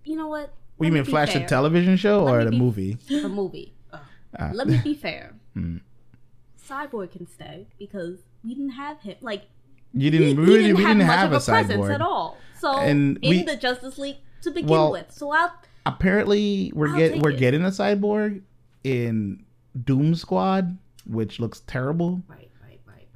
you 0.05 0.17
know 0.17 0.27
what? 0.29 0.53
What 0.77 0.87
you 0.87 0.93
me 0.93 1.01
mean 1.01 1.05
Flash 1.05 1.33
the 1.35 1.41
television 1.45 1.97
show 1.97 2.25
Let 2.25 2.35
or 2.35 2.45
the 2.45 2.51
be- 2.51 2.59
movie? 2.59 2.99
The 3.09 3.29
movie. 3.29 3.73
Uh, 3.93 4.51
Let 4.53 4.67
me 4.69 4.79
be 4.83 4.95
fair. 4.95 5.33
Hmm. 5.55 5.79
Cyborg 6.69 7.13
can 7.13 7.27
stay 7.27 7.67
because 7.79 8.19
we 8.45 8.51
didn't 8.55 8.71
have 8.73 9.01
him. 9.01 9.17
Like 9.23 9.45
You 9.95 10.11
didn't 10.11 10.29
he 10.29 10.35
really 10.35 10.63
didn't 10.65 10.77
we 10.77 10.83
have 10.83 10.97
didn't 10.97 11.07
much 11.07 11.17
have 11.17 11.33
of 11.33 11.33
a 11.33 11.37
a 11.37 11.41
presence 11.55 11.85
cyborg. 11.85 11.95
at 11.95 12.03
all. 12.03 12.37
So 12.61 12.77
And 12.77 13.19
in 13.23 13.31
we- 13.31 13.43
the 13.45 13.57
Justice 13.57 13.97
League 13.99 14.17
to 14.43 14.51
begin 14.51 14.69
Well, 14.69 14.93
with. 14.93 15.13
So 15.13 15.31
I'll 15.31 15.53
Apparently, 15.87 16.73
we're 16.75 16.89
I'll 16.89 16.97
get 16.97 17.19
we're 17.23 17.31
it. 17.31 17.39
getting 17.39 17.63
a 17.65 17.69
cyborg 17.69 18.43
in 18.83 19.45
Doom 19.85 20.15
Squad, 20.17 20.77
which 21.07 21.39
looks 21.39 21.61
terrible. 21.61 22.23
right. 22.29 22.51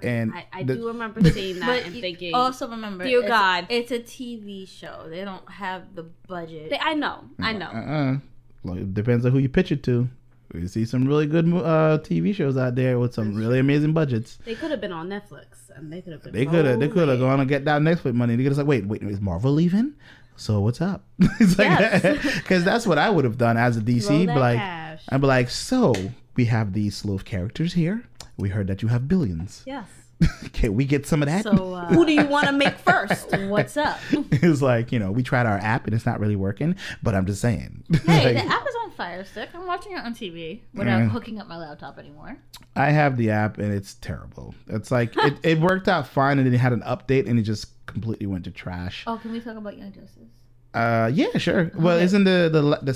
And 0.03 0.33
I, 0.35 0.47
I 0.53 0.63
the- 0.63 0.77
do 0.77 0.87
remember 0.89 1.23
seeing 1.31 1.59
that 1.61 1.67
But 1.67 1.85
and 1.87 1.95
thinking. 2.01 2.35
also 2.35 2.69
remember, 2.69 3.05
Dear 3.05 3.21
it's, 3.21 3.29
God. 3.29 3.67
it's 3.69 3.91
a 3.91 3.99
TV 4.01 4.67
show. 4.69 5.07
They 5.09 5.25
don't 5.25 5.49
have 5.51 5.95
the 5.95 6.05
budget. 6.29 6.71
They- 6.71 6.79
I 6.79 6.95
know, 6.95 7.25
I 7.39 7.53
know. 7.53 7.67
Uh-uh. 7.67 8.17
Well, 8.63 8.77
it 8.77 8.93
depends 8.95 9.25
on 9.25 9.33
who 9.33 9.39
you 9.39 9.49
pitch 9.49 9.73
it 9.73 9.83
to. 9.85 10.09
We 10.53 10.67
see 10.67 10.85
some 10.85 11.07
really 11.07 11.27
good 11.27 11.47
uh, 11.47 11.99
TV 12.03 12.35
shows 12.35 12.57
out 12.57 12.75
there 12.75 12.99
with 12.99 13.15
some 13.15 13.37
really 13.37 13.61
amazing 13.61 13.93
budgets. 13.93 14.37
They 14.45 14.57
could 14.57 14.73
have 14.73 14.81
been 14.81 14.91
on 14.93 15.09
Netflix, 15.09 15.71
and 15.77 15.93
they 15.93 16.03
could 16.03 16.13
have 16.13 16.25
been. 16.25 16.33
They 16.33 16.45
could 16.45 16.65
have 16.67 16.81
they 16.81 16.89
could 16.89 17.09
have 17.09 17.21
gone 17.21 17.39
and 17.39 17.49
get 17.49 17.65
that 17.67 17.81
Netflix 17.83 18.15
money. 18.15 18.35
They 18.35 18.43
could 18.43 18.51
have 18.51 18.57
said, 18.57 18.67
"Wait, 18.67 18.85
wait, 18.85 19.01
is 19.05 19.21
Marvel 19.21 19.53
leaving? 19.53 19.95
So 20.35 20.59
what's 20.61 20.81
up?" 20.81 21.05
it's 21.39 21.57
like 21.57 21.69
Yes. 21.69 22.03
because 22.39 22.65
that's 22.65 22.85
what 22.85 22.99
I 22.99 23.11
would 23.11 23.25
have 23.25 23.39
done 23.39 23.57
as 23.57 23.77
a 23.77 23.81
DC. 23.81 24.09
Roll 24.11 24.19
Be 24.19 24.27
that 24.27 24.37
like, 24.39 24.59
cash. 24.59 25.03
I'd 25.09 25.21
be 25.21 25.27
like, 25.29 25.51
"So 25.51 25.95
we 26.35 26.47
have 26.47 26.73
these 26.73 26.97
slew 26.97 27.15
of 27.15 27.25
characters 27.25 27.75
here. 27.75 28.03
We 28.41 28.49
heard 28.49 28.67
that 28.69 28.83
you 28.83 28.89
have 28.89 29.07
billions. 29.09 29.63
Yes. 29.67 29.87
Can 30.53 30.75
we 30.75 30.85
get 30.85 31.07
some 31.07 31.23
of 31.23 31.29
that?" 31.29 31.45
so 31.45 31.75
uh, 31.75 31.87
Who 31.95 32.05
do 32.05 32.13
you 32.13 32.27
want 32.27 32.47
to 32.47 32.53
make 32.53 32.75
first? 32.79 33.29
what's 33.49 33.77
up? 33.77 33.99
it's 34.11 34.61
like 34.63 34.93
you 34.93 34.99
know 34.99 35.11
we 35.13 35.23
tried 35.23 35.47
our 35.47 35.59
app 35.59 35.87
and 35.87 35.95
it's 35.95 36.05
not 36.07 36.21
really 36.21 36.37
working. 36.37 36.77
But 37.03 37.15
I'm 37.15 37.27
just 37.27 37.41
saying. 37.41 37.85
Hey, 38.07 38.35
Like, 38.35 38.45
the 38.45 38.53
app 38.53 38.67
is 38.69 38.75
on 38.85 38.91
Fire 38.93 39.25
Stick. 39.25 39.49
I'm 39.55 39.67
watching 39.67 39.93
it 39.93 39.99
on 40.01 40.15
TV 40.15 40.61
without 40.75 41.01
Mm. 41.01 41.09
hooking 41.11 41.41
up 41.41 41.49
my 41.49 41.57
laptop 41.57 41.99
anymore. 41.99 42.37
I 42.77 42.91
have 42.91 43.17
the 43.17 43.31
app 43.31 43.59
and 43.59 43.73
it's 43.73 43.95
terrible. 43.95 44.55
It's 44.69 44.91
like 44.91 45.17
it, 45.17 45.39
it 45.43 45.59
worked 45.61 45.89
out 45.89 46.07
fine 46.07 46.39
and 46.39 46.47
then 46.47 46.55
it 46.55 46.59
had 46.59 46.73
an 46.73 46.83
update 46.83 47.29
and 47.29 47.39
it 47.39 47.43
just 47.43 47.67
completely 47.87 48.27
went 48.27 48.45
to 48.45 48.51
trash. 48.51 49.05
Oh, 49.07 49.17
can 49.17 49.33
we 49.33 49.41
talk 49.41 49.57
about 49.57 49.77
Young 49.79 49.93
Justice? 49.93 50.29
Uh, 50.73 51.11
yeah, 51.13 51.37
sure. 51.39 51.73
Well, 51.75 51.99
isn't 51.99 52.25
the 52.25 52.49
the 52.53 52.79
the 52.83 52.95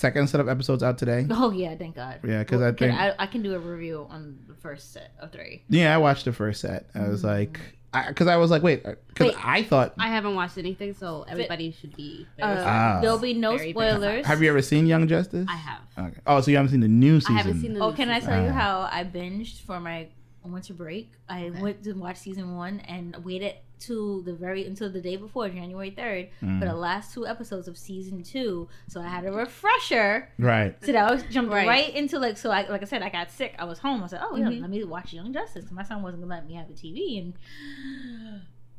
second 0.00 0.28
set 0.28 0.40
of 0.40 0.48
episodes 0.48 0.82
out 0.82 0.98
today? 0.98 1.26
Oh 1.30 1.50
yeah, 1.50 1.74
thank 1.76 1.94
God. 1.96 2.20
Yeah, 2.26 2.42
'cause 2.44 2.60
I 2.62 2.72
can- 2.72 2.88
think- 2.90 3.00
I, 3.00 3.14
I 3.18 3.26
can 3.26 3.42
do 3.42 3.54
a 3.54 3.58
review 3.58 4.06
on 4.10 4.38
the 4.48 4.54
first 4.54 4.92
set 4.92 5.12
of 5.20 5.30
three. 5.30 5.62
Yeah, 5.68 5.94
I 5.94 5.98
watched 5.98 6.24
the 6.24 6.32
first 6.32 6.60
set. 6.60 6.88
I 6.94 7.08
was 7.08 7.22
like, 7.22 7.60
because 8.08 8.26
I, 8.28 8.36
was 8.36 8.50
like, 8.52 8.62
wait, 8.62 8.84
because 9.08 9.34
I 9.42 9.62
thought. 9.64 9.94
I 9.98 10.08
haven't 10.08 10.34
watched 10.36 10.56
anything, 10.58 10.94
so 10.94 11.24
everybody 11.28 11.72
should 11.72 11.94
be. 11.96 12.26
Very 12.38 12.52
Uh, 12.52 12.64
Ah. 12.66 12.98
There'll 13.02 13.18
be 13.18 13.34
no 13.34 13.56
Very, 13.56 13.72
very 13.72 13.90
spoilers. 13.90 14.26
have 14.26 14.40
you 14.42 14.48
ever 14.48 14.62
seen 14.62 14.86
Young 14.86 15.06
Justice? 15.08 15.46
I 15.48 15.56
have. 15.56 15.80
Okay. 15.98 16.20
Oh, 16.26 16.40
so 16.40 16.50
you 16.52 16.56
haven't 16.56 16.70
seen 16.70 16.80
the 16.80 16.88
new 16.88 17.18
season? 17.20 17.34
I 17.34 17.38
haven't 17.38 17.60
seen 17.60 17.72
the. 17.74 17.80
New. 17.80 17.84
Oh, 17.84 17.90
new 17.90 17.96
can 17.96 18.08
I 18.10 18.20
season. 18.20 18.32
tell 18.32 18.42
you 18.44 18.50
Ah. 18.50 18.52
how 18.52 18.88
I 18.92 19.04
binged 19.04 19.62
for 19.62 19.80
my 19.80 20.06
winter 20.48 20.74
break? 20.74 21.12
I 21.28 21.46
Okay. 21.46 21.60
went 21.60 21.82
to 21.84 21.92
watch 21.92 22.16
season 22.16 22.56
one 22.56 22.80
and 22.80 23.16
waited 23.24 23.54
to 23.80 24.22
the 24.26 24.34
very 24.34 24.66
until 24.66 24.90
the 24.92 25.00
day 25.00 25.16
before 25.16 25.48
January 25.48 25.90
third 25.90 26.28
Mm. 26.42 26.58
for 26.60 26.66
the 26.66 26.74
last 26.74 27.14
two 27.14 27.26
episodes 27.26 27.66
of 27.66 27.78
season 27.78 28.22
two. 28.22 28.68
So 28.88 29.00
I 29.00 29.08
had 29.08 29.24
a 29.24 29.32
refresher. 29.32 30.28
Right. 30.38 30.76
So 30.84 30.92
that 30.92 31.10
I 31.10 31.14
was 31.14 31.22
jumped 31.24 31.50
right. 31.52 31.66
Right. 31.66 31.94
into 31.94 32.18
like 32.18 32.36
so 32.36 32.50
I 32.50 32.68
like 32.68 32.82
I 32.82 32.84
said 32.84 33.02
I 33.02 33.08
got 33.08 33.30
sick. 33.30 33.54
I 33.58 33.64
was 33.64 33.78
home. 33.78 34.02
I 34.02 34.06
said, 34.06 34.20
oh 34.22 34.36
yeah, 34.36 34.46
Mhm. 34.48 34.60
let 34.60 34.70
me 34.70 34.84
watch 34.84 35.12
Young 35.14 35.32
Justice. 35.32 35.70
My 35.70 35.82
son 35.82 36.02
wasn't 36.02 36.22
gonna 36.22 36.34
let 36.34 36.46
me 36.46 36.54
have 36.54 36.68
the 36.68 36.74
TV 36.74 37.18
and. 37.18 37.34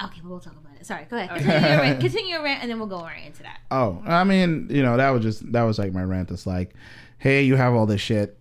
Okay, 0.00 0.20
but 0.22 0.30
we'll 0.30 0.38
talk 0.38 0.52
about 0.56 0.76
it. 0.78 0.86
Sorry, 0.86 1.04
go 1.10 1.16
ahead. 1.16 1.28
Okay. 1.32 1.42
Continue 1.42 1.68
your 1.68 1.80
rant, 1.80 2.00
continue 2.06 2.30
your 2.34 2.42
rant, 2.44 2.62
and 2.62 2.70
then 2.70 2.78
we'll 2.78 2.86
go 2.86 3.00
right 3.02 3.26
into 3.26 3.42
that. 3.42 3.58
Oh, 3.72 4.00
I 4.06 4.22
mean, 4.22 4.68
you 4.70 4.80
know, 4.80 4.96
that 4.96 5.10
was 5.10 5.22
just 5.24 5.50
that 5.52 5.62
was 5.64 5.76
like 5.76 5.92
my 5.92 6.04
rant. 6.04 6.30
It's 6.30 6.46
like, 6.46 6.72
hey, 7.18 7.42
you 7.42 7.56
have 7.56 7.74
all 7.74 7.84
this 7.84 8.00
shit. 8.00 8.38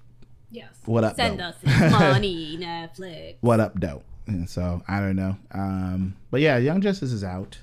What 0.87 1.03
up, 1.03 1.15
Send 1.17 1.39
though? 1.39 1.43
us 1.45 1.55
money, 1.91 2.57
Netflix. 2.57 3.35
What 3.41 3.59
up, 3.59 3.79
dope? 3.79 4.03
And 4.25 4.49
so 4.49 4.81
I 4.87 4.99
don't 4.99 5.15
know. 5.15 5.37
Um, 5.51 6.15
but 6.31 6.41
yeah, 6.41 6.57
Young 6.57 6.81
Justice 6.81 7.11
is 7.11 7.23
out, 7.23 7.57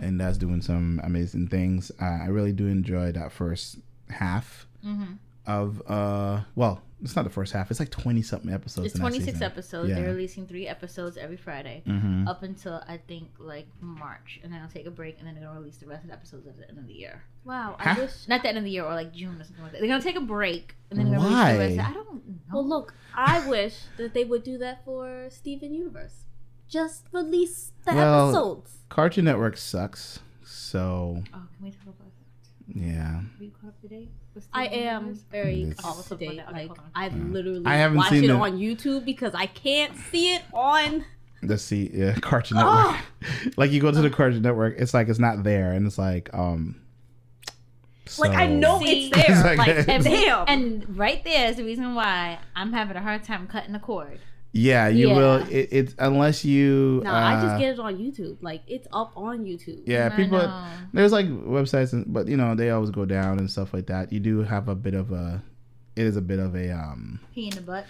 and 0.00 0.18
that's 0.20 0.38
doing 0.38 0.60
some 0.62 1.00
amazing 1.04 1.48
things. 1.48 1.92
Uh, 2.00 2.04
I 2.22 2.26
really 2.26 2.52
do 2.52 2.66
enjoy 2.66 3.12
that 3.12 3.32
first 3.32 3.78
half 4.10 4.66
Mm-hmm. 4.84 5.14
of 5.46 5.80
uh, 5.88 6.42
well, 6.56 6.82
it's 7.04 7.14
not 7.14 7.22
the 7.24 7.30
first 7.30 7.52
half. 7.52 7.70
It's 7.70 7.78
like 7.78 7.90
twenty 7.90 8.22
something 8.22 8.52
episodes. 8.52 8.88
It's 8.88 8.98
26 8.98 9.40
episodes. 9.42 9.90
Yeah. 9.90 9.96
They're 9.96 10.06
releasing 10.06 10.46
three 10.46 10.66
episodes 10.66 11.16
every 11.16 11.36
Friday. 11.36 11.82
Mhm. 11.86 12.26
up 12.26 12.42
until 12.42 12.82
I 12.88 12.96
think 12.96 13.28
like 13.38 13.66
March, 13.80 14.40
and 14.42 14.52
then 14.52 14.60
I'll 14.62 14.68
take 14.68 14.86
a 14.86 14.90
break, 14.90 15.18
and 15.18 15.26
then 15.28 15.34
they're 15.34 15.44
gonna 15.44 15.60
release 15.60 15.76
the 15.76 15.86
rest 15.86 16.02
of 16.02 16.08
the 16.08 16.14
episodes 16.14 16.46
at 16.46 16.56
the 16.58 16.68
end 16.68 16.78
of 16.78 16.86
the 16.86 16.94
year. 16.94 17.22
Wow. 17.44 17.76
Huh? 17.78 17.94
I 17.96 18.00
wish. 18.00 18.26
Not 18.26 18.42
the 18.42 18.48
end 18.48 18.58
of 18.58 18.64
the 18.64 18.70
year 18.70 18.84
or 18.84 18.94
like 18.94 19.12
June 19.12 19.40
or 19.40 19.44
something 19.44 19.62
like 19.62 19.72
that. 19.72 19.78
They're 19.80 19.88
gonna 19.88 20.02
take 20.02 20.16
a 20.16 20.20
break, 20.20 20.74
and 20.90 20.98
then 20.98 21.10
they're 21.10 21.18
gonna 21.20 21.30
Why? 21.30 21.52
release 21.58 21.76
the 21.76 21.82
rest. 21.82 21.90
I 21.90 21.92
don't 21.92 22.14
know. 22.26 22.34
Well, 22.52 22.66
look. 22.66 22.94
I 23.14 23.48
wish 23.48 23.76
that 23.98 24.14
they 24.14 24.24
would 24.24 24.42
do 24.42 24.58
that 24.58 24.84
for 24.84 25.26
Steven 25.30 25.72
Universe. 25.74 26.24
Just 26.68 27.06
release 27.12 27.72
the 27.84 27.94
Well, 27.94 28.28
episodes. 28.30 28.78
Cartoon 28.88 29.26
Network 29.26 29.56
sucks. 29.56 30.20
So 30.42 31.22
oh, 31.32 31.46
can 31.56 31.64
we 31.64 31.70
talk 31.70 31.82
about 31.84 31.98
that? 31.98 32.03
Yeah, 32.68 33.20
Are 33.38 33.44
you 33.44 33.50
caught 33.60 33.68
up 33.68 33.80
today? 33.80 34.08
with 34.34 34.46
I 34.52 34.66
am 34.66 35.14
very 35.30 35.64
Yes. 35.64 35.78
up 35.84 35.96
Oh, 35.98 36.02
to 36.08 36.16
date. 36.16 36.40
Like 36.50 36.66
hold 36.68 36.78
on. 36.78 36.84
I 36.94 37.08
Mm. 37.10 37.32
literally 37.32 37.62
I 37.66 37.74
haven't 37.76 37.98
watch 37.98 38.10
seen 38.10 38.24
it 38.24 38.28
the- 38.28 38.34
on 38.34 38.58
YouTube 38.58 39.04
because 39.04 39.34
I 39.34 39.46
can't 39.46 39.96
see 40.10 40.34
it 40.34 40.42
on. 40.52 41.04
the 41.42 41.58
see 41.58 41.90
yeah, 41.92 42.14
Cartoon 42.20 42.56
Network. 42.58 42.96
like 43.58 43.70
you 43.70 43.80
go 43.80 43.90
to 43.90 44.00
the 44.00 44.10
Cartoon 44.10 44.42
Network, 44.42 44.76
it's 44.78 44.94
like 44.94 45.08
it's 45.08 45.18
not 45.18 45.42
there, 45.44 45.72
and 45.72 45.86
it's 45.86 45.98
like 45.98 46.30
um. 46.34 46.80
Like 48.18 48.32
I 48.32 48.46
know 48.46 48.78
See? 48.84 49.08
it's 49.08 49.16
there. 49.16 49.24
It's 49.28 49.44
like- 49.44 49.58
like 49.58 49.88
And, 49.88 50.04
damn. 50.04 50.44
and 50.48 50.96
right 50.98 51.22
there 51.24 51.48
is 51.50 51.56
the 51.56 51.64
reason 51.64 51.94
why 51.94 52.38
I'm 52.54 52.72
having 52.72 52.96
a 52.96 53.02
hard 53.02 53.24
time 53.24 53.46
cutting 53.46 53.72
the 53.72 53.78
cord. 53.78 54.20
Yeah, 54.56 54.86
you 54.86 55.08
Yeah. 55.08 55.16
will. 55.16 55.36
It, 55.50 55.68
it's 55.72 55.94
unless 55.98 56.44
you. 56.44 57.00
no, 57.02 57.10
I 57.10 57.34
uh, 57.34 57.42
just 57.42 57.58
get 57.58 57.72
it 57.72 57.80
on 57.80 57.96
YouTube. 57.98 58.36
Like 58.40 58.62
it's 58.68 58.86
up 58.92 59.12
on 59.16 59.44
YouTube. 59.44 59.82
Yeah, 59.84 60.10
I 60.12 60.16
people. 60.16 60.38
know. 60.38 60.64
There's 60.92 61.10
like 61.10 61.26
websites, 61.26 61.92
and, 61.92 62.10
but 62.12 62.28
you 62.28 62.36
know 62.36 62.54
they 62.54 62.70
always 62.70 62.90
go 62.90 63.04
down 63.04 63.40
and 63.40 63.50
stuff 63.50 63.74
like 63.74 63.86
that. 63.86 64.12
You 64.12 64.20
do 64.20 64.42
have 64.44 64.68
a 64.68 64.76
bit 64.76 64.94
of 64.94 65.10
a. 65.10 65.42
It 65.96 66.06
is 66.06 66.16
a 66.16 66.22
bit 66.22 66.38
of 66.38 66.54
a 66.54 66.70
um. 66.70 67.18
Pee 67.34 67.48
in 67.48 67.54
the 67.56 67.62
butt. 67.62 67.86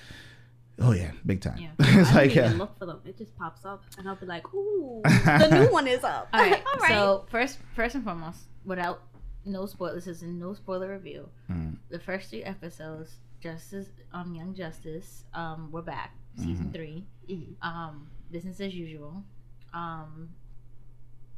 Oh 0.80 0.92
yeah, 0.92 1.12
big 1.26 1.42
time. 1.42 1.58
Yeah. 1.58 1.68
it's 2.00 2.10
I 2.10 2.14
like 2.14 2.30
even 2.30 2.44
uh, 2.44 2.54
look 2.56 2.78
for 2.78 2.86
them. 2.86 3.00
It 3.04 3.18
just 3.18 3.36
pops 3.36 3.66
up, 3.66 3.84
and 3.98 4.08
I'll 4.08 4.16
be 4.16 4.24
like, 4.26 4.52
"Ooh, 4.54 5.02
the 5.04 5.48
new 5.52 5.70
one 5.70 5.86
is 5.86 6.02
up." 6.02 6.28
All 6.32 6.40
right. 6.40 6.62
All 6.66 6.80
right. 6.80 6.88
So 6.88 7.26
first, 7.30 7.58
first 7.76 7.94
and 7.94 8.02
foremost, 8.02 8.40
without 8.64 9.02
no 9.44 9.66
spoilers, 9.66 10.06
this 10.06 10.22
is 10.22 10.22
no 10.22 10.54
spoiler 10.54 10.90
review. 10.92 11.28
Mm. 11.50 11.76
The 11.90 11.98
first 12.00 12.30
three 12.30 12.42
episodes, 12.42 13.16
Justice, 13.40 13.88
um, 14.14 14.34
Young 14.34 14.54
Justice, 14.54 15.24
um, 15.34 15.68
we're 15.70 15.82
back, 15.82 16.14
season 16.36 16.66
Mhm. 16.66 16.72
three. 16.74 17.04
Mhm. 17.28 17.54
Um, 17.62 18.10
business 18.30 18.60
as 18.60 18.74
usual. 18.74 19.24
Um, 19.72 20.30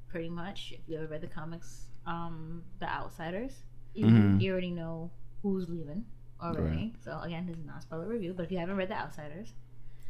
pretty 0.08 0.28
much, 0.28 0.72
if 0.72 0.80
you 0.88 0.96
ever 0.96 1.06
read 1.06 1.20
the 1.20 1.26
comics, 1.26 1.86
um, 2.06 2.62
The 2.78 2.88
Outsiders, 2.88 3.62
Mhm. 3.94 4.40
you 4.40 4.52
already 4.52 4.70
know 4.70 5.10
who's 5.42 5.68
leaving 5.68 6.04
already. 6.40 6.76
Right. 6.76 6.92
So 7.02 7.18
again, 7.20 7.46
this 7.46 7.56
is 7.56 7.64
not 7.64 7.78
a 7.78 7.82
spoiler 7.82 8.06
review, 8.08 8.32
but 8.34 8.44
if 8.44 8.52
you 8.52 8.58
haven't 8.58 8.76
read 8.76 8.88
The 8.88 8.94
Outsiders, 8.98 9.52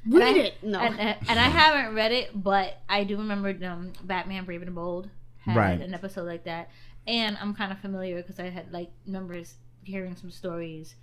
Read 0.09 0.22
And 0.22 0.37
I- 0.37 0.41
it. 0.41 0.62
No. 0.62 0.78
and, 0.78 1.01
and, 1.01 1.18
and 1.28 1.39
I 1.41 1.49
haven't 1.49 1.95
read 1.97 2.12
it, 2.12 2.30
but 2.41 2.80
I 2.89 3.03
do 3.03 3.16
remember 3.16 3.49
um, 3.66 3.93
Batman 4.05 4.45
Brave 4.45 4.61
and 4.62 4.68
the 4.68 4.72
Bold 4.74 5.11
had 5.39 5.57
Right. 5.57 5.80
an 5.80 5.95
episode 5.95 6.26
like 6.28 6.45
that, 6.45 6.70
and 7.09 7.37
I'm 7.39 7.55
kind 7.55 7.72
of 7.72 7.80
familiar 7.80 8.16
because 8.22 8.39
I 8.39 8.49
had 8.51 8.70
like 8.72 8.93
members 9.05 9.57
hearing 9.82 10.14
some 10.14 10.30
stories 10.30 10.95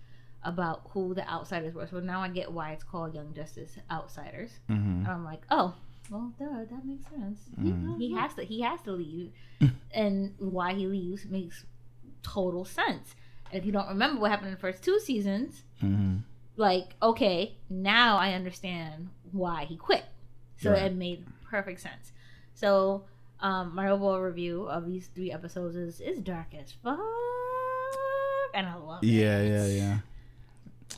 about 0.46 0.82
who 0.92 1.14
the 1.14 1.28
outsiders 1.30 1.74
were. 1.74 1.88
So 1.88 2.00
now 2.00 2.22
I 2.22 2.30
get 2.30 2.52
why 2.52 2.72
it's 2.74 2.84
called 2.84 3.14
Young 3.16 3.34
Justice 3.34 3.78
Outsiders, 3.90 4.60
Mhm. 4.70 5.00
and 5.00 5.08
I'm 5.08 5.24
like, 5.24 5.42
oh, 5.50 5.76
well, 6.10 6.34
duh, 6.38 6.66
that 6.70 6.86
makes 6.86 7.08
sense. 7.10 7.50
Mhm. 7.58 7.98
He 7.98 8.14
has 8.14 8.34
to, 8.36 8.44
he 8.44 8.62
has 8.62 8.82
to 8.82 8.92
leave, 8.92 9.32
and 9.94 10.34
why 10.40 10.74
he 10.74 10.86
leaves 10.88 11.26
makes 11.26 11.66
total 12.22 12.66
sense. 12.66 13.16
And 13.52 13.60
if 13.60 13.66
you 13.66 13.72
don't 13.72 13.88
remember 13.88 14.20
what 14.22 14.32
happened 14.32 14.48
in 14.50 14.54
the 14.54 14.60
first 14.60 14.84
two 14.84 15.00
seasons, 15.00 15.64
Mhm. 15.82 16.24
like 16.56 16.96
okay 17.02 17.56
now 17.68 18.18
i 18.18 18.34
understand 18.34 19.10
why 19.32 19.66
he 19.66 19.76
quit 19.76 20.06
so 20.58 20.70
Right. 20.72 20.84
it 20.84 20.94
made 20.96 21.26
perfect 21.50 21.80
sense 21.82 22.12
so 22.54 23.06
um 23.40 23.74
my 23.74 23.90
overall 23.90 24.20
review 24.22 24.70
of 24.70 24.86
these 24.86 25.08
three 25.08 25.32
episodes 25.32 25.76
is 25.76 26.00
is 26.00 26.20
dark 26.20 26.54
as 26.54 26.72
fuck 26.72 27.00
and 28.54 28.68
i 28.68 28.76
love 28.76 29.04
Yeah, 29.04 29.40
it 29.40 29.50
Yeah, 29.50 29.66
yeah, 29.66 29.66
yeah. 29.66 29.98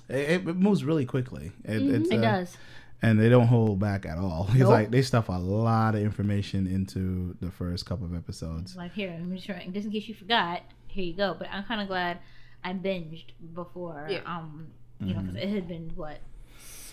It, 0.09 0.47
it 0.47 0.55
moves 0.55 0.83
really 0.83 1.05
quickly. 1.05 1.51
It, 1.63 1.81
Mhm. 1.81 2.01
it's, 2.01 2.09
it 2.11 2.17
uh, 2.19 2.21
does 2.21 2.57
and 3.01 3.19
they 3.19 3.27
don't 3.29 3.47
hold 3.47 3.77
back 3.77 4.05
at 4.05 4.17
all. 4.17 4.47
It's 4.53 4.63
like 4.69 4.89
they 4.89 5.01
stuff 5.01 5.27
a 5.29 5.33
lot 5.33 5.95
of 5.95 6.01
information 6.01 6.65
into 6.65 7.35
the 7.41 7.51
first 7.51 7.85
couple 7.85 8.05
of 8.05 8.15
episodes. 8.15 8.75
like 8.75 8.93
here 8.93 9.11
i'm 9.17 9.31
just 9.35 9.45
trying 9.45 9.71
just 9.73 9.85
in 9.85 9.91
case 9.91 10.07
you 10.07 10.15
forgot 10.15 10.61
here 10.87 11.03
you 11.03 11.13
go 11.13 11.35
but 11.37 11.47
i'm 11.51 11.63
kind 11.65 11.81
of 11.81 11.87
glad 11.87 12.19
i 12.63 12.71
binged 12.73 13.25
before 13.53 14.07
Yeah. 14.09 14.21
um 14.25 14.67
you 15.01 15.13
know 15.13 15.19
because 15.19 15.35
it 15.35 15.49
had 15.49 15.67
been 15.67 15.91
what 15.95 16.19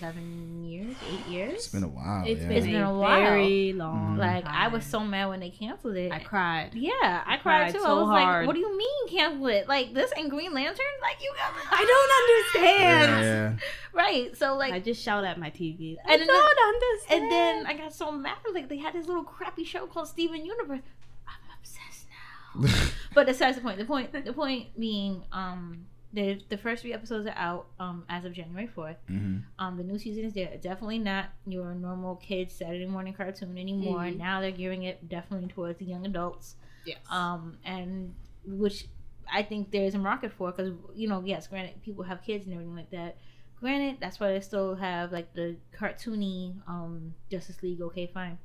seven 0.03 0.65
years 0.65 0.95
eight 1.11 1.25
years 1.31 1.53
It's 1.53 1.67
been 1.69 1.83
a 1.83 1.87
while. 1.87 2.23
It's 2.27 2.41
yeah. 2.41 2.47
been, 2.49 2.57
It's 2.57 2.65
been 2.65 2.81
a, 2.81 2.93
a 2.93 2.99
while. 2.99 3.19
very 3.21 3.71
long. 3.73 4.17
like 4.17 4.45
i 4.45 4.67
was 4.67 4.83
so 4.85 4.99
mad 4.99 5.27
when 5.27 5.39
they 5.39 5.49
canceled 5.49 5.95
it 5.95 6.11
I 6.11 6.19
cried. 6.19 6.71
Yeah, 6.73 6.91
I 7.01 7.35
I 7.35 7.37
cried, 7.37 7.71
cried 7.71 7.73
too. 7.75 7.83
I 7.85 7.93
was 7.93 8.07
hard. 8.09 8.39
like, 8.41 8.47
"What 8.47 8.53
do 8.53 8.59
you 8.59 8.77
mean 8.77 9.07
cancel 9.07 9.47
it? 9.47 9.67
Like 9.67 9.93
this 9.93 10.11
and 10.17 10.29
Green 10.29 10.53
Lantern? 10.53 10.93
Like 11.01 11.17
you 11.23 11.31
got 11.41 11.51
I 11.79 11.83
don't 11.93 12.11
understand. 12.21 13.11
yeah, 13.25 13.49
yeah. 13.51 13.55
right?" 14.01 14.35
So 14.37 14.55
like, 14.57 14.73
I 14.73 14.79
just 14.79 15.01
shout 15.01 15.23
at 15.23 15.39
my 15.39 15.49
TV. 15.51 15.95
I 16.05 16.13
And 16.13 16.19
then- 16.21 16.27
don't 16.27 16.59
understand. 16.73 17.23
and 17.23 17.31
then 17.31 17.65
I 17.65 17.73
got 17.77 17.93
so 17.93 18.11
mad. 18.11 18.37
Like 18.53 18.67
they 18.69 18.77
had 18.77 18.93
this 18.93 19.07
little 19.07 19.23
crappy 19.23 19.63
show 19.63 19.87
called 19.87 20.07
Steven 20.09 20.45
Universe. 20.45 20.81
I'm 21.27 21.43
obsessed 21.57 22.07
now. 22.15 22.89
but 23.15 23.25
besides 23.25 23.55
the 23.57 23.63
point, 23.63 23.77
the 23.79 23.85
point, 23.85 24.11
the 24.11 24.33
point 24.33 24.77
being, 24.79 25.23
um, 25.31 25.85
the 26.13 26.39
the 26.49 26.57
first 26.57 26.81
three 26.83 26.93
episodes 26.93 27.27
are 27.27 27.35
out 27.35 27.65
um 27.79 28.05
as 28.07 28.23
of 28.25 28.33
January 28.33 28.67
fourth. 28.67 28.97
Mhm. 29.09 29.43
Um, 29.59 29.77
the 29.77 29.83
new 29.83 29.97
season 29.97 30.25
is 30.25 30.33
there. 30.33 30.55
Definitely 30.61 30.99
not 30.99 31.25
your 31.47 31.73
normal 31.73 32.15
kids 32.17 32.53
Saturday 32.53 32.85
morning 32.85 33.13
cartoon 33.13 33.57
anymore. 33.57 34.01
Mhm. 34.05 34.17
Now 34.17 34.39
they're 34.41 34.51
gearing 34.51 34.83
it 34.83 35.09
definitely 35.09 35.47
towards 35.49 35.79
the 35.79 35.85
young 35.85 36.05
adults. 36.05 36.55
yes. 36.85 36.99
um, 37.09 37.57
and 37.63 38.13
which 38.45 38.87
I 39.33 39.41
think 39.41 39.71
there's 39.71 39.95
a 39.95 39.99
market 39.99 40.31
for 40.33 40.51
because 40.51 40.73
you 40.93 41.07
know, 41.07 41.23
yes, 41.25 41.47
granted, 41.47 41.81
people 41.81 42.03
have 42.03 42.21
kids 42.21 42.45
and 42.45 42.53
everything 42.53 42.75
like 42.75 42.91
that. 42.91 43.17
Granted, 43.59 43.97
that's 44.01 44.19
why 44.19 44.33
they 44.33 44.41
still 44.41 44.75
have 44.75 45.11
like 45.13 45.33
the 45.33 45.55
cartoony 45.73 46.55
um, 46.67 47.13
Justice 47.31 47.63
League. 47.63 47.81
Okay, 47.81 48.05
fine, 48.07 48.37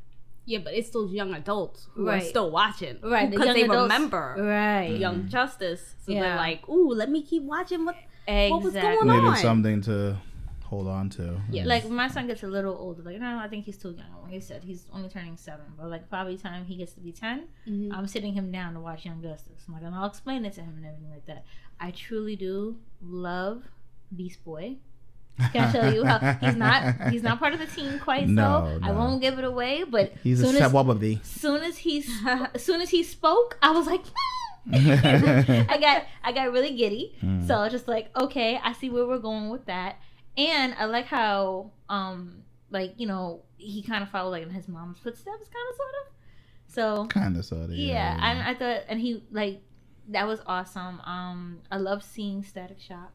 yeah, 0.51 0.61
but 0.65 0.73
it's 0.79 0.91
those 0.91 1.13
young 1.13 1.33
adults 1.35 1.89
who 1.93 2.07
Right. 2.07 2.23
are 2.23 2.25
still 2.25 2.51
watching, 2.51 2.97
Right, 3.03 3.31
Because 3.31 3.47
young 3.49 3.55
they 3.57 3.63
adults- 3.65 3.83
remember 3.93 4.25
right? 4.39 4.91
Young 5.05 5.29
Justice, 5.29 5.83
so 6.03 6.13
Yeah. 6.13 6.21
they're 6.23 6.37
like, 6.37 6.61
"Ooh, 6.69 6.91
let 7.03 7.09
me 7.11 7.21
keep 7.23 7.43
watching 7.57 7.85
what 7.85 7.97
What 8.27 8.63
was 8.63 8.75
Exactly. 8.75 9.07
going 9.09 9.11
on? 9.11 9.25
Needed 9.33 9.41
something 9.51 9.81
to 9.89 10.17
hold 10.71 10.87
on 10.87 11.09
to. 11.09 11.41
Yeah, 11.51 11.65
Like 11.65 11.85
when 11.85 11.95
my 11.95 12.09
son 12.09 12.27
gets 12.27 12.43
a 12.43 12.47
little 12.47 12.77
older, 12.85 13.03
like 13.03 13.19
no, 13.19 13.39
I 13.39 13.49
think 13.49 13.65
he's 13.65 13.79
too 13.79 13.93
young. 14.01 14.13
Like 14.25 14.35
I 14.35 14.39
said, 14.51 14.61
he's 14.65 14.83
only 14.93 15.09
turning 15.09 15.37
seven, 15.39 15.65
but 15.79 15.87
like 15.95 16.11
probably 16.11 16.37
time 16.37 16.67
he 16.67 16.77
gets 16.77 16.93
to 16.93 17.01
be 17.01 17.11
10 17.11 17.49
Mhm. 17.67 17.91
I'm 17.95 18.07
sitting 18.07 18.35
him 18.35 18.53
down 18.53 18.75
to 18.75 18.81
watch 18.81 19.07
Young 19.07 19.23
Justice. 19.23 19.65
I'm 19.67 19.73
like, 19.75 19.83
and 19.83 19.95
I'll 19.95 20.05
explain 20.15 20.45
it 20.45 20.53
to 20.59 20.61
him 20.61 20.75
and 20.77 20.85
everything 20.85 21.11
like 21.11 21.25
that. 21.25 21.43
I 21.81 21.91
truly 21.91 22.37
do 22.37 22.77
love 23.01 23.57
Beast 24.15 24.45
Boy. 24.45 24.77
Can 25.53 25.69
I 25.69 25.73
tell 25.73 25.95
you 25.95 26.05
how 26.05 26.19
he's 26.41 26.57
not 26.57 27.11
he's 27.11 27.23
not 27.23 27.39
part 27.39 27.53
of 27.55 27.61
the 27.61 27.67
team 27.67 27.99
quite 28.01 28.29
No, 28.29 28.79
so 28.81 28.87
I 28.87 28.91
won't 28.93 29.21
give 29.21 29.39
it 29.39 29.45
away, 29.45 29.85
but 29.89 30.13
He's 30.23 30.41
a 30.41 30.47
soon 30.47 30.57
as, 30.57 30.73
Sabwababi. 30.73 31.25
soon 31.25 31.63
as 31.63 31.79
he 31.79 32.05
as 32.55 32.63
soon 32.69 32.81
as 32.81 32.91
he 32.91 33.03
spoke, 33.03 33.57
I 33.63 33.71
was 33.71 33.87
like 33.87 34.03
I 34.73 35.79
got 35.81 36.05
I 36.23 36.33
got 36.33 36.53
really 36.53 36.75
giddy. 36.77 37.15
Mm. 37.23 37.47
So 37.47 37.55
I 37.55 37.63
was 37.65 37.73
just 37.73 37.89
like, 37.89 38.11
okay, 38.21 38.61
I 38.63 38.73
see 38.73 38.91
where 38.91 39.07
we're 39.07 39.19
going 39.19 39.49
with 39.49 39.67
that. 39.67 39.97
And 40.37 40.75
I 40.79 40.85
like 40.87 41.07
how 41.07 41.71
um 41.89 42.43
like 42.71 42.95
you 42.99 43.07
know 43.07 43.43
he 43.57 43.83
kind 43.83 44.03
of 44.03 44.11
followed 44.11 44.31
like 44.31 44.43
in 44.43 44.51
his 44.51 44.69
mom's 44.69 44.99
footsteps, 44.99 45.49
kind 45.49 45.69
of 45.71 45.77
sort 45.77 45.95
of. 46.03 46.13
So 46.71 47.07
Kind 47.07 47.37
of 47.37 47.45
sort 47.45 47.65
of. 47.65 47.71
yeah, 47.71 48.19
and 48.23 48.41
I 48.43 48.55
thought, 48.55 48.83
and 48.89 49.01
he 49.01 49.25
like 49.31 49.63
that 50.11 50.27
was 50.27 50.41
awesome. 50.47 51.01
Um, 51.01 51.61
I 51.71 51.77
love 51.79 52.03
seeing 52.03 52.43
Static 52.43 52.79
Shock. 52.81 53.13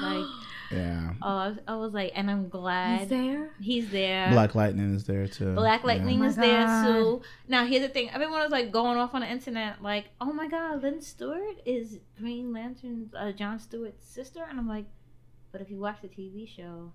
Like, 0.00 0.26
yeah. 0.70 1.12
oh, 1.22 1.36
I 1.36 1.48
was, 1.48 1.58
I 1.66 1.76
was 1.76 1.92
like, 1.94 2.12
and 2.14 2.30
I'm 2.30 2.48
glad 2.48 3.00
He's 3.00 3.08
there. 3.08 3.50
he's 3.60 3.90
there. 3.90 4.30
Black 4.30 4.54
Lightning 4.54 4.94
is 4.94 5.04
there 5.04 5.26
too. 5.26 5.54
Black 5.54 5.80
Yeah. 5.82 5.86
Lightning 5.88 6.22
Oh 6.22 6.26
is 6.26 6.36
there 6.36 6.66
too. 6.84 7.22
Now 7.48 7.64
here's 7.66 7.82
the 7.82 7.88
thing: 7.88 8.10
everyone 8.10 8.40
was 8.40 8.50
like 8.52 8.70
going 8.72 8.96
off 8.98 9.14
on 9.14 9.22
the 9.22 9.30
internet, 9.30 9.82
like, 9.82 10.06
"Oh 10.20 10.32
my 10.32 10.48
God, 10.48 10.82
Lynn 10.82 11.00
Stewart 11.00 11.56
is 11.64 11.98
Green 12.18 12.52
Lantern's 12.52 13.12
uh, 13.14 13.32
John 13.32 13.58
Stewart's 13.58 14.06
sister," 14.06 14.44
and 14.48 14.58
I'm 14.58 14.68
like, 14.68 14.86
"But 15.52 15.60
if 15.60 15.70
you 15.70 15.78
watch 15.78 16.02
the 16.02 16.08
TV 16.08 16.46
show, 16.48 16.92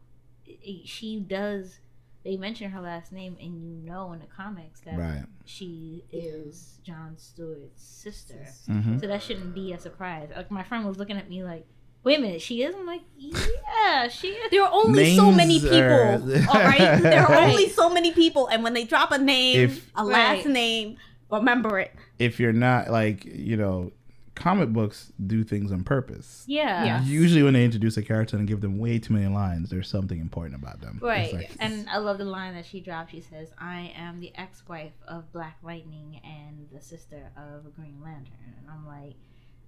i 0.47 0.51
i- 0.67 0.81
she 0.85 1.19
does. 1.19 1.79
They 2.23 2.37
mention 2.37 2.71
her 2.71 2.81
last 2.81 3.11
name, 3.11 3.37
and 3.39 3.61
you 3.61 3.75
know 3.87 4.11
in 4.13 4.19
the 4.19 4.25
comics 4.25 4.79
that 4.81 4.97
Right. 4.97 5.25
she 5.45 6.05
is 6.11 6.79
John 6.83 7.17
Stewart's 7.17 7.83
sister. 7.83 8.47
hmm 8.65 8.97
So 8.97 9.05
that 9.05 9.21
shouldn't 9.21 9.53
be 9.53 9.73
a 9.73 9.79
surprise. 9.79 10.29
Like 10.35 10.49
my 10.49 10.63
friend 10.63 10.85
was 10.87 10.97
looking 10.97 11.17
at 11.17 11.29
me 11.29 11.43
like, 11.43 11.67
"Wait 12.05 12.17
a 12.19 12.21
minute, 12.21 12.41
she 12.41 12.63
is?" 12.63 12.73
I'm 12.73 12.85
like, 12.85 13.01
"Yeah, 13.17 14.07
she 14.07 14.29
is." 14.29 14.49
There 14.51 14.63
are 14.63 14.71
only 14.71 15.15
so 15.17 15.31
many 15.31 15.59
people. 15.59 15.77
are- 15.77 16.13
all 16.49 16.61
right, 16.61 17.01
there 17.01 17.23
are 17.29 17.35
only 17.49 17.67
so 17.69 17.89
many 17.89 18.13
people, 18.13 18.47
and 18.47 18.63
when 18.63 18.73
they 18.73 18.85
drop 18.85 19.11
a 19.11 19.17
name, 19.17 19.59
If- 19.69 19.91
a 19.95 20.03
last 20.05 20.45
Right. 20.45 20.53
name, 20.53 20.97
remember 21.29 21.79
it. 21.79 21.91
If 22.19 22.39
you're 22.39 22.53
not 22.53 22.89
like 22.89 23.25
you 23.25 23.57
know, 23.57 23.91
comic 24.35 24.69
books 24.69 25.11
do 25.27 25.43
things 25.43 25.71
on 25.71 25.83
purpose. 25.83 26.43
Yeah. 26.47 26.83
Yeah. 26.85 27.03
Usually, 27.05 27.41
when 27.43 27.53
they 27.53 27.63
introduce 27.65 27.95
a 27.97 28.01
character 28.03 28.35
and 28.37 28.47
give 28.47 28.61
them 28.61 28.77
way 28.79 28.99
too 28.99 29.13
many 29.13 29.27
lines, 29.27 29.69
there's 29.69 29.87
something 29.89 30.19
important 30.19 30.55
about 30.61 30.81
them. 30.81 30.99
Right. 31.01 31.33
like- 31.33 31.51
and 31.59 31.89
I 31.89 31.97
love 31.97 32.17
the 32.17 32.25
line 32.25 32.53
that 32.55 32.65
she 32.65 32.79
dropped. 32.81 33.11
She 33.11 33.21
says, 33.21 33.49
I 33.59 33.93
am 33.97 34.19
the 34.19 34.31
ex 34.35 34.61
wife 34.67 34.91
of 35.07 35.31
Black 35.31 35.57
Lightning 35.63 36.19
and 36.23 36.67
the 36.73 36.81
sister 36.81 37.31
of 37.37 37.73
Green 37.75 38.01
Lantern. 38.03 38.53
And 38.59 38.69
I'm 38.69 38.85
like, 38.85 39.15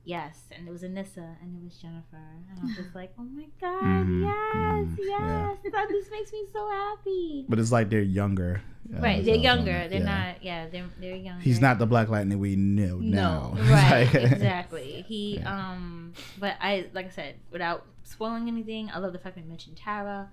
yes. 0.07 0.35
And 0.55 0.67
it 0.67 0.71
was 0.71 0.83
Anissa 0.83 1.27
and 1.41 1.49
it 1.57 1.63
was 1.63 1.75
Jennifer. 1.77 2.23
And 2.49 2.59
I 2.59 2.63
was 2.63 2.75
just 2.75 2.95
like, 2.99 3.11
oh 3.19 3.23
my 3.23 3.47
God, 3.61 3.83
Mhm, 3.83 4.21
yes, 4.23 4.87
mhm, 4.99 5.05
yes. 5.13 5.57
That 5.73 5.87
just 5.89 6.11
makes 6.11 6.31
me 6.31 6.43
so 6.53 6.61
happy. 6.69 7.45
but 7.49 7.59
it's 7.59 7.71
like 7.71 7.89
they're 7.89 8.01
younger. 8.01 8.61
uh, 8.95 9.01
right. 9.01 9.23
They're 9.25 9.35
so- 9.35 9.39
so 9.39 9.49
younger. 9.49 9.77
not- 9.81 9.89
They're 9.91 9.99
yeah. 9.99 10.25
not, 10.33 10.43
yeah, 10.43 10.67
they're, 10.71 10.89
they're 11.01 11.15
younger. 11.15 11.41
He's 11.43 11.59
not 11.61 11.77
the 11.77 11.85
Black 11.85 12.07
Lightning 12.09 12.39
we 12.39 12.55
knew. 12.55 12.99
No. 13.01 13.53
now. 13.53 13.61
right 13.71 14.07
Like- 14.13 14.31
exactly 14.31 15.03
he 15.11 15.37
Yeah. 15.39 15.71
um 15.71 16.13
but 16.39 16.55
i 16.61 16.87
like 16.93 17.05
i 17.07 17.09
said 17.09 17.35
without 17.51 17.85
spoiling 18.03 18.47
anything 18.47 18.89
i 18.93 18.97
love 18.99 19.11
the 19.13 19.19
fact 19.19 19.35
they 19.35 19.41
mentioned 19.43 19.75
tara 19.77 20.29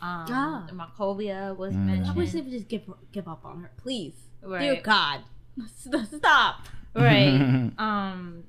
um 0.00 0.26
Ah. 0.30 0.66
Markovia 0.72 1.56
was 1.56 1.74
Mm. 1.74 1.86
mentioned 1.86 2.10
I 2.10 2.14
wish 2.14 2.30
they 2.32 2.40
would 2.42 2.52
just 2.52 2.68
give 2.68 2.82
give 3.12 3.26
up 3.26 3.44
on 3.44 3.62
her, 3.62 3.70
please. 3.76 4.14
right 4.42 4.60
Dear 4.60 4.80
God, 4.82 5.20
stop. 6.18 6.68
right 6.94 7.72
um 7.78 8.44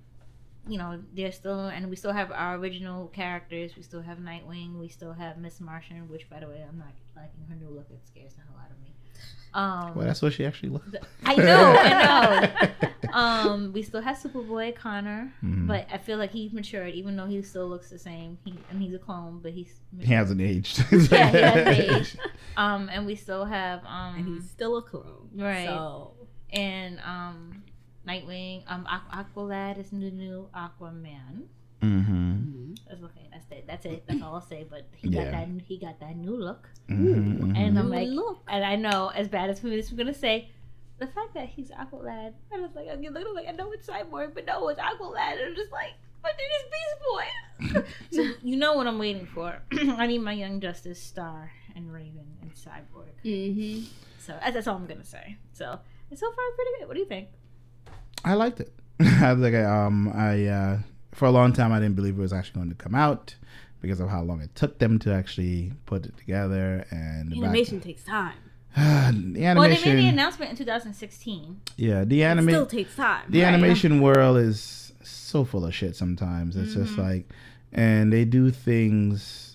you 0.68 0.78
know 0.78 1.00
they're 1.14 1.32
still 1.32 1.68
and 1.68 1.90
we 1.90 1.96
still 1.96 2.14
have 2.14 2.32
our 2.32 2.56
original 2.56 3.08
characters. 3.08 3.76
We 3.76 3.84
still 3.84 4.02
have 4.02 4.18
nightwing. 4.18 4.78
We 4.80 4.88
still 4.90 5.14
have 5.14 5.38
miss 5.38 5.60
martian 5.62 6.08
which 6.10 6.30
by 6.30 6.40
the 6.40 6.48
way 6.48 6.64
i'm 6.68 6.78
not 6.78 6.94
liking 7.16 7.46
her 7.50 7.56
new 7.56 7.70
look. 7.70 7.88
It 7.90 8.02
scares 8.06 8.34
the 8.34 8.42
hell 8.42 8.60
out 8.64 8.72
of 8.72 8.80
me. 8.82 8.94
Um 9.54 9.96
well, 9.96 10.06
that's 10.06 10.22
what 10.22 10.34
she 10.34 10.46
actually 10.46 10.70
looks. 10.70 10.90
i 11.24 11.36
know 11.36 11.76
i 11.78 12.72
know. 13.04 13.14
Um 13.14 13.72
we 13.74 13.82
still 13.82 14.02
have 14.02 14.18
superboy 14.18 14.76
connor 14.76 15.34
Mhm. 15.44 15.66
but 15.68 15.88
i 15.92 15.98
feel 15.98 16.18
like 16.18 16.32
he's 16.32 16.52
matured. 16.54 16.94
Even 16.94 17.16
though 17.16 17.26
he 17.26 17.42
still 17.42 17.68
looks 17.68 17.90
the 17.90 17.98
same 18.00 18.38
he 18.44 18.54
and 18.70 18.82
he's 18.82 18.94
a 18.94 19.00
clone 19.00 19.40
but 19.42 19.54
he's 19.54 19.80
he 20.00 20.14
hasn't 20.14 20.42
aged. 20.42 20.80
yeah 20.92 20.98
he 21.32 21.38
hasn't 21.38 21.68
aged. 21.80 22.20
Um 22.58 22.90
and 22.92 23.06
we 23.06 23.16
still 23.16 23.46
have 23.46 23.84
um 23.86 24.16
And 24.18 24.28
he's 24.28 24.50
still 24.50 24.78
a 24.78 24.82
clone, 24.82 25.30
Right. 25.36 25.66
So. 25.66 26.14
And 26.52 27.00
um 27.06 27.64
Nightwing, 28.08 28.64
um 28.68 28.88
Aqu- 28.90 29.26
Aqualad 29.26 29.78
is 29.80 29.90
the 29.90 30.12
new 30.12 30.48
Aquaman. 30.56 31.44
Mm-hmm. 31.82 32.74
That's 32.90 33.04
okay. 33.04 33.30
That's 33.32 33.46
it. 33.52 33.64
That's 33.68 33.86
it. 33.86 34.04
That's 34.08 34.22
all 34.22 34.36
I'll 34.36 34.42
say. 34.42 34.66
But 34.70 34.88
he 34.96 35.10
Yeah. 35.10 35.26
got 35.26 35.32
that. 35.32 35.48
He 35.68 35.78
got 35.78 36.00
that 36.00 36.16
new 36.16 36.36
look, 36.36 36.70
Mm-hmm. 36.90 37.56
and 37.56 37.78
I'm 37.78 37.90
New 37.90 37.96
like, 37.96 38.08
look. 38.10 38.44
and 38.48 38.64
I 38.66 38.76
know 38.76 39.10
as 39.10 39.28
bad 39.28 39.50
as 39.50 39.60
this 39.62 39.92
I'm 39.92 39.98
gonna 39.98 40.14
say, 40.14 40.50
the 41.00 41.08
fact 41.08 41.34
that 41.36 41.50
he's 41.50 41.70
Aqualad, 41.70 42.34
I 42.54 42.60
was 42.60 42.72
like, 42.76 42.88
I 42.88 42.96
look 42.96 43.16
at 43.16 43.28
him 43.28 43.36
like 43.36 43.48
I 43.48 43.52
know 43.52 43.72
it's 43.72 43.88
Cyborg, 43.88 44.34
but 44.34 44.46
no, 44.46 44.68
it's 44.70 44.80
Aqualad. 44.80 45.34
And 45.34 45.42
I'm 45.50 45.56
just 45.56 45.72
like, 45.72 45.94
but 46.24 46.32
it 46.38 46.52
is 46.58 46.64
Beast 46.74 46.98
Boy. 47.12 47.84
so 48.12 48.34
you 48.44 48.56
know 48.56 48.74
what 48.74 48.88
I'm 48.88 48.98
waiting 49.00 49.28
for. 49.28 49.62
I 49.72 50.08
need 50.08 50.20
my 50.20 50.34
Young 50.34 50.60
Justice 50.60 51.02
Star 51.02 51.52
and 51.76 51.92
Raven 51.94 52.26
and 52.42 52.52
Cyborg. 52.56 53.14
Mm-hmm. 53.24 53.84
So 54.20 54.34
that's, 54.42 54.54
that's 54.56 54.68
all 54.68 54.76
I'm 54.78 54.88
gonna 54.88 55.06
say. 55.06 55.38
So 55.54 55.78
and 56.10 56.18
so 56.18 56.26
far 56.32 56.44
pretty 56.56 56.72
good. 56.80 56.88
What 56.88 56.96
do 56.96 57.02
you 57.02 57.06
think? 57.08 57.28
I 58.26 58.34
liked 58.34 58.60
it. 58.60 58.74
I 59.00 59.34
was 59.34 59.42
like, 59.42 59.54
um, 59.64 60.10
I 60.14 60.46
uh, 60.48 60.78
for 61.14 61.26
a 61.26 61.32
long 61.32 61.54
time 61.54 61.72
I 61.72 61.80
didn't 61.80 61.96
believe 61.96 62.18
it 62.18 62.22
was 62.22 62.34
actually 62.34 62.56
going 62.60 62.70
to 62.70 62.76
come 62.76 62.96
out 62.96 63.36
because 63.82 64.00
of 64.00 64.10
how 64.10 64.22
long 64.24 64.42
it 64.42 64.54
took 64.56 64.80
them 64.80 64.98
to 65.00 65.14
actually 65.14 65.72
put 65.86 66.06
it 66.06 66.18
together 66.18 66.86
and 66.90 67.32
the 67.32 67.36
back- 67.40 67.50
Animation 67.50 67.80
takes 67.80 68.04
time. 68.04 68.36
the 68.76 68.82
animation, 68.82 69.56
Well, 69.58 69.70
they 69.70 69.84
made 69.96 70.00
the 70.04 70.08
announcement 70.10 70.52
in 70.52 70.58
2016. 70.58 71.62
yeah, 71.78 72.04
the 72.04 72.24
anime. 72.24 72.50
still 72.50 72.66
takes 72.66 72.96
time. 72.96 73.24
the 73.30 73.42
Right. 73.44 73.54
animation 73.54 74.02
world 74.02 74.38
is 74.38 74.92
so 75.04 75.44
full 75.46 75.66
of 75.66 75.74
shit 75.74 75.96
sometimes. 75.96 76.56
It's 76.56 76.74
just 76.74 76.94
Mhm. 76.94 76.98
like, 76.98 77.30
and 77.72 78.12
they 78.12 78.26
do 78.26 78.50
things. 78.52 79.47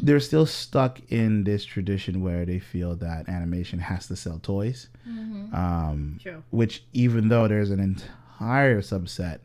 They're 0.00 0.20
still 0.20 0.46
stuck 0.46 1.00
in 1.08 1.44
this 1.44 1.64
tradition 1.64 2.22
where 2.22 2.44
they 2.44 2.58
feel 2.58 2.94
that 2.96 3.28
animation 3.28 3.78
has 3.80 4.06
to 4.08 4.16
sell 4.16 4.38
toys. 4.38 4.88
Mm-hmm. 5.08 5.54
Um, 5.54 6.18
True. 6.22 6.42
which 6.50 6.84
even 6.92 7.28
though 7.28 7.48
there's 7.48 7.70
an 7.70 7.80
entire 7.80 8.80
subset 8.80 9.40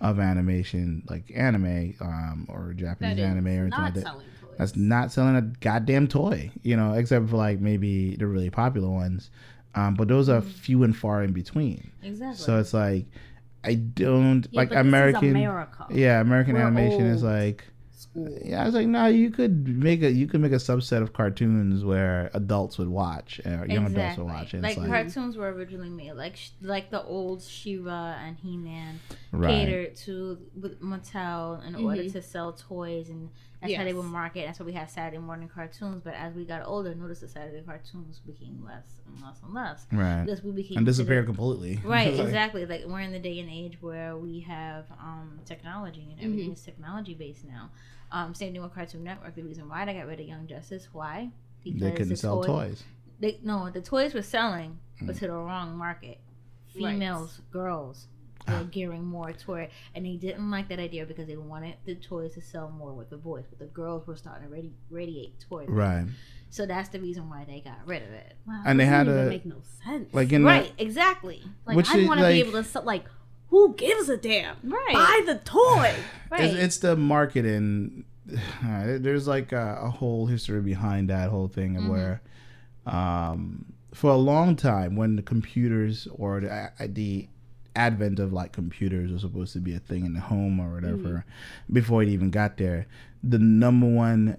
of 0.00 0.18
animation 0.20 1.02
like 1.08 1.32
anime 1.34 1.94
um, 2.00 2.46
or 2.50 2.74
Japanese 2.74 3.16
That 3.16 3.22
is 3.22 3.30
anime 3.30 3.46
or 3.46 3.50
anything 3.50 3.68
not 3.70 3.82
like 3.84 3.94
that, 3.94 4.02
selling 4.02 4.26
toys. 4.42 4.54
that's 4.58 4.76
not 4.76 5.10
selling 5.12 5.36
a 5.36 5.42
goddamn 5.42 6.06
toy, 6.08 6.50
you 6.62 6.76
know, 6.76 6.92
except 6.92 7.30
for 7.30 7.36
like 7.36 7.60
maybe 7.60 8.14
the 8.16 8.26
really 8.26 8.50
popular 8.50 8.90
ones. 8.90 9.30
Um, 9.74 9.94
but 9.94 10.08
those 10.08 10.28
are 10.28 10.40
few 10.42 10.82
and 10.84 10.94
far 10.96 11.22
in 11.22 11.32
between. 11.32 11.90
Exactly. 12.02 12.36
So 12.44 12.58
it's 12.58 12.74
like 12.74 13.06
I 13.64 13.74
don't 13.74 14.46
Yeah, 14.50 14.60
like 14.60 14.68
but 14.68 14.74
this 14.76 14.80
is 14.84 14.88
American. 14.88 15.30
America. 15.30 15.86
Yeah, 15.90 16.20
American 16.20 16.54
We're 16.54 16.60
animation 16.62 17.06
is 17.06 17.22
like 17.22 17.62
School. 17.62 17.72
Yeah. 18.14 18.62
I 18.62 18.64
was 18.66 18.74
like, 18.74 18.86
no, 18.86 19.06
you 19.06 19.30
could 19.30 19.66
make 19.68 20.02
a 20.02 20.10
you 20.10 20.26
could 20.26 20.40
make 20.40 20.52
a 20.52 20.56
subset 20.56 21.02
of 21.02 21.12
cartoons 21.12 21.84
where 21.84 22.30
adults 22.34 22.78
would 22.78 22.88
watch, 22.88 23.40
or 23.44 23.66
young 23.66 23.86
adults 23.86 24.16
would 24.18 24.26
watch. 24.26 24.54
And 24.54 24.62
Like, 24.62 24.72
it's 24.72 24.78
like, 24.78 24.88
cartoons 24.88 25.36
were 25.36 25.52
originally 25.52 25.90
made, 25.90 26.12
like 26.12 26.38
like 26.60 26.90
the 26.90 27.02
old 27.02 27.42
She-Ra 27.42 28.16
and 28.24 28.36
He-Man 28.38 29.00
right, 29.32 29.50
catered 29.50 29.96
to 29.96 30.38
with 30.60 30.80
Mattel 30.80 31.66
in 31.66 31.74
order 31.76 32.02
Mhm. 32.02 32.12
to 32.12 32.22
sell 32.22 32.52
toys, 32.52 33.08
and 33.10 33.28
that's 33.60 33.74
how 33.74 33.82
they 33.84 33.88
Yes. 33.90 33.96
would 33.96 34.04
market. 34.04 34.46
That's 34.46 34.60
why 34.60 34.66
we 34.66 34.72
had 34.72 34.88
Saturday 34.90 35.18
morning 35.18 35.48
cartoons. 35.48 36.02
But 36.04 36.14
as 36.14 36.34
we 36.34 36.44
got 36.44 36.62
older, 36.66 36.94
notice 36.94 37.20
the 37.20 37.28
Saturday 37.28 37.62
cartoons 37.62 38.20
became 38.26 38.62
less 38.64 39.00
and 39.06 39.20
less 39.22 39.40
and 39.42 39.52
less 39.54 39.86
right, 39.92 40.24
because 40.24 40.42
we 40.42 40.52
became 40.52 40.78
and 40.78 40.86
disappeared 40.86 41.24
disappear 41.24 41.24
completely. 41.24 41.80
Right, 41.84 42.12
Like, 42.14 42.26
exactly. 42.26 42.64
Like 42.66 42.84
we're 42.86 43.00
in 43.00 43.12
the 43.12 43.18
day 43.18 43.40
and 43.40 43.50
age 43.50 43.78
where 43.80 44.16
we 44.16 44.40
have 44.40 44.84
um, 45.00 45.38
technology 45.44 46.06
and 46.12 46.20
everything 46.24 46.50
Mhm. 46.50 46.54
is 46.54 46.62
technology 46.62 47.14
based 47.14 47.44
now. 47.44 47.70
Um, 48.12 48.34
same 48.34 48.52
thing 48.52 48.62
with 48.62 48.74
Cartoon 48.74 49.02
Network. 49.04 49.34
The 49.34 49.42
reason 49.42 49.68
why 49.68 49.84
they 49.84 49.94
got 49.94 50.06
rid 50.06 50.20
of 50.20 50.26
Young 50.26 50.46
Justice, 50.46 50.88
why? 50.92 51.30
Because 51.64 51.80
They 51.80 51.90
couldn't 51.90 52.08
the 52.10 52.16
sell 52.16 52.42
toy- 52.42 52.68
toys. 52.68 52.84
They 53.18 53.40
no, 53.42 53.70
the 53.70 53.80
toys 53.80 54.14
were 54.14 54.22
selling, 54.22 54.78
but 55.02 55.16
Mm. 55.16 55.18
to 55.20 55.26
the 55.26 55.32
wrong 55.32 55.76
market. 55.76 56.18
Right. 56.74 56.92
Females, 56.92 57.40
girls, 57.50 58.06
were 58.46 58.64
gearing 58.64 59.04
more 59.04 59.32
toward 59.32 59.62
it, 59.64 59.70
and 59.94 60.04
they 60.06 60.16
didn't 60.16 60.50
like 60.50 60.68
that 60.68 60.78
idea 60.78 61.04
because 61.06 61.26
they 61.26 61.36
wanted 61.36 61.76
the 61.84 61.94
toys 61.96 62.34
to 62.34 62.40
sell 62.42 62.70
more 62.70 62.92
with 62.92 63.08
the 63.10 63.16
boys, 63.16 63.44
but 63.48 63.58
the 63.58 63.66
girls 63.66 64.06
were 64.06 64.14
starting 64.16 64.48
to 64.48 64.54
radi- 64.54 64.72
radiate 64.90 65.40
toward 65.40 65.64
it. 65.68 65.72
Right. 65.72 66.06
So 66.50 66.64
that's 66.66 66.90
the 66.90 67.00
reason 67.00 67.28
why 67.28 67.44
they 67.44 67.60
got 67.60 67.84
rid 67.86 68.02
of 68.02 68.10
it. 68.10 68.36
Wow, 68.46 68.62
And 68.66 68.78
they 68.78 68.86
had 68.86 69.04
doesn't 69.06 69.26
a- 69.26 69.30
make 69.30 69.46
no 69.46 69.62
sense. 69.84 70.14
Like 70.14 70.30
in 70.32 70.44
right, 70.44 70.70
exactly. 70.78 71.42
like 71.66 71.76
which 71.76 71.88
I 71.90 72.04
want 72.06 72.18
to 72.18 72.24
like- 72.24 72.34
be 72.34 72.40
able 72.40 72.52
to 72.52 72.62
sell, 72.64 72.84
like 72.84 73.06
who 73.48 73.74
gives 73.74 74.08
a 74.08 74.16
damn? 74.16 74.56
Right, 74.64 74.92
Buy 74.92 75.22
the 75.32 75.38
toy. 75.40 75.94
right. 76.30 76.40
it's, 76.44 76.54
it's 76.54 76.78
the 76.78 76.96
marketing. 76.96 78.04
There's 78.62 79.26
like 79.28 79.52
a, 79.52 79.78
a 79.82 79.90
whole 79.90 80.26
history 80.26 80.60
behind 80.60 81.10
that 81.10 81.30
whole 81.30 81.48
thing 81.48 81.76
of 81.76 81.84
Mhm. 81.84 81.88
where, 81.90 82.22
um, 82.86 83.66
for 83.94 84.10
a 84.10 84.16
long 84.16 84.56
time, 84.56 84.96
when 84.96 85.16
the 85.16 85.22
computers 85.22 86.06
or 86.12 86.40
the, 86.40 86.70
the 86.88 87.28
advent 87.74 88.18
of 88.18 88.32
like 88.32 88.52
computers 88.52 89.10
was 89.12 89.22
supposed 89.22 89.52
to 89.52 89.60
be 89.60 89.74
a 89.74 89.78
thing 89.78 90.04
in 90.06 90.14
the 90.14 90.20
home 90.20 90.60
or 90.60 90.74
whatever, 90.74 91.24
before 91.72 92.02
it 92.02 92.08
even 92.08 92.30
got 92.30 92.56
there, 92.56 92.86
the 93.22 93.38
number 93.38 93.86
one 93.86 94.36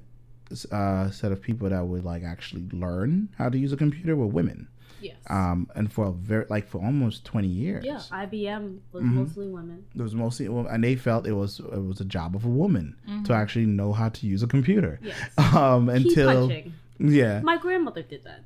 uh, 0.71 1.09
set 1.11 1.31
of 1.31 1.41
people 1.41 1.69
that 1.69 1.85
would 1.85 2.03
like 2.05 2.23
actually 2.23 2.67
learn 2.71 3.29
how 3.37 3.49
to 3.49 3.57
use 3.57 3.73
a 3.73 3.77
computer 3.77 4.15
were 4.15 4.27
women. 4.27 4.67
Yes. 5.01 5.15
Um, 5.29 5.69
and 5.75 5.91
for 5.91 6.07
a 6.07 6.11
very 6.11 6.45
like 6.49 6.67
for 6.67 6.79
almost 6.83 7.23
twenty 7.25 7.47
years. 7.47 7.85
yeah. 7.85 7.99
IBM 8.11 8.79
was 8.91 9.03
Mhm. 9.03 9.13
mostly 9.13 9.47
women. 9.47 9.83
It 9.95 10.01
was 10.01 10.15
mostly, 10.15 10.47
well, 10.49 10.67
and 10.67 10.83
they 10.83 10.95
felt 10.95 11.27
it 11.27 11.33
was 11.33 11.59
it 11.59 11.83
was 11.83 12.01
a 12.01 12.05
job 12.05 12.35
of 12.35 12.45
a 12.45 12.49
woman 12.49 12.95
Mm-hmm. 13.07 13.23
to 13.23 13.33
actually 13.33 13.65
know 13.67 13.93
how 13.93 14.09
to 14.09 14.27
use 14.27 14.41
a 14.43 14.47
computer. 14.47 14.99
Yes. 15.03 15.17
Um, 15.55 15.89
until 15.89 16.47
punching. 16.47 16.73
yeah, 16.99 17.41
My 17.43 17.57
grandmother 17.57 18.01
did 18.01 18.23
that. 18.23 18.43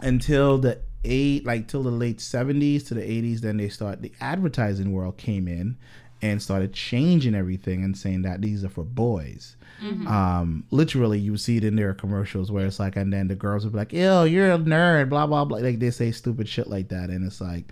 until 0.00 0.58
the 0.58 0.80
eight 1.04 1.44
like 1.44 1.66
till 1.68 1.82
the 1.82 1.90
late 1.90 2.18
70s 2.18 2.86
to 2.86 2.94
the 2.94 3.00
80s 3.02 3.40
then 3.40 3.56
they 3.56 3.68
start 3.68 4.02
the 4.02 4.12
advertising 4.20 4.92
world 4.92 5.16
came 5.16 5.48
in 5.48 5.76
and 6.22 6.40
started 6.40 6.72
changing 6.72 7.34
everything 7.34 7.84
and 7.84 7.96
saying 7.96 8.22
that 8.22 8.40
these 8.40 8.64
are 8.64 8.68
for 8.68 8.84
boys. 8.84 9.56
Mm-hmm. 9.82 10.06
um 10.06 10.62
literally 10.70 11.18
you 11.18 11.36
see 11.36 11.56
it 11.56 11.64
in 11.64 11.74
their 11.74 11.92
commercials 11.92 12.52
where 12.52 12.66
it's 12.66 12.78
like 12.78 12.94
and 12.94 13.12
then 13.12 13.26
the 13.26 13.34
girls 13.34 13.64
will 13.64 13.72
be 13.72 13.78
like 13.78 13.92
ew 13.92 14.22
you're 14.22 14.52
a 14.52 14.58
nerd 14.58 15.08
blah 15.08 15.26
blah 15.26 15.44
blah. 15.44 15.58
Like 15.58 15.80
they 15.80 15.90
say 15.90 16.12
stupid 16.12 16.48
shit 16.48 16.68
like 16.68 16.88
that 16.90 17.10
and 17.10 17.26
it's 17.26 17.40
like 17.40 17.64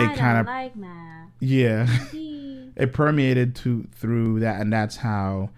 it 0.00 0.16
kind 0.16 0.38
of 0.38 0.46
like 0.46 0.74
math. 0.74 1.28
yeah. 1.38 1.86
It 2.74 2.92
permeated 2.94 3.54
to 3.56 3.86
through 3.94 4.40
that 4.40 4.60
and 4.60 4.72
that's 4.72 4.96
how 4.96 5.50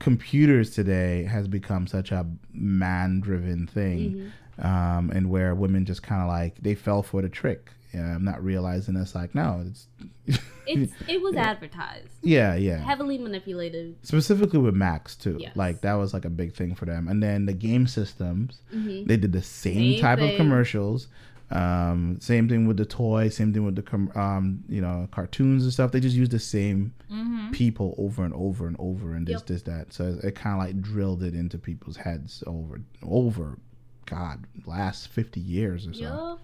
computers 0.00 0.70
today 0.70 1.24
has 1.24 1.46
become 1.46 1.86
such 1.86 2.10
a 2.10 2.26
man 2.52 3.20
driven 3.20 3.66
thing 3.66 4.32
um, 4.58 5.10
and 5.14 5.30
where 5.30 5.54
women 5.54 5.84
just 5.84 6.02
kind 6.02 6.22
of 6.22 6.28
like 6.28 6.56
they 6.62 6.74
fell 6.74 7.02
for 7.02 7.22
the 7.22 7.28
trick 7.28 7.70
yeah, 7.94 8.14
i'm 8.14 8.24
not 8.24 8.42
realizing 8.42 8.96
it's 8.96 9.14
like 9.14 9.34
no 9.34 9.64
it's 9.66 9.86
It's 10.66 10.94
it 11.08 11.20
was 11.20 11.36
advertised, 11.36 12.08
yeah 12.22 12.54
yeah 12.54 12.78
heavily 12.78 13.18
manipulated. 13.18 13.96
specifically 14.02 14.58
with 14.58 14.74
max 14.74 15.14
too 15.14 15.36
Yes. 15.38 15.54
like 15.54 15.82
that 15.82 15.92
was 15.94 16.14
like 16.14 16.24
a 16.24 16.30
big 16.30 16.54
thing 16.54 16.74
for 16.74 16.86
them 16.86 17.06
and 17.08 17.22
then 17.22 17.44
the 17.46 17.52
game 17.52 17.86
systems 17.86 18.60
Mhm. 18.74 19.06
they 19.06 19.16
did 19.18 19.32
the 19.32 19.42
same, 19.42 19.92
Same 19.92 20.00
type 20.00 20.20
of 20.20 20.34
commercials 20.36 21.08
um, 21.50 22.18
same 22.20 22.48
thing 22.48 22.66
with 22.66 22.78
the 22.78 22.86
toy 22.86 23.28
same 23.28 23.52
thing 23.52 23.64
with 23.66 23.76
the 23.76 23.82
com- 23.82 24.10
um, 24.14 24.64
you 24.68 24.80
know 24.80 25.06
cartoons 25.12 25.62
and 25.64 25.72
stuff 25.72 25.92
they 25.92 26.00
just 26.00 26.16
use 26.16 26.30
the 26.30 26.38
same 26.38 26.94
Mm-hmm. 27.12 27.50
people 27.52 27.94
over 27.98 28.24
and 28.24 28.32
over 28.34 28.66
and 28.66 28.76
over 28.80 29.14
and 29.14 29.26
this 29.26 29.34
Yep. 29.40 29.46
this 29.46 29.62
that 29.62 29.92
so 29.92 30.18
it 30.24 30.34
kind 30.34 30.54
of 30.58 30.66
like 30.66 30.80
drilled 30.80 31.22
it 31.22 31.34
into 31.34 31.58
people's 31.58 31.98
heads 31.98 32.42
over 32.46 32.80
over 33.02 33.58
god 34.06 34.44
last 34.66 35.08
50 35.08 35.38
years 35.40 35.86
or 35.86 35.92
so 35.94 36.00
Yup. 36.00 36.40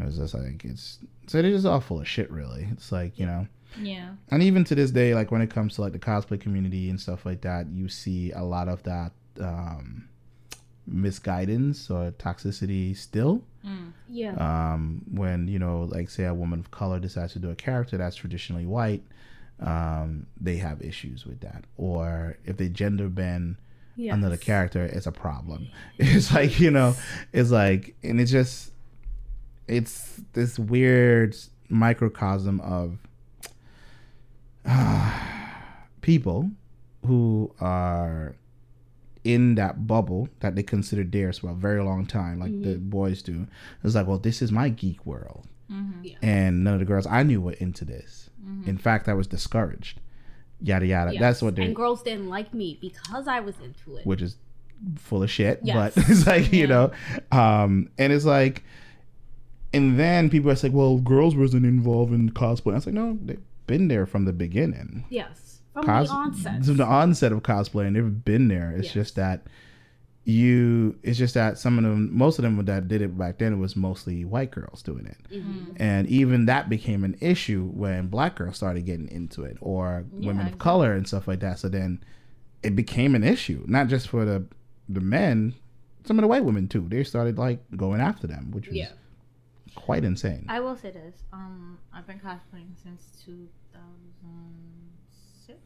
It 0.00 0.06
was 0.06 0.18
just 0.18 0.34
like 0.34 0.64
it's 0.64 0.98
so 1.26 1.40
they're 1.42 1.50
just 1.50 1.66
all 1.66 1.80
full 1.80 2.00
of 2.00 2.08
shit 2.08 2.30
really 2.30 2.66
it's 2.72 2.90
like 2.92 3.18
you 3.18 3.26
know 3.26 3.46
Yeah. 3.80 4.10
and 4.30 4.42
even 4.42 4.64
to 4.64 4.74
this 4.74 4.90
day 4.90 5.14
like 5.14 5.30
when 5.30 5.42
it 5.42 5.50
comes 5.50 5.74
to 5.76 5.82
like 5.82 5.92
the 5.92 5.98
cosplay 5.98 6.40
community 6.40 6.90
and 6.90 7.00
stuff 7.00 7.24
like 7.26 7.40
that 7.42 7.66
you 7.70 7.88
see 7.88 8.32
a 8.32 8.42
lot 8.42 8.68
of 8.68 8.82
that 8.84 9.12
um 9.40 10.08
misguidance 10.86 11.90
or 11.90 12.10
toxicity 12.12 12.96
still 12.96 13.42
Mm. 13.62 13.92
Yeah. 14.08 14.72
um, 14.72 15.02
when 15.12 15.46
you 15.46 15.58
know 15.58 15.82
like 15.82 16.08
say 16.08 16.24
a 16.24 16.32
woman 16.32 16.60
of 16.60 16.70
color 16.70 16.98
decides 16.98 17.34
to 17.34 17.38
do 17.38 17.50
a 17.50 17.54
character 17.54 17.98
that's 17.98 18.16
traditionally 18.16 18.64
white 18.64 19.02
um, 19.60 20.26
they 20.40 20.56
have 20.56 20.80
issues 20.80 21.26
with 21.26 21.40
that 21.40 21.64
or 21.76 22.38
if 22.46 22.56
they 22.56 22.70
gender 22.70 23.10
bend 23.10 23.56
yes. 23.96 24.14
another 24.14 24.38
character 24.38 24.86
it's 24.86 25.06
a 25.06 25.12
problem 25.12 25.68
it's 25.98 26.32
like 26.32 26.58
you 26.58 26.70
know 26.70 26.94
it's 27.34 27.50
like 27.50 27.94
and 28.02 28.18
it's 28.18 28.30
just 28.30 28.72
it's 29.70 30.20
this 30.32 30.58
weird 30.58 31.34
microcosm 31.68 32.60
of 32.60 32.98
people 36.00 36.50
who 37.06 37.52
are 37.60 38.34
in 39.24 39.54
that 39.54 39.86
bubble 39.86 40.28
that 40.40 40.54
they 40.56 40.62
consider 40.62 41.04
theirs 41.04 41.38
for 41.38 41.50
a 41.50 41.54
very 41.54 41.82
long 41.82 42.06
time 42.06 42.40
like 42.40 42.62
the 42.62 42.76
boys 42.76 43.20
do 43.22 43.46
it's 43.84 43.94
like 43.94 44.06
well 44.06 44.18
this 44.18 44.40
is 44.42 44.50
my 44.52 44.68
geek 44.68 45.04
world 45.06 45.46
Mm-hmm. 45.70 46.02
Yeah. 46.04 46.16
and 46.20 46.64
none 46.64 46.74
of 46.74 46.80
the 46.80 46.84
girls 46.84 47.06
i 47.06 47.22
knew 47.22 47.40
were 47.40 47.52
into 47.52 47.84
this 47.84 48.28
in 48.66 48.76
fact 48.76 49.08
i 49.08 49.14
was 49.14 49.28
discouraged 49.28 50.00
yada 50.60 50.84
yada 50.84 51.12
Yes. 51.12 51.20
that's 51.20 51.42
what 51.42 51.54
they 51.54 51.62
And 51.62 51.76
girls 51.76 52.02
didn't 52.02 52.28
like 52.28 52.52
me 52.52 52.76
because 52.80 53.28
I 53.28 53.38
was 53.38 53.54
into 53.62 53.96
it. 53.98 54.04
which 54.04 54.20
is 54.20 54.36
full 54.96 55.22
of 55.22 55.30
shit. 55.30 55.60
Yes. 55.62 55.94
But 55.94 56.04
it's 56.10 56.26
like 56.26 56.52
you 56.52 56.66
know, 56.66 56.90
um, 57.30 57.88
and 57.98 58.12
it's 58.12 58.24
like, 58.24 58.64
and 59.72 59.98
then 59.98 60.30
people 60.30 60.50
are 60.50 60.54
like, 60.54 60.72
well, 60.72 60.98
girls 60.98 61.34
wasn't 61.36 61.64
involved 61.66 62.12
in 62.12 62.30
cosplay. 62.30 62.72
I 62.72 62.76
was 62.76 62.86
like, 62.86 62.94
no, 62.94 63.18
they've 63.24 63.40
been 63.66 63.88
there 63.88 64.06
from 64.06 64.24
the 64.24 64.32
beginning. 64.32 65.04
yes. 65.10 65.60
From 65.72 65.84
Cos- 65.84 66.08
the 66.08 66.14
onset. 66.14 66.64
From 66.64 66.76
the 66.78 66.84
onset 66.84 67.30
of 67.32 67.42
cosplay, 67.44 67.86
and 67.86 67.94
they've 67.94 68.24
been 68.24 68.48
there. 68.48 68.72
It's 68.72 68.86
Yes. 68.86 68.94
just 68.94 69.16
that 69.16 69.46
you. 70.24 70.96
It's 71.02 71.18
just 71.18 71.34
that 71.34 71.58
some 71.58 71.78
of 71.78 71.84
them, 71.84 72.10
most 72.16 72.38
of 72.38 72.42
them 72.42 72.62
that 72.64 72.88
did 72.88 73.02
it 73.02 73.16
back 73.16 73.38
then, 73.38 73.52
it 73.52 73.56
was 73.56 73.76
mostly 73.76 74.24
white 74.24 74.50
girls 74.50 74.82
doing 74.82 75.06
it. 75.06 75.16
Mhm. 75.32 75.76
And 75.76 76.06
even 76.08 76.46
that 76.46 76.68
became 76.68 77.04
an 77.04 77.16
issue 77.20 77.68
when 77.72 78.08
black 78.08 78.34
girls 78.36 78.56
started 78.56 78.84
getting 78.84 79.08
into 79.08 79.44
it, 79.44 79.56
or 79.60 80.04
Yeah, 80.18 80.28
women 80.28 80.40
of 80.42 80.46
exactly. 80.48 80.58
color 80.58 80.92
and 80.92 81.06
stuff 81.06 81.26
like 81.28 81.40
that. 81.40 81.58
So 81.58 81.68
then 81.68 82.00
it 82.62 82.76
became 82.76 83.14
an 83.14 83.22
issue, 83.24 83.64
not 83.66 83.88
just 83.88 84.08
for 84.08 84.24
the 84.24 84.44
the 84.88 85.00
men, 85.00 85.54
some 86.04 86.18
of 86.18 86.22
the 86.22 86.26
white 86.28 86.44
women 86.44 86.66
too. 86.66 86.84
They 86.88 87.04
started 87.04 87.38
like 87.38 87.60
going 87.76 88.00
after 88.00 88.26
them, 88.26 88.50
which 88.50 88.66
was 88.66 88.76
Yeah. 88.76 88.88
Quite 89.74 90.04
insane. 90.04 90.46
I 90.48 90.60
will 90.60 90.76
say 90.76 90.90
this. 90.90 91.22
Um, 91.32 91.78
I've 91.92 92.06
been 92.06 92.20
cosplaying 92.20 92.76
since 92.82 93.22
2006. 93.24 95.58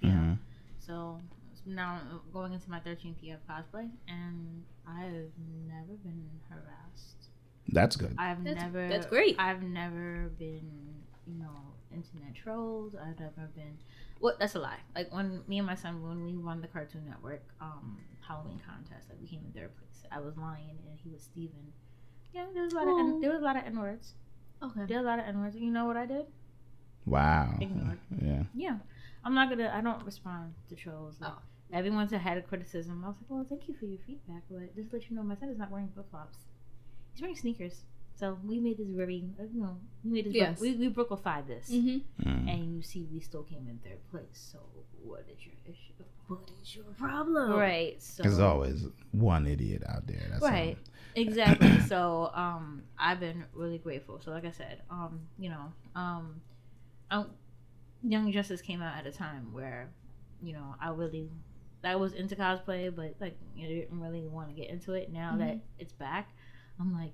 Yeah. 0.00 0.10
Mhm. 0.10 0.38
So 0.78 1.20
now 1.66 2.00
I'm 2.00 2.20
going 2.32 2.52
into 2.52 2.70
my 2.70 2.80
13th 2.80 3.22
year 3.22 3.36
of 3.36 3.46
cosplay, 3.46 3.90
and 4.08 4.64
I've 4.86 5.32
never 5.66 5.94
been 6.02 6.28
harassed. 6.48 7.30
That's 7.68 7.96
good. 7.96 8.14
I've 8.18 8.44
That's- 8.44 8.62
never. 8.62 8.88
that's 8.88 9.06
great. 9.06 9.36
I've 9.38 9.62
never 9.62 10.28
been, 10.38 11.02
you 11.26 11.34
know, 11.34 11.56
internet 11.90 12.34
trolls. 12.34 12.94
I've 12.94 13.18
never 13.18 13.46
been. 13.54 13.78
What? 14.20 14.38
That's 14.38 14.54
a 14.54 14.58
lie. 14.58 14.80
Like 14.94 15.12
when 15.12 15.42
me 15.48 15.58
and 15.58 15.66
my 15.66 15.74
son, 15.74 16.02
when 16.02 16.24
we 16.24 16.36
won 16.36 16.60
the 16.60 16.68
Cartoon 16.68 17.04
Network 17.06 17.42
um, 17.60 17.98
Halloween 18.20 18.60
contest, 18.66 19.08
like 19.08 19.18
we 19.20 19.26
came 19.26 19.44
in 19.46 19.52
third 19.52 19.74
place. 19.76 20.04
I 20.12 20.20
was 20.20 20.36
Lion 20.36 20.78
and 20.86 20.98
he 21.02 21.10
was 21.10 21.22
Steven. 21.22 21.72
Yeah, 22.34 22.46
there 22.52 22.62
was 22.64 22.72
a 22.72 22.76
lot 22.76 22.88
of 22.88 22.98
N- 22.98 23.20
there 23.20 23.30
was 23.32 23.40
a 23.40 23.44
lot 23.44 23.56
of 23.56 23.64
N 23.64 23.78
words. 23.78 24.14
Okay. 24.62 24.84
There 24.88 24.98
was 24.98 25.04
a 25.04 25.08
lot 25.08 25.18
of 25.20 25.26
N 25.26 25.40
words. 25.40 25.56
You 25.56 25.70
know 25.70 25.86
what 25.86 25.96
I 25.96 26.06
did? 26.06 26.26
Wow. 27.06 27.54
Ignored. 27.60 27.98
Yeah. 28.20 28.42
Yeah, 28.54 28.76
I'm 29.24 29.34
not 29.34 29.48
gonna. 29.50 29.72
I 29.74 29.80
don't 29.80 30.04
respond 30.04 30.54
to 30.68 30.74
trolls. 30.74 31.20
Like, 31.20 31.32
Oh. 31.32 31.38
Everyone's 31.72 32.12
had 32.12 32.36
a 32.38 32.42
criticism. 32.42 33.02
I 33.04 33.08
was 33.08 33.16
like, 33.16 33.28
well, 33.30 33.46
thank 33.48 33.66
you 33.68 33.74
for 33.74 33.86
your 33.86 33.98
feedback, 34.06 34.42
but 34.50 34.76
just 34.76 34.90
to 34.90 34.96
let 34.96 35.10
you 35.10 35.16
know, 35.16 35.22
my 35.22 35.34
son 35.34 35.48
is 35.48 35.58
not 35.58 35.70
wearing 35.72 35.88
flip 35.92 36.06
flops. 36.10 36.38
He's 37.12 37.22
wearing 37.22 37.36
sneakers. 37.36 37.80
So 38.14 38.38
we 38.46 38.60
made 38.60 38.76
this 38.78 38.86
very, 38.90 39.24
uh, 39.40 39.44
you 39.52 39.60
know, 39.60 39.76
we 40.04 40.10
made 40.12 40.26
this. 40.26 40.34
Yes. 40.34 40.60
We 40.60 40.74
we 40.76 40.88
Brooklified 40.88 41.48
this, 41.48 41.70
Mm-hmm. 41.70 42.28
Mm. 42.28 42.48
and 42.52 42.76
you 42.76 42.82
see, 42.82 43.08
we 43.12 43.18
still 43.20 43.42
came 43.42 43.66
in 43.68 43.78
third 43.82 43.98
place. 44.12 44.50
So 44.52 44.60
what 45.02 45.24
is 45.32 45.44
your 45.44 45.54
issue? 45.64 46.04
What 46.28 46.48
is 46.62 46.76
your 46.76 46.84
problem? 46.96 47.52
Right. 47.54 48.00
So 48.00 48.22
There's 48.22 48.38
always 48.38 48.86
one 49.12 49.46
idiot 49.46 49.82
out 49.88 50.06
there. 50.06 50.22
That's 50.30 50.42
Right. 50.42 50.78
Exactly. 51.14 51.80
so 51.88 52.30
um 52.34 52.82
I've 52.98 53.20
been 53.20 53.44
really 53.52 53.78
grateful. 53.78 54.20
So 54.20 54.30
like 54.30 54.44
I 54.44 54.50
said, 54.50 54.82
um, 54.90 55.20
you 55.38 55.50
know, 55.50 55.72
um 55.94 56.40
I, 57.10 57.24
Young 58.02 58.30
Justice 58.32 58.60
came 58.60 58.82
out 58.82 58.96
at 58.98 59.06
a 59.06 59.12
time 59.12 59.52
where, 59.52 59.90
you 60.42 60.52
know, 60.52 60.74
I 60.80 60.90
really 60.90 61.30
I 61.82 61.96
was 61.96 62.14
into 62.14 62.34
cosplay, 62.34 62.94
but 62.94 63.14
like 63.20 63.36
you 63.54 63.68
know, 63.68 63.74
didn't 63.74 64.00
really 64.00 64.26
want 64.26 64.48
to 64.48 64.54
get 64.54 64.70
into 64.70 64.94
it. 64.94 65.12
Now 65.12 65.36
that 65.38 65.58
it's 65.78 65.92
back, 65.92 66.30
I'm 66.80 66.92
like 66.92 67.12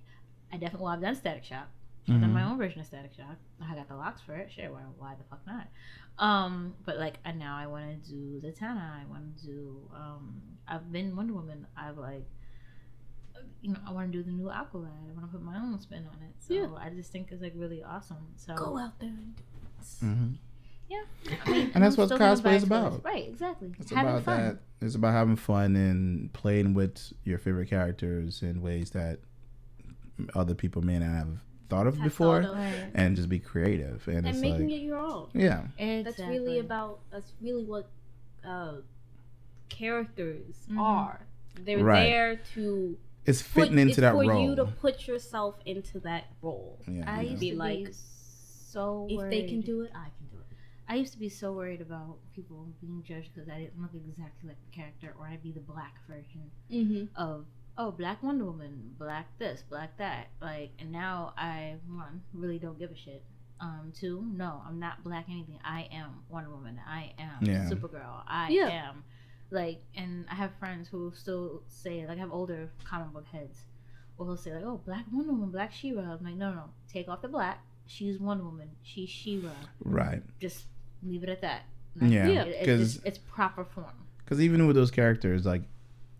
I 0.52 0.56
definitely 0.56 0.84
well 0.84 0.94
I've 0.94 1.00
done 1.02 1.14
Static 1.16 1.44
Shock. 1.44 1.68
I've 2.08 2.20
done 2.20 2.30
Mhm. 2.30 2.34
my 2.34 2.44
own 2.44 2.58
version 2.58 2.80
of 2.80 2.86
Static 2.86 3.12
Shock. 3.14 3.36
I 3.62 3.74
got 3.74 3.86
the 3.88 3.94
locks 3.94 4.20
for 4.22 4.34
it. 4.34 4.50
Sure, 4.50 4.72
why, 4.72 4.80
why 4.98 5.14
the 5.16 5.24
fuck 5.24 5.46
not? 5.46 5.68
Um, 6.18 6.74
but 6.84 6.98
like, 6.98 7.18
and 7.24 7.38
now 7.38 7.56
I 7.56 7.66
want 7.66 8.02
to 8.04 8.10
do 8.10 8.40
Zatanna. 8.40 9.02
I 9.02 9.04
want 9.08 9.36
to 9.38 9.46
do. 9.46 9.88
Um, 9.94 10.42
I've 10.66 10.90
been 10.90 11.14
Wonder 11.14 11.34
Woman. 11.34 11.66
I've 11.76 11.98
like, 11.98 12.24
you 13.62 13.72
know, 13.72 13.78
I 13.86 13.92
want 13.92 14.10
to 14.10 14.18
do 14.18 14.22
the 14.24 14.30
new 14.32 14.46
Aqualad. 14.46 14.88
I 15.08 15.12
want 15.12 15.22
to 15.22 15.26
put 15.32 15.42
my 15.42 15.56
own 15.58 15.78
spin 15.80 16.06
on 16.06 16.18
it. 16.22 16.34
So 16.38 16.54
Yeah. 16.54 16.68
I 16.78 16.90
just 16.90 17.10
think 17.12 17.28
it's 17.30 17.42
like 17.42 17.52
really 17.56 17.82
awesome. 17.82 18.26
So 18.36 18.54
Go 18.54 18.78
out 18.78 18.98
there 19.00 19.08
and 19.10 19.36
do 19.36 19.42
it. 19.42 20.04
Mhm. 20.04 20.34
yeah, 20.88 21.02
I 21.46 21.50
mean, 21.50 21.70
And 21.74 21.84
that's 21.84 21.96
what 21.96 22.08
cosplay 22.10 22.56
is 22.56 22.64
to 22.64 22.66
it. 22.74 22.78
about. 22.78 23.04
Right? 23.04 23.28
Exactly. 23.28 23.72
It's 23.78 23.90
Having 23.90 24.12
about 24.12 24.24
fun. 24.24 24.40
that. 24.42 24.58
It's 24.86 24.94
about 24.94 25.12
having 25.12 25.36
fun 25.36 25.76
and 25.76 26.32
playing 26.32 26.74
with 26.74 27.12
your 27.24 27.38
favorite 27.38 27.68
characters 27.68 28.42
in 28.42 28.62
ways 28.62 28.90
that 28.90 29.20
other 30.34 30.54
people 30.54 30.82
may 30.82 30.98
not 30.98 31.10
have 31.10 31.28
thought 31.68 31.86
of 31.86 31.94
Have 31.96 32.04
before, 32.04 32.42
thought 32.42 32.54
of. 32.56 32.90
And 32.94 33.14
just 33.16 33.28
be 33.28 33.38
creative. 33.38 34.06
And, 34.08 34.18
And 34.18 34.28
it's 34.28 34.40
making 34.40 34.68
like, 34.68 34.80
it 34.80 34.82
your 34.82 34.98
own. 34.98 35.28
yeah, 35.34 35.66
Exactly. 35.78 36.02
That's 36.02 36.18
really 36.20 36.58
about. 36.58 37.00
That's 37.10 37.32
really 37.40 37.64
what 37.64 37.88
uh, 38.44 38.76
characters 39.68 40.66
Mhm. 40.70 40.80
are. 40.80 41.20
They're 41.54 41.82
Right. 41.84 42.04
there 42.04 42.36
to 42.54 42.96
it's 43.26 43.42
put, 43.42 43.62
fitting 43.64 43.78
into 43.78 43.90
it's 43.92 44.00
that 44.00 44.12
for 44.14 44.24
role. 44.24 44.42
you 44.42 44.56
to 44.56 44.64
put 44.64 45.06
yourself 45.06 45.56
into 45.66 46.00
that 46.00 46.24
role. 46.42 46.80
yeah, 46.88 47.04
I 47.06 47.22
yeah. 47.22 47.30
used 47.30 47.40
Be 47.40 47.50
to 47.50 47.56
like, 47.56 47.84
be 47.86 47.92
so 47.92 49.06
If 49.10 49.30
they 49.30 49.42
can 49.48 49.60
do 49.62 49.82
it, 49.82 49.90
I 49.94 50.04
can 50.16 50.26
do 50.30 50.38
it. 50.38 50.56
I 50.88 50.94
used 50.96 51.12
to 51.12 51.18
be 51.18 51.28
so 51.28 51.52
worried 51.52 51.80
about 51.80 52.16
people 52.34 52.66
being 52.80 53.02
judged 53.06 53.30
because 53.34 53.48
I 53.48 53.58
didn't 53.58 53.80
look 53.80 53.90
exactly 53.94 54.48
like 54.48 54.58
the 54.70 54.74
character, 54.76 55.14
or 55.18 55.26
I'd 55.26 55.42
be 55.42 55.52
the 55.52 55.60
black 55.60 55.94
version 56.08 56.50
Mm-hmm. 56.70 57.04
of 57.20 57.46
oh, 57.78 57.90
black 57.92 58.22
Wonder 58.22 58.44
Woman, 58.44 58.94
black 58.98 59.26
this, 59.38 59.62
black 59.68 59.96
that. 59.98 60.28
Like, 60.42 60.70
and 60.78 60.92
now 60.92 61.32
I 61.38 61.76
one 61.88 62.22
really 62.34 62.58
don't 62.58 62.78
give 62.78 62.90
a 62.90 62.96
shit. 62.96 63.22
Um, 63.60 63.92
two, 63.94 64.24
no, 64.32 64.62
I'm 64.66 64.78
not 64.80 65.02
black 65.04 65.26
anything. 65.30 65.58
I 65.64 65.88
am 65.92 66.22
Wonder 66.28 66.50
Woman. 66.50 66.80
I 66.86 67.12
am 67.18 67.42
Yeah. 67.44 67.68
Supergirl. 67.70 68.22
I 68.26 68.48
Yeah. 68.50 68.68
am 68.68 69.04
like, 69.50 69.80
and 69.96 70.24
I 70.30 70.34
have 70.34 70.50
friends 70.58 70.88
who 70.88 71.12
still 71.14 71.62
say 71.68 72.06
like 72.06 72.16
I 72.18 72.20
have 72.20 72.32
older 72.32 72.70
comic 72.84 73.12
book 73.12 73.26
heads, 73.30 73.58
who 74.16 74.24
will 74.24 74.36
say 74.36 74.52
like, 74.54 74.64
oh, 74.64 74.80
black 74.84 75.04
Wonder 75.12 75.32
Woman, 75.32 75.50
black 75.50 75.72
She-Ra. 75.72 76.02
I'm 76.02 76.24
like, 76.24 76.34
no, 76.36 76.50
no, 76.50 76.56
no, 76.56 76.64
take 76.92 77.08
off 77.08 77.22
the 77.22 77.28
black. 77.28 77.62
She's 77.86 78.18
Wonder 78.20 78.44
Woman. 78.44 78.70
She's 78.82 79.08
She-Ra. 79.08 79.50
Right. 79.84 80.22
Just 80.40 80.64
leave 81.02 81.22
it 81.24 81.28
at 81.28 81.40
that. 81.40 81.62
Yeah. 82.00 82.26
Yeah. 82.28 82.42
It- 82.42 82.48
it's, 82.48 82.58
Because 82.60 82.92
just- 82.94 83.06
it's 83.06 83.18
proper 83.18 83.64
form. 83.64 83.86
because 84.24 84.40
even 84.40 84.66
with 84.66 84.76
those 84.76 84.90
characters, 84.92 85.44
like 85.44 85.62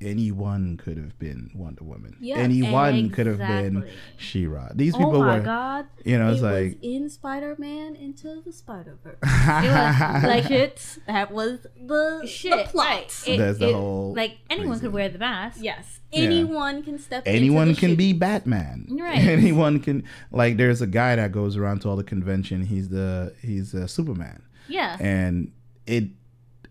anyone 0.01 0.77
could 0.77 0.97
have 0.97 1.19
been 1.19 1.51
Wonder 1.55 1.85
Woman. 1.85 2.17
Yeah, 2.21 2.37
anyone 2.39 3.11
could 3.11 3.27
have 3.27 3.39
been 3.39 3.77
Exactly. 3.79 3.93
She-Ra. 4.17 4.69
These 4.75 4.95
Oh 4.95 4.99
people 4.99 5.21
my 5.21 5.39
were, 5.39 5.45
god! 5.45 5.87
you 6.05 6.19
know, 6.19 6.29
it 6.29 6.33
it's 6.33 6.43
was 6.43 6.53
like 6.53 6.79
in 6.83 7.09
Spider-Man 7.11 7.97
into 7.97 8.43
the 8.45 8.53
Spider-Verse. 8.53 9.19
was 9.23 10.25
like 10.25 10.47
shit, 10.47 10.99
that 11.07 11.31
was 11.33 11.61
the 11.81 12.23
Shit, 12.27 12.51
the 12.53 12.65
plot. 12.71 12.87
right. 12.87 13.23
It- 13.27 13.37
That's 13.39 13.59
the 13.59 13.73
whole 13.73 14.15
Like 14.15 14.39
anyone 14.49 14.71
reason. 14.71 14.87
could 14.87 14.93
wear 14.95 15.09
the 15.09 15.19
mask. 15.19 15.59
yes, 15.61 16.01
Yeah. 16.13 16.23
anyone 16.25 16.83
can 16.83 16.99
step. 16.99 17.23
anyone 17.27 17.69
into 17.69 17.81
the 17.81 17.87
can 17.89 17.97
be. 17.97 18.13
Batman. 18.13 18.87
Right. 18.91 19.19
Anyone 19.41 19.81
can 19.81 20.05
like. 20.31 20.57
There's 20.57 20.81
a 20.83 20.87
guy 20.87 21.17
that 21.17 21.33
goes 21.33 21.57
around 21.57 21.81
to 21.83 21.89
all 21.89 21.97
the 21.97 22.05
convention. 22.05 22.63
He's 22.65 22.89
the 22.89 23.35
he's 23.43 23.73
a 23.75 23.87
Superman, 23.89 24.43
Yeah. 24.69 24.97
and 25.01 25.53
it 25.87 26.09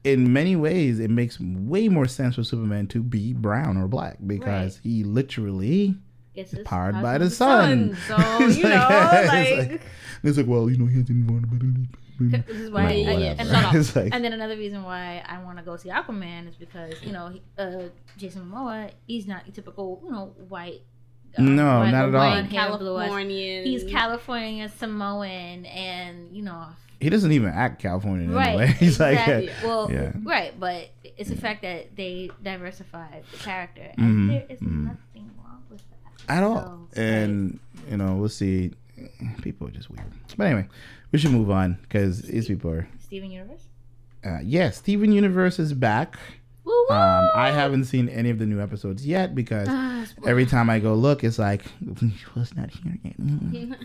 in 0.04 0.32
many 0.34 0.56
ways 0.56 1.00
it 1.00 1.10
makes 1.10 1.40
way 1.40 1.90
more 1.90 2.08
sense 2.08 2.36
for 2.36 2.44
Superman 2.44 2.88
to 2.88 3.04
be 3.04 3.34
brown 3.34 3.78
or 3.78 3.88
black 3.88 4.18
because 4.26 4.78
he 4.84 5.04
literally 5.04 5.96
Gets 6.36 6.52
his 6.52 6.64
powered 6.64 7.02
by 7.02 7.18
from 7.18 7.24
the 7.24 7.30
sun. 7.30 7.98
So 8.08 8.16
It's 8.18 8.58
you 8.58 8.64
know, 8.70 8.88
it's 8.92 9.72
like, 9.72 9.82
it's 10.24 10.38
like 10.38 10.48
well 10.48 10.70
you 10.70 10.78
know 10.78 10.86
he 10.86 11.00
hasn't 11.00 11.28
born 11.28 11.88
This 12.20 12.48
is 12.50 12.70
why, 12.70 12.84
Like, 12.84 13.08
I- 13.08 13.22
and, 13.40 13.50
no, 13.52 13.72
no. 13.72 13.84
Like- 13.96 14.14
and 14.14 14.24
then 14.24 14.34
another 14.34 14.56
reason 14.58 14.84
why 14.84 15.24
I 15.28 15.42
want 15.44 15.58
to 15.58 15.64
go 15.64 15.76
see 15.78 15.90
Aquaman 15.90 16.48
is 16.50 16.56
because 16.56 17.02
you 17.04 17.12
know 17.12 17.34
uh, 17.58 17.84
Jason 18.18 18.50
Momoa, 18.50 18.92
he's 19.08 19.28
not 19.28 19.46
your 19.48 19.54
typical 19.56 20.02
you 20.04 20.12
know 20.12 20.34
white. 20.48 20.82
uh, 21.38 21.42
No, 21.42 21.80
white 21.80 21.92
not 21.92 22.06
or 22.06 22.08
at 22.10 22.16
all. 22.16 22.32
blonde 22.32 22.52
hair, 22.52 22.78
blue 22.78 22.96
eyes. 22.98 23.06
Californian. 23.08 23.66
He's 23.66 23.84
California 23.86 24.70
Samoan, 24.70 25.66
and 25.66 26.36
you 26.36 26.44
know, 26.44 26.66
he 27.00 27.10
doesn't 27.10 27.32
even 27.32 27.50
act 27.50 27.82
Californian 27.82 28.34
right? 28.34 28.50
anyway. 28.50 28.68
He's 28.80 29.00
exactly. 29.00 29.48
like 29.48 29.56
well, 29.64 29.92
yeah. 29.92 30.12
right, 30.24 30.58
but 30.60 30.90
it's 31.18 31.30
the 31.30 31.38
fact 31.38 31.62
that 31.62 31.96
they 31.96 32.30
diversified 32.44 33.24
the 33.32 33.38
character, 33.38 33.92
and 33.98 34.30
there 34.30 34.46
is 34.50 34.60
mhm. 34.60 34.86
nothing 34.86 35.32
wrong 35.38 35.64
with 35.70 35.82
that 36.28 36.38
at 36.38 36.44
all. 36.44 36.88
So, 36.94 37.02
and 37.02 37.60
you 37.90 37.98
know, 37.98 38.16
we'll 38.16 38.30
see. 38.30 38.72
People 39.42 39.68
are 39.68 39.72
just 39.72 39.90
weird. 39.90 40.04
But 40.36 40.48
anyway, 40.48 40.68
we 41.12 41.20
should 41.20 41.32
move 41.32 41.50
on 41.50 41.78
because 41.82 42.22
these 42.24 42.48
people 42.48 42.72
are. 42.72 42.88
Steven 43.00 43.32
Universe. 43.32 43.62
Uh, 44.26 44.40
yes, 44.44 44.78
Steven 44.78 45.14
Universe 45.14 45.60
is 45.60 45.74
back. 45.74 46.18
Woo 46.90 46.96
woo! 46.96 47.02
Um, 47.02 47.30
I 47.36 47.52
haven't 47.52 47.86
seen 47.86 48.10
any 48.10 48.30
of 48.30 48.40
the 48.40 48.46
new 48.46 48.60
episodes 48.62 49.06
yet 49.06 49.36
because 49.36 49.68
Ah, 49.70 50.06
every 50.26 50.46
time 50.46 50.70
I 50.70 50.80
go 50.80 50.94
look, 50.96 51.24
it's 51.24 51.38
like, 51.40 51.64
well, 51.86 51.96
it's 52.44 52.56
not 52.56 52.70
here 52.72 52.98
yet. 53.04 53.16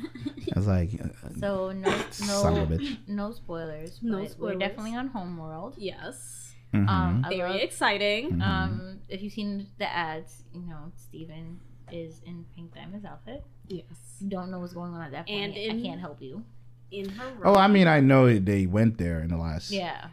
I 0.55 0.59
was 0.59 0.67
like, 0.67 0.91
uh, 1.03 1.09
So 1.39 1.73
no, 1.73 1.91
Son 2.11 2.57
of 2.59 2.71
a 2.71 2.77
no, 2.77 2.83
bitch. 2.83 2.97
no 3.09 3.33
spoilers. 3.33 3.99
No 4.03 4.19
but 4.23 4.39
We're 4.39 4.55
definitely 4.55 4.95
on 4.97 5.09
Homeworld. 5.09 5.75
yes, 5.77 6.55
mhm. 6.73 6.89
Um, 6.89 7.25
very 7.29 7.51
love, 7.51 7.61
exciting. 7.61 8.33
Mhm. 8.33 8.43
um, 8.43 8.99
if 9.09 9.23
you've 9.23 9.33
seen 9.33 9.67
the 9.79 9.91
ads, 9.93 10.43
you 10.53 10.63
know 10.63 10.91
Steven 10.97 11.61
is 11.93 12.21
in 12.27 12.45
Pink 12.57 12.75
Diamond's 12.75 13.05
outfit. 13.05 13.45
Yes, 13.69 13.85
Don't 14.27 14.51
know 14.51 14.59
what's 14.61 14.73
going 14.73 14.93
on 14.95 15.03
at 15.03 15.13
that 15.13 15.27
point. 15.27 15.57
And 15.57 15.81
I 15.81 15.83
can't 15.83 16.01
help 16.01 16.21
you. 16.23 16.43
in 16.91 17.09
her. 17.11 17.27
Room. 17.33 17.43
oh, 17.45 17.55
I 17.55 17.67
mean, 17.69 17.87
I 17.89 18.01
know 18.01 18.39
they 18.39 18.67
went 18.67 18.99
there 18.99 19.21
in 19.21 19.29
the 19.29 19.37
last 19.37 19.71
Yeah, 19.71 20.07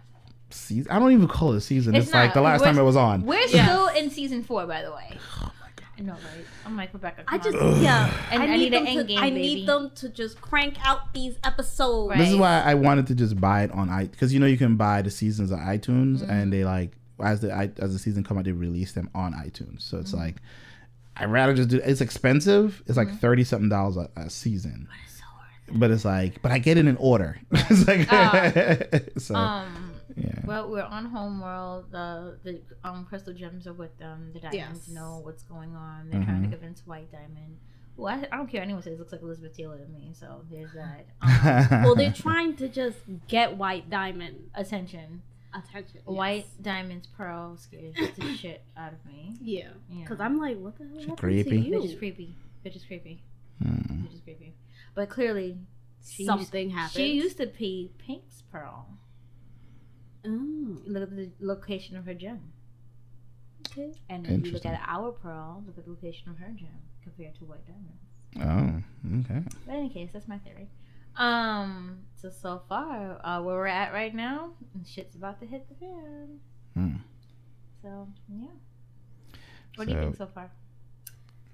season. 0.54 0.91
I 0.91 0.99
don't 0.99 1.12
even 1.12 1.28
call 1.28 1.54
it 1.54 1.58
a 1.58 1.62
season. 1.62 1.95
It's, 1.95 2.08
It's 2.08 2.14
like 2.14 2.34
the 2.34 2.41
last 2.41 2.64
time 2.64 2.78
it 2.78 2.84
was 2.84 2.95
on. 2.95 3.24
we're 3.26 3.39
Yes. 3.47 3.49
still 3.66 3.88
in 3.88 4.10
season 4.10 4.43
four, 4.43 4.66
by 4.68 4.82
the 4.82 4.91
way. 4.91 5.18
Oh 5.41 5.52
my 5.62 5.68
god. 5.76 5.86
I 5.97 6.02
know, 6.02 6.14
right? 6.14 6.45
I'm 6.66 6.76
like 6.78 6.93
Rebecca. 6.93 7.24
I 7.28 7.38
just 7.38 7.58
on. 7.58 7.82
yeah. 7.82 8.12
And 8.32 8.41
I, 8.43 8.45
I 8.45 8.49
need, 8.58 8.72
need 8.72 8.74
an 8.74 8.86
them 8.95 9.08
to. 9.08 9.16
I 9.16 9.30
baby. 9.30 9.41
need 9.41 9.68
them 9.68 9.91
to 9.95 10.10
just 10.10 10.41
crank 10.41 10.76
out 10.86 11.14
these 11.14 11.36
episodes. 11.43 12.10
Right. 12.10 12.18
This 12.20 12.30
is 12.30 12.36
why 12.38 12.62
I 12.62 12.74
wanted 12.74 13.08
to 13.08 13.16
just 13.16 13.39
buy 13.39 13.64
it 13.64 13.72
on 13.72 13.89
i 13.89 14.06
because 14.06 14.34
you 14.34 14.39
know 14.39 14.45
you 14.47 14.58
can 14.58 14.76
buy 14.78 15.02
the 15.02 15.12
seasons 15.12 15.52
on 15.52 15.60
iTunes 15.60 16.20
Mm-hmm. 16.20 16.30
and 16.32 16.52
they 16.54 16.64
like 16.66 16.91
as 17.22 17.41
the 17.41 17.54
I- 17.54 17.72
as 17.78 17.93
the 17.93 17.99
season 17.99 18.24
come 18.24 18.38
out 18.38 18.45
they 18.45 18.52
release 18.52 18.93
them 18.93 19.10
on 19.16 19.34
iTunes. 19.34 19.82
So 19.84 19.97
Mm-hmm. 19.97 20.02
it's 20.04 20.14
like 20.14 20.36
I'd 21.18 21.30
rather 21.32 21.54
just 21.54 21.70
do. 21.70 21.80
It's 21.84 22.02
expensive. 22.02 22.82
It's 22.88 22.97
like 22.97 23.12
thirty 23.20 23.43
something 23.43 23.70
dollars 23.70 23.97
a, 23.97 24.10
a 24.16 24.30
season, 24.30 24.88
It's 25.06 25.18
so 25.20 25.26
worth 25.70 25.80
but 25.80 25.91
it's 25.91 26.06
like 26.06 26.41
but 26.41 26.52
I 26.52 26.58
get 26.58 26.78
it 26.78 26.88
in 26.88 26.97
order. 26.97 27.38
it's 27.52 27.88
like 27.88 29.12
so. 29.20 29.36
Um. 29.36 29.81
Yeah. 30.16 30.39
Well, 30.45 30.70
we're 30.70 30.82
on 30.84 31.05
Homeworld. 31.05 31.91
The 31.91 32.38
the 32.43 32.62
um 32.84 33.05
crystal 33.05 33.34
gems 33.34 33.68
are 33.68 33.74
with 33.74 33.97
them. 33.97 34.32
The 34.34 34.39
diamonds 34.39 34.86
Yes. 34.88 34.89
know 34.89 35.22
what's 35.24 35.43
going 35.43 35.76
on. 35.76 36.09
They're 36.09 36.24
trying 36.24 36.41
to 36.43 36.47
Mhm. 36.47 36.51
convince 36.51 36.86
White 36.86 37.12
Diamond. 37.12 37.57
Well, 37.97 38.07
I, 38.16 38.28
I 38.34 38.38
don't 38.38 38.47
care. 38.49 38.62
Anyone 38.62 38.82
says 38.82 38.93
It 38.93 38.99
looks 38.99 39.12
like 39.12 39.22
Elizabeth 39.22 39.55
Taylor 39.55 39.78
to 39.78 39.86
me. 39.88 40.14
So 40.14 40.43
there's 40.49 40.72
that. 40.82 41.05
Um, 41.22 41.84
Well, 41.84 41.95
they're 41.95 42.12
trying 42.14 42.55
to 42.57 42.68
just 42.70 42.97
get 43.28 43.57
White 43.57 43.89
Diamond 43.89 44.49
attention. 44.55 45.22
attention. 45.53 45.99
White 46.05 46.45
Diamond's 46.62 47.07
pearl 47.07 47.57
scares 47.57 47.95
the 48.18 48.34
shit 48.38 48.64
out 48.78 48.93
of 48.93 49.05
me. 49.05 49.36
Yeah. 49.41 49.70
Yeah. 49.89 50.01
Because 50.03 50.20
I'm 50.22 50.39
like, 50.39 50.57
what 50.59 50.78
the 50.78 50.86
hell 50.88 50.99
She 51.01 51.12
creepy. 51.16 51.49
to 51.49 51.55
you? 51.57 51.74
Bitch 51.80 51.86
is 51.86 51.95
creepy. 51.95 52.36
Bitch 52.66 52.76
is 52.78 52.84
creepy. 52.86 53.22
Hmm. 53.62 54.05
Bitch 54.05 54.14
is 54.16 54.22
creepy. 54.22 54.53
But 54.95 55.09
clearly, 55.09 55.57
she 56.03 56.26
Something 56.26 56.66
used, 56.70 56.76
happened. 56.78 56.93
She 56.95 57.14
used 57.14 57.38
to 57.38 57.47
be 57.47 57.91
Pink's 57.99 58.41
pearl. 58.51 58.88
Oh, 60.26 60.78
Look 60.86 61.04
at 61.04 61.16
the 61.16 61.30
location 61.40 61.98
of 61.98 62.06
her 62.06 62.14
gem. 62.14 62.40
okay. 63.72 63.92
And 64.10 64.28
if 64.28 64.46
you 64.46 64.52
look 64.52 64.66
at 64.66 64.82
our 64.88 65.12
pearl, 65.12 65.64
look 65.66 65.78
at 65.78 65.86
the 65.86 65.92
location 65.92 66.30
of 66.30 66.38
her 66.38 66.52
gem 66.56 66.70
compared 67.04 67.36
to 67.36 67.46
White 67.46 67.66
Diamond. 67.66 68.84
Oh, 69.04 69.20
okay. 69.20 69.44
But 69.66 69.74
in 69.74 69.80
any 69.80 69.90
case, 69.90 70.10
that's 70.14 70.28
my 70.28 70.38
theory. 70.40 70.70
Um, 71.18 72.04
so 72.16 72.30
so 72.30 72.62
far, 72.70 73.20
uh, 73.26 73.42
where 73.42 73.56
we're 73.56 73.68
at 73.68 73.92
right 73.94 74.14
now, 74.16 74.52
shit's 74.86 75.16
about 75.16 75.40
to 75.42 75.46
hit 75.46 75.68
the 75.68 75.76
fan. 75.76 76.40
Hmm. 76.74 76.96
So 77.82 78.08
yeah. 78.30 78.48
What 79.76 79.88
do 79.88 79.94
you 79.94 80.00
think 80.00 80.16
so 80.16 80.28
far? 80.28 80.52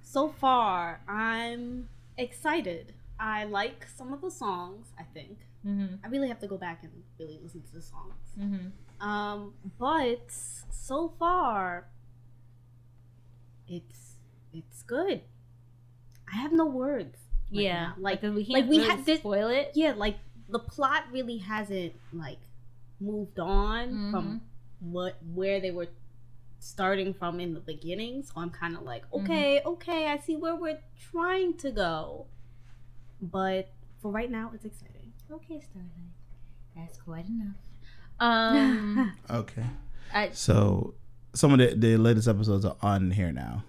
So 0.03 0.29
far, 0.29 1.01
I'm 1.07 1.89
excited. 2.17 2.93
I 3.19 3.45
like 3.45 3.87
some 3.95 4.13
of 4.13 4.21
the 4.21 4.31
songs, 4.31 4.87
I 4.97 5.03
think. 5.03 5.39
Mm-hmm. 5.65 5.95
I 6.03 6.07
really 6.07 6.27
have 6.27 6.39
to 6.39 6.47
go 6.47 6.57
back 6.57 6.83
and 6.83 6.91
really 7.19 7.39
listen 7.41 7.61
to 7.61 7.73
the 7.73 7.81
songs. 7.81 8.13
Mm-hmm. 8.39 9.07
Um, 9.07 9.53
but 9.79 10.25
so 10.29 11.13
far, 11.19 11.87
it's 13.67 14.15
it's 14.53 14.83
good. 14.83 15.21
I 16.31 16.37
have 16.37 16.51
no 16.51 16.65
words. 16.65 17.17
right 17.51 17.61
yeah, 17.61 17.81
now. 17.87 17.95
like 17.99 18.21
we 18.21 18.29
like 18.29 18.65
we 18.65 18.77
really 18.77 18.87
had 18.87 19.05
this- 19.05 19.19
spoil 19.19 19.49
it. 19.49 19.71
yeah, 19.75 19.93
like 19.95 20.17
the 20.49 20.59
plot 20.59 21.05
really 21.11 21.37
hasn't 21.37 21.93
like 22.13 22.39
moved 22.99 23.39
on 23.39 24.11
from 24.11 24.41
what 24.79 25.17
where 25.33 25.59
they 25.59 25.71
were 25.71 25.87
starting 26.59 27.13
from 27.13 27.39
in 27.39 27.53
the 27.53 27.59
beginning. 27.59 28.23
So 28.23 28.33
I'm 28.37 28.49
kind 28.49 28.75
of 28.75 28.83
like, 28.83 29.03
okay, 29.13 29.61
okay, 29.65 30.07
I 30.07 30.17
see 30.17 30.35
where 30.35 30.55
we're 30.55 30.79
trying 31.11 31.57
to 31.57 31.71
go. 31.71 32.27
But 33.21 33.69
for 34.01 34.11
right 34.11 34.29
now, 34.29 34.51
it's 34.53 34.65
exciting. 34.65 35.13
Okay, 35.31 35.59
Starlight, 35.61 35.91
that's 36.75 36.97
quite 36.99 37.25
enough. 37.27 37.55
Um, 38.19 39.13
Okay. 39.29 39.65
I, 40.13 40.29
So 40.31 40.93
some 41.33 41.51
of 41.53 41.59
the 41.59 41.75
the 41.75 41.97
latest 41.97 42.27
episodes 42.27 42.65
are 42.65 42.77
on 42.81 43.11
here 43.11 43.31
now. 43.31 43.63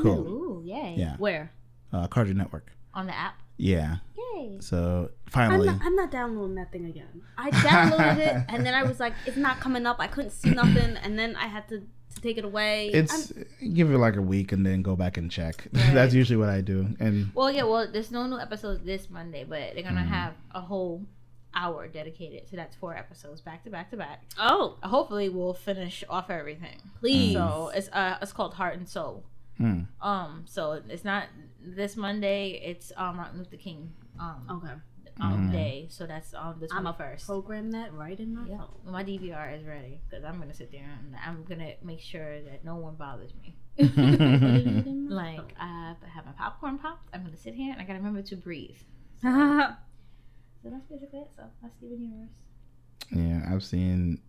Cool. 0.00 0.26
Ooh, 0.28 0.62
yay! 0.64 0.94
Yeah. 0.96 1.16
Where? 1.18 1.50
Uh, 1.92 2.06
Cartoon 2.06 2.36
Network. 2.38 2.70
On 2.94 3.06
the 3.06 3.14
app, 3.16 3.34
Yeah. 3.56 3.96
yay! 4.16 4.58
So 4.60 5.10
I'm 5.26 5.30
finally. 5.32 5.66
not, 5.66 5.80
I'm 5.82 5.96
not 5.96 6.10
downloading 6.10 6.54
that 6.56 6.70
thing 6.70 6.86
again. 6.86 7.22
I 7.38 7.50
downloaded 7.50 8.18
it 8.18 8.44
and 8.48 8.64
then 8.64 8.74
I 8.74 8.82
was 8.82 9.00
like, 9.00 9.14
it's 9.26 9.36
not 9.36 9.60
coming 9.60 9.86
up. 9.86 9.96
I 9.98 10.06
couldn't 10.06 10.30
see 10.30 10.50
nothing, 10.62 10.96
and 11.02 11.18
then 11.18 11.34
I 11.36 11.46
had 11.46 11.68
to, 11.70 11.82
to 12.14 12.20
take 12.20 12.38
it 12.38 12.44
away. 12.44 12.88
It's 12.88 13.32
give 13.74 13.90
it 13.90 13.98
like 13.98 14.16
a 14.16 14.22
week 14.22 14.52
and 14.52 14.64
then 14.64 14.82
go 14.82 14.96
back 14.96 15.16
and 15.16 15.30
check. 15.30 15.66
Right. 15.72 15.94
That's 15.94 16.14
usually 16.14 16.36
what 16.36 16.48
I 16.48 16.60
do. 16.60 16.94
And 17.00 17.30
Well, 17.34 17.50
yeah. 17.50 17.64
Well, 17.64 17.86
there's 17.90 18.10
no 18.10 18.26
new 18.26 18.38
episodes 18.38 18.84
this 18.84 19.08
Monday, 19.10 19.44
but 19.44 19.74
they're 19.74 19.82
gonna 19.82 20.00
Mhm. 20.02 20.06
have 20.08 20.34
a 20.52 20.60
whole 20.60 21.02
hour 21.54 21.86
dedicated. 21.88 22.48
So 22.48 22.56
that's 22.56 22.74
four 22.76 22.96
episodes 22.96 23.40
back 23.42 23.64
to 23.64 23.70
back 23.70 23.90
to 23.90 23.96
back. 23.96 24.22
oh, 24.38 24.76
Hopefully, 24.82 25.28
we'll 25.28 25.54
finish 25.54 26.02
off 26.08 26.30
everything. 26.30 26.78
please. 27.00 27.34
So 27.34 27.70
it's 27.74 27.88
uh 27.90 28.16
it's 28.22 28.32
called 28.32 28.54
Heart 28.54 28.76
and 28.78 28.88
Soul. 28.88 29.24
hmm. 29.58 29.80
Um, 30.00 30.44
so 30.46 30.80
it's 30.88 31.04
not 31.04 31.24
this 31.62 31.96
Monday. 31.96 32.60
It's 32.64 32.90
um 32.96 33.16
Martin 33.16 33.38
Luther 33.38 33.56
King 33.56 33.92
um, 34.20 34.46
okay, 34.50 34.74
Mhm. 35.30 35.52
day. 35.52 35.86
So 35.90 36.06
that's 36.06 36.34
um 36.34 36.58
the 36.60 36.68
I'm 36.72 36.86
a 36.86 36.92
first. 36.94 37.26
program 37.26 37.70
that 37.72 37.92
right 37.94 38.18
in 38.18 38.34
my 38.34 38.46
Yeah, 38.48 38.58
phone. 38.58 38.92
my 38.92 39.04
DVR 39.04 39.52
is 39.58 39.64
ready 39.64 40.00
because 40.08 40.24
I'm 40.24 40.38
gonna 40.38 40.54
sit 40.54 40.70
there 40.72 40.84
and 40.98 41.14
I'm 41.24 41.44
gonna 41.44 41.72
make 41.82 42.00
sure 42.00 42.40
that 42.42 42.64
no 42.64 42.76
one 42.76 42.94
bothers 42.96 43.32
me. 43.42 43.56
Like 45.08 45.54
I 45.60 45.94
have 46.14 46.24
my 46.26 46.32
popcorn 46.32 46.78
popped. 46.78 47.08
I'm 47.14 47.22
gonna 47.24 47.36
sit 47.36 47.54
here 47.54 47.72
and 47.72 47.80
I 47.80 47.84
gotta 47.84 47.98
remember 47.98 48.22
to 48.22 48.36
breathe. 48.36 48.76
So 50.64 50.70
that's 50.70 50.86
basically 50.86 51.18
it. 51.20 51.30
So 51.34 51.42
that's 51.60 51.74
Steven 51.76 52.00
Universe. 52.00 52.36
Yeah, 53.10 53.52
I've 53.52 53.64
seen 53.64 54.20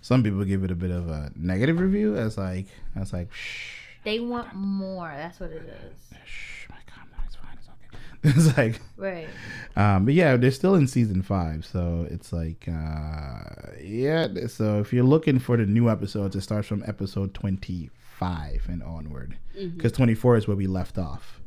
some 0.00 0.22
people 0.22 0.42
give 0.44 0.64
it 0.64 0.70
a 0.70 0.74
bit 0.74 0.90
of 0.90 1.08
a 1.08 1.30
negative 1.36 1.78
review 1.80 2.16
as 2.16 2.38
like 2.38 2.64
as 2.94 3.12
like 3.12 3.30
shh, 3.32 3.74
They 4.04 4.18
want 4.20 4.54
more. 4.54 5.12
That's 5.14 5.38
what 5.38 5.50
it 5.50 5.62
is. 5.68 6.16
shh, 6.24 6.66
my 6.70 6.76
God, 6.86 7.04
no, 7.12 7.18
it's 7.26 7.36
fine, 7.36 7.58
it's 7.58 7.68
okay. 7.68 7.98
It's 8.36 8.56
like, 8.56 8.80
Right. 8.96 9.28
um, 9.76 10.04
but 10.04 10.14
yeah, 10.14 10.36
they're 10.36 10.50
still 10.50 10.74
in 10.74 10.86
season 10.86 11.22
five, 11.22 11.64
so 11.64 12.06
it's 12.10 12.32
like, 12.32 12.66
uh, 12.68 13.72
yeah. 13.82 14.28
So 14.48 14.80
if 14.80 14.92
you're 14.92 15.04
looking 15.04 15.38
for 15.38 15.56
the 15.56 15.66
new 15.66 15.88
episodes, 15.90 16.34
it 16.36 16.40
starts 16.42 16.66
from 16.68 16.82
episode 16.86 17.34
twenty 17.34 17.90
five 18.18 18.64
and 18.68 18.82
onward, 18.82 19.36
because 19.76 19.92
twenty 19.92 20.14
four 20.14 20.36
is 20.36 20.48
where 20.48 20.56
we 20.56 20.66
left 20.66 20.98
off. 20.98 21.40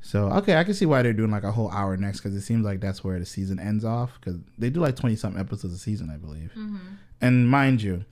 So 0.00 0.30
okay, 0.32 0.56
I 0.56 0.64
can 0.64 0.74
see 0.74 0.86
why 0.86 1.02
they're 1.02 1.12
doing 1.12 1.30
like 1.30 1.44
a 1.44 1.52
whole 1.52 1.70
hour 1.70 1.96
next, 1.96 2.20
because 2.20 2.34
it 2.34 2.42
seems 2.42 2.64
like 2.64 2.80
that's 2.80 3.02
where 3.04 3.18
the 3.18 3.26
season 3.26 3.58
ends 3.58 3.84
off, 3.84 4.18
because 4.20 4.38
they 4.58 4.70
do 4.70 4.80
like 4.80 4.96
twenty 4.96 5.16
something 5.16 5.40
episodes 5.40 5.74
a 5.74 5.78
season, 5.78 6.10
I 6.10 6.16
believe. 6.16 6.52
Mm-hmm. 6.56 6.76
And 7.20 7.48
mind 7.48 7.82
you, 7.82 8.04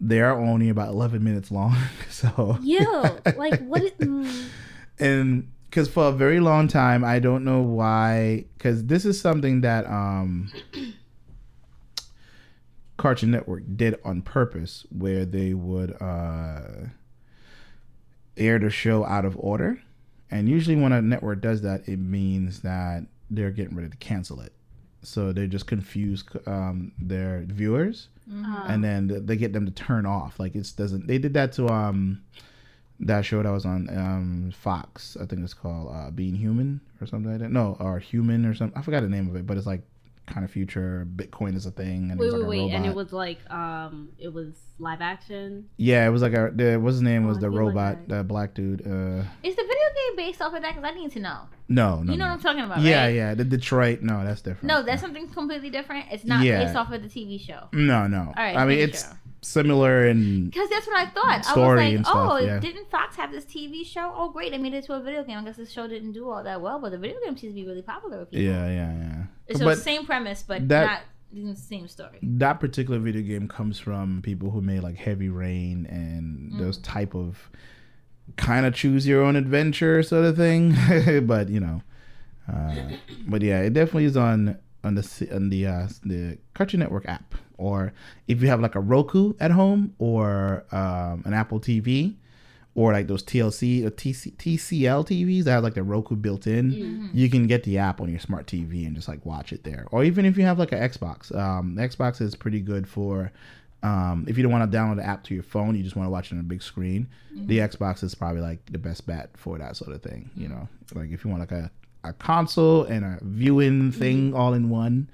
they 0.00 0.20
are 0.20 0.38
only 0.38 0.68
about 0.68 0.88
11 0.88 1.22
minutes 1.24 1.50
long. 1.50 1.76
So, 2.10 2.58
yeah, 2.62 3.18
like 3.36 3.60
what? 3.66 3.82
It, 3.82 3.98
mm, 3.98 4.44
and 4.98 5.50
because 5.74 5.88
for 5.88 6.04
a 6.04 6.12
very 6.12 6.38
long 6.38 6.68
time, 6.68 7.02
I 7.02 7.18
don't 7.18 7.44
know 7.44 7.60
why, 7.60 8.44
because 8.56 8.86
this 8.86 9.04
is 9.04 9.20
something 9.20 9.62
that 9.62 9.84
um, 9.86 10.52
Cartoon 12.96 13.32
Network 13.32 13.64
did 13.74 13.98
on 14.04 14.22
purpose, 14.22 14.86
where 14.96 15.24
they 15.24 15.52
would 15.52 16.00
uh, 16.00 16.60
air 18.36 18.60
the 18.60 18.70
show 18.70 19.04
out 19.04 19.24
of 19.24 19.36
order. 19.36 19.82
And 20.30 20.48
usually, 20.48 20.76
when 20.76 20.92
a 20.92 21.02
network 21.02 21.40
does 21.40 21.62
that, 21.62 21.88
it 21.88 21.98
means 21.98 22.60
that 22.60 23.06
they're 23.28 23.50
getting 23.50 23.74
ready 23.74 23.90
to 23.90 23.96
cancel 23.96 24.40
it. 24.42 24.52
So 25.02 25.32
they 25.32 25.48
just 25.48 25.66
confuse 25.66 26.22
um, 26.46 26.92
their 27.00 27.46
viewers 27.48 28.10
uh, 28.32 28.64
and 28.68 28.84
then 28.84 29.26
they 29.26 29.36
get 29.36 29.52
them 29.52 29.66
to 29.66 29.72
turn 29.72 30.06
off. 30.06 30.38
Like 30.38 30.54
it 30.54 30.72
doesn't. 30.76 31.08
They 31.08 31.18
did 31.18 31.34
that 31.34 31.50
to 31.54 31.68
um 31.68 32.22
that 33.00 33.24
show 33.24 33.42
that 33.42 33.50
was 33.50 33.64
on 33.66 33.88
um 33.90 34.52
Fox. 34.56 35.16
I 35.20 35.26
think 35.26 35.42
it's 35.42 35.54
called 35.54 35.92
uh, 35.94 36.10
Being 36.10 36.34
Human 36.36 36.80
or 37.00 37.06
something 37.06 37.30
like 37.30 37.40
that. 37.40 37.50
No, 37.50 37.76
or 37.80 37.98
Human 37.98 38.46
or 38.46 38.54
something. 38.54 38.78
I 38.78 38.82
forgot 38.82 39.02
the 39.02 39.08
name 39.08 39.28
of 39.28 39.36
it, 39.36 39.46
but 39.46 39.56
it's 39.56 39.66
like 39.66 39.82
kind 40.26 40.44
of 40.44 40.50
future. 40.50 41.06
Bitcoin 41.16 41.54
is 41.54 41.66
a 41.66 41.70
thing, 41.70 42.10
and 42.10 42.12
it 42.12 42.18
wait, 42.18 42.32
was 42.32 42.34
like 42.34 42.48
wait, 42.48 42.58
a 42.58 42.62
wait, 42.62 42.72
robot. 42.72 42.76
and 42.76 42.86
it 42.86 42.94
was 42.94 43.12
like 43.12 43.50
um, 43.50 44.08
it 44.18 44.32
was 44.32 44.54
live 44.78 45.00
action. 45.00 45.68
yeah, 45.76 46.06
it 46.06 46.10
was 46.10 46.22
like 46.22 46.32
a. 46.34 46.50
The, 46.54 46.76
what's 46.76 46.94
his 46.94 47.02
name 47.02 47.26
was 47.26 47.36
Oh, 47.38 47.40
the 47.40 47.50
robot, 47.50 47.96
like- 47.98 48.08
the 48.08 48.24
black 48.24 48.54
dude. 48.54 48.80
Uh, 48.86 49.22
Is 49.42 49.54
the 49.56 49.62
video 49.62 49.88
game 49.96 50.16
based 50.16 50.40
off 50.40 50.54
of 50.54 50.62
that? 50.62 50.74
Because 50.74 50.84
I 50.90 50.94
need 50.94 51.10
to 51.12 51.20
know. 51.20 51.40
no, 51.68 52.02
no, 52.02 52.12
you 52.12 52.18
know 52.18 52.24
no. 52.24 52.30
what 52.30 52.36
I'm 52.36 52.40
talking 52.40 52.64
about, 52.64 52.80
Yeah, 52.80 53.04
right? 53.04 53.14
yeah. 53.14 53.34
The 53.34 53.44
Detroit. 53.44 54.00
No, 54.02 54.24
that's 54.24 54.40
different. 54.40 54.64
No, 54.64 54.82
that's 54.82 55.02
something 55.02 55.28
completely 55.28 55.68
different. 55.70 56.06
It's 56.10 56.24
not 56.24 56.42
Yeah. 56.44 56.64
based 56.64 56.76
off 56.76 56.90
of 56.92 57.02
the 57.02 57.08
TV 57.08 57.38
show. 57.40 57.68
no, 57.72 58.06
no. 58.06 58.20
All 58.20 58.32
right, 58.36 58.56
I 58.56 58.64
mean, 58.64 58.78
it's 58.78 59.04
sure. 59.04 59.18
Similar 59.44 60.06
in 60.08 60.46
Because 60.46 60.68
that's 60.70 60.86
what 60.86 60.96
I 60.96 61.06
thought. 61.06 61.44
Story 61.44 61.80
I 61.80 61.84
was 61.84 61.94
like, 61.96 62.06
stuff, 62.06 62.30
oh, 62.32 62.36
yeah. 62.38 62.58
didn't 62.58 62.90
Fox 62.90 63.16
have 63.16 63.30
this 63.30 63.44
TV 63.44 63.84
show? 63.86 64.12
Oh, 64.14 64.30
great, 64.30 64.52
they 64.52 64.58
made 64.58 64.74
it 64.74 64.84
to 64.84 64.94
a 64.94 65.00
video 65.00 65.22
game. 65.24 65.38
I 65.38 65.44
guess 65.44 65.56
the 65.56 65.66
show 65.66 65.86
didn't 65.86 66.12
do 66.12 66.28
all 66.28 66.42
that 66.42 66.60
well, 66.60 66.80
but 66.80 66.90
the 66.90 66.98
video 66.98 67.18
game 67.24 67.36
seems 67.36 67.52
to 67.52 67.54
be 67.54 67.66
really 67.66 67.82
popular 67.82 68.20
with 68.20 68.30
people. 68.30 68.44
yeah, 68.44 68.66
yeah, 68.66 68.92
yeah. 68.92 69.22
It's 69.46 69.60
but 69.60 69.76
the 69.76 69.80
same 69.80 70.06
premise, 70.06 70.42
but 70.42 70.68
that- 70.68 70.84
not 70.86 71.00
the 71.32 71.56
same 71.56 71.88
story. 71.88 72.18
that 72.22 72.60
particular 72.60 72.98
video 73.00 73.22
game 73.22 73.48
comes 73.48 73.78
from 73.78 74.22
people 74.22 74.50
who 74.50 74.60
made 74.60 74.80
like 74.80 74.96
Heavy 74.96 75.28
Rain 75.28 75.84
and 75.90 76.60
those 76.60 76.78
type 76.78 77.14
of 77.14 77.50
kind 78.36 78.64
of 78.64 78.74
choose 78.74 79.06
your 79.06 79.22
own 79.22 79.36
adventure 79.36 80.02
sort 80.02 80.24
of 80.24 80.36
thing. 80.36 80.74
but 81.26 81.48
you 81.48 81.60
know, 81.60 81.82
uh, 82.52 82.74
but 83.26 83.42
yeah, 83.42 83.60
it 83.60 83.72
definitely 83.72 84.04
is 84.04 84.16
on 84.16 84.58
on 84.84 84.94
the 84.94 85.28
on 85.32 85.50
the 85.50 85.66
uh, 85.66 85.88
the 86.04 86.38
Cartoon 86.54 86.80
Network 86.80 87.06
app, 87.08 87.34
or 87.58 87.92
if 88.28 88.42
you 88.42 88.48
have 88.48 88.60
like 88.60 88.74
a 88.74 88.80
Roku 88.80 89.34
at 89.40 89.50
home 89.50 89.94
or 89.98 90.64
um, 90.72 91.22
an 91.24 91.34
Apple 91.34 91.60
TV. 91.60 92.14
Or 92.76 92.92
like 92.92 93.06
those 93.06 93.22
TLC 93.22 93.84
or 93.86 93.90
TC, 93.92 94.32
TCL 94.36 95.06
TVs 95.06 95.44
that 95.44 95.52
have 95.52 95.62
like 95.62 95.74
the 95.74 95.84
Roku 95.84 96.16
built 96.16 96.48
in, 96.48 96.72
Mm-hmm. 96.72 97.06
you 97.12 97.30
can 97.30 97.46
get 97.46 97.62
the 97.62 97.78
app 97.78 98.00
on 98.00 98.10
your 98.10 98.18
smart 98.18 98.48
TV 98.48 98.84
and 98.84 98.96
just 98.96 99.06
like 99.06 99.24
watch 99.24 99.52
it 99.52 99.62
there. 99.62 99.86
Or 99.92 100.02
even 100.02 100.24
if 100.24 100.36
you 100.36 100.42
have 100.42 100.58
like 100.58 100.72
an 100.72 100.80
Xbox, 100.80 101.32
um, 101.38 101.76
Xbox 101.76 102.20
is 102.20 102.34
pretty 102.34 102.58
good 102.60 102.88
for 102.88 103.30
um, 103.84 104.24
if 104.26 104.36
you 104.36 104.42
don't 104.42 104.50
want 104.50 104.68
to 104.68 104.76
download 104.76 104.96
the 104.96 105.06
app 105.06 105.22
to 105.24 105.34
your 105.34 105.44
phone, 105.44 105.76
you 105.76 105.84
just 105.84 105.94
want 105.94 106.08
to 106.08 106.10
watch 106.10 106.32
it 106.32 106.34
on 106.34 106.40
a 106.40 106.42
big 106.42 106.62
screen. 106.64 107.06
The 107.32 107.58
Xbox 107.58 108.02
is 108.02 108.16
probably 108.16 108.40
like 108.40 108.58
the 108.72 108.78
best 108.78 109.06
bet 109.06 109.30
for 109.36 109.56
that 109.58 109.76
sort 109.76 109.92
of 109.94 110.02
thing. 110.02 110.30
You 110.34 110.48
know, 110.48 110.68
like 110.96 111.12
if 111.12 111.24
you 111.24 111.30
want 111.30 111.42
like 111.42 111.52
a, 111.52 111.70
a 112.02 112.12
console 112.12 112.82
and 112.84 113.04
a 113.04 113.18
viewing 113.22 113.92
thing 113.92 114.34
all 114.34 114.52
in 114.52 114.68
one, 114.68 115.08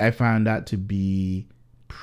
I 0.00 0.12
found 0.12 0.46
that 0.46 0.66
to 0.68 0.76
be 0.76 1.48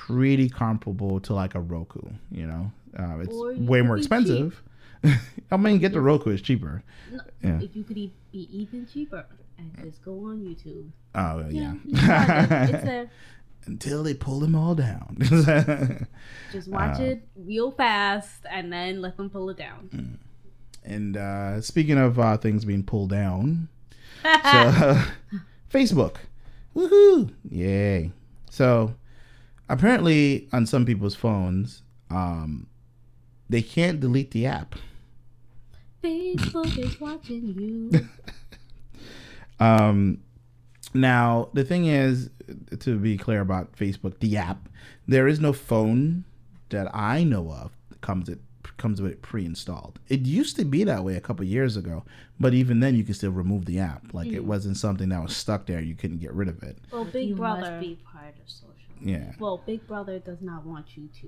pretty 0.07 0.49
comparable 0.49 1.19
to 1.21 1.33
like 1.33 1.55
a 1.55 1.59
Roku. 1.59 2.01
You 2.31 2.47
know, 2.47 2.71
uh, 2.97 3.19
it's 3.19 3.33
Or 3.35 3.53
way 3.55 3.81
more 3.81 3.97
expensive. 3.97 4.61
I 5.51 5.57
mean, 5.57 5.79
get 5.79 5.93
the 5.93 6.01
Roku 6.01 6.29
is 6.31 6.41
cheaper. 6.41 6.83
No, 7.11 7.19
Yeah. 7.43 7.59
If 7.61 7.75
you 7.75 7.83
could 7.83 7.95
be 7.95 8.13
even 8.33 8.85
cheaper 8.91 9.25
and 9.57 9.71
just 9.83 10.03
go 10.03 10.11
on 10.29 10.39
YouTube. 10.41 10.89
Oh 11.15 11.45
yeah. 11.49 11.73
you 11.85 11.95
can 11.97 12.25
find 12.27 12.51
it. 12.51 12.75
it's. 12.85 13.11
Until 13.65 14.03
they 14.03 14.13
pull 14.13 14.39
them 14.39 14.55
all 14.55 14.73
down. 14.73 15.17
Just 16.51 16.69
watch 16.69 16.99
Uh, 16.99 17.03
it 17.03 17.27
real 17.35 17.69
fast 17.71 18.45
and 18.49 18.71
then 18.73 18.99
let 19.01 19.15
them 19.17 19.29
pull 19.29 19.49
it 19.51 19.57
down. 19.57 20.17
and 20.83 21.17
uh, 21.17 21.61
speaking 21.61 21.97
of 21.97 22.17
uh, 22.17 22.37
things 22.37 22.65
being 22.65 22.83
pulled 22.83 23.11
down, 23.11 23.67
so 24.23 25.01
Facebook, 25.71 26.15
woohoo, 26.75 27.31
yay! 27.51 28.11
So 28.49 28.95
apparently, 29.69 30.49
on 30.51 30.65
some 30.65 30.85
people's 30.85 31.15
phones, 31.15 31.83
um, 32.09 32.67
they 33.49 33.61
can't 33.61 33.99
delete 33.99 34.31
the 34.31 34.45
app. 34.45 34.75
Facebook 36.03 36.77
is 36.77 36.99
watching 36.99 37.91
you. 37.91 38.07
Um, 39.59 40.21
now 40.93 41.49
the 41.53 41.63
thing 41.63 41.85
is, 41.85 42.29
to 42.79 42.97
be 42.97 43.17
clear 43.17 43.41
about 43.41 43.75
Facebook, 43.75 44.19
the 44.19 44.37
app, 44.37 44.69
there 45.07 45.27
is 45.27 45.39
no 45.39 45.53
phone 45.53 46.23
that 46.69 46.87
I 46.95 47.23
know 47.23 47.51
of 47.51 47.71
that 47.89 48.01
comes 48.01 48.29
it 48.29 48.39
comes 48.77 49.01
with 49.01 49.11
it 49.11 49.21
pre-installed. 49.21 49.99
It 50.07 50.21
used 50.21 50.55
to 50.55 50.63
be 50.65 50.85
that 50.85 51.03
way 51.03 51.15
a 51.15 51.21
couple 51.21 51.43
years 51.45 51.75
ago, 51.75 52.05
but 52.39 52.53
even 52.53 52.79
then 52.79 52.95
you 52.95 53.03
can 53.03 53.13
still 53.13 53.31
remove 53.31 53.65
the 53.65 53.79
app. 53.79 54.13
Like 54.13 54.27
it 54.29 54.45
wasn't 54.45 54.77
something 54.77 55.09
that 55.09 55.21
was 55.21 55.35
stuck 55.35 55.65
there. 55.65 55.81
You 55.81 55.95
couldn't 55.95 56.19
get 56.19 56.31
rid 56.33 56.47
of 56.47 56.63
it. 56.63 56.77
Well, 56.91 57.03
Big 57.03 57.29
you 57.29 57.35
Brother. 57.35 57.71
must 57.71 57.81
be 57.81 57.99
part 58.09 58.35
of 58.41 58.49
social. 58.49 58.68
Yeah, 59.01 59.31
Well, 59.39 59.61
Big 59.65 59.85
Brother 59.87 60.19
does 60.19 60.41
not 60.41 60.65
want 60.65 60.97
you 60.97 61.09
to 61.21 61.27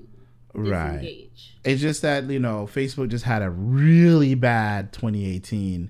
right. 0.53 0.93
disengage. 1.01 1.57
It's 1.63 1.81
just 1.81 2.01
that 2.01 2.25
you 2.29 2.39
know 2.39 2.67
Facebook 2.71 3.09
just 3.09 3.23
had 3.25 3.41
a 3.41 3.49
really 3.49 4.35
bad 4.35 4.91
2018. 4.93 5.89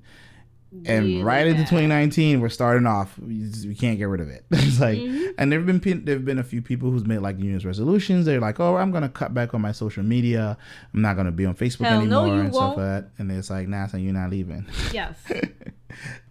and 0.86 1.06
Really 1.06 1.22
right 1.22 1.48
into 1.48 1.64
2019 1.64 2.40
we're 2.40 2.48
starting 2.48 2.88
off 2.88 3.20
we, 3.20 3.40
just- 3.42 3.68
we 3.68 3.76
can't 3.76 3.98
get 3.98 4.06
rid 4.06 4.22
of 4.22 4.30
it 4.30 4.46
it's 4.52 4.80
like 4.80 4.98
Mhm. 5.00 5.34
and 5.38 5.52
there've 5.52 5.66
been 5.66 5.82
there've 6.06 6.24
been 6.24 6.40
a 6.40 6.46
few 6.46 6.62
people 6.62 6.90
who's 6.92 7.06
made 7.06 7.18
like 7.20 7.38
New 7.38 7.50
Year's 7.50 7.66
resolutions 7.66 8.26
they're 8.26 8.40
like 8.40 8.58
oh 8.62 8.78
i'm 8.78 8.90
gonna 8.90 9.10
cut 9.10 9.34
back 9.34 9.54
on 9.54 9.60
my 9.60 9.74
social 9.74 10.02
media 10.02 10.58
i'm 10.94 11.02
not 11.02 11.18
gonna 11.18 11.30
be 11.34 11.46
on 11.46 11.56
facebook 11.56 11.88
Hell 11.88 12.06
no, 12.06 12.20
anymore 12.24 12.36
you 12.36 12.42
and 12.44 12.54
won't. 12.54 12.78
like 12.78 12.86
that 12.86 13.10
and 13.18 13.30
it's 13.34 13.50
like 13.50 13.68
nah 13.68 13.86
son, 13.88 14.02
you're 14.02 14.14
not 14.14 14.30
leaving 14.30 14.66
Yes. 14.94 15.18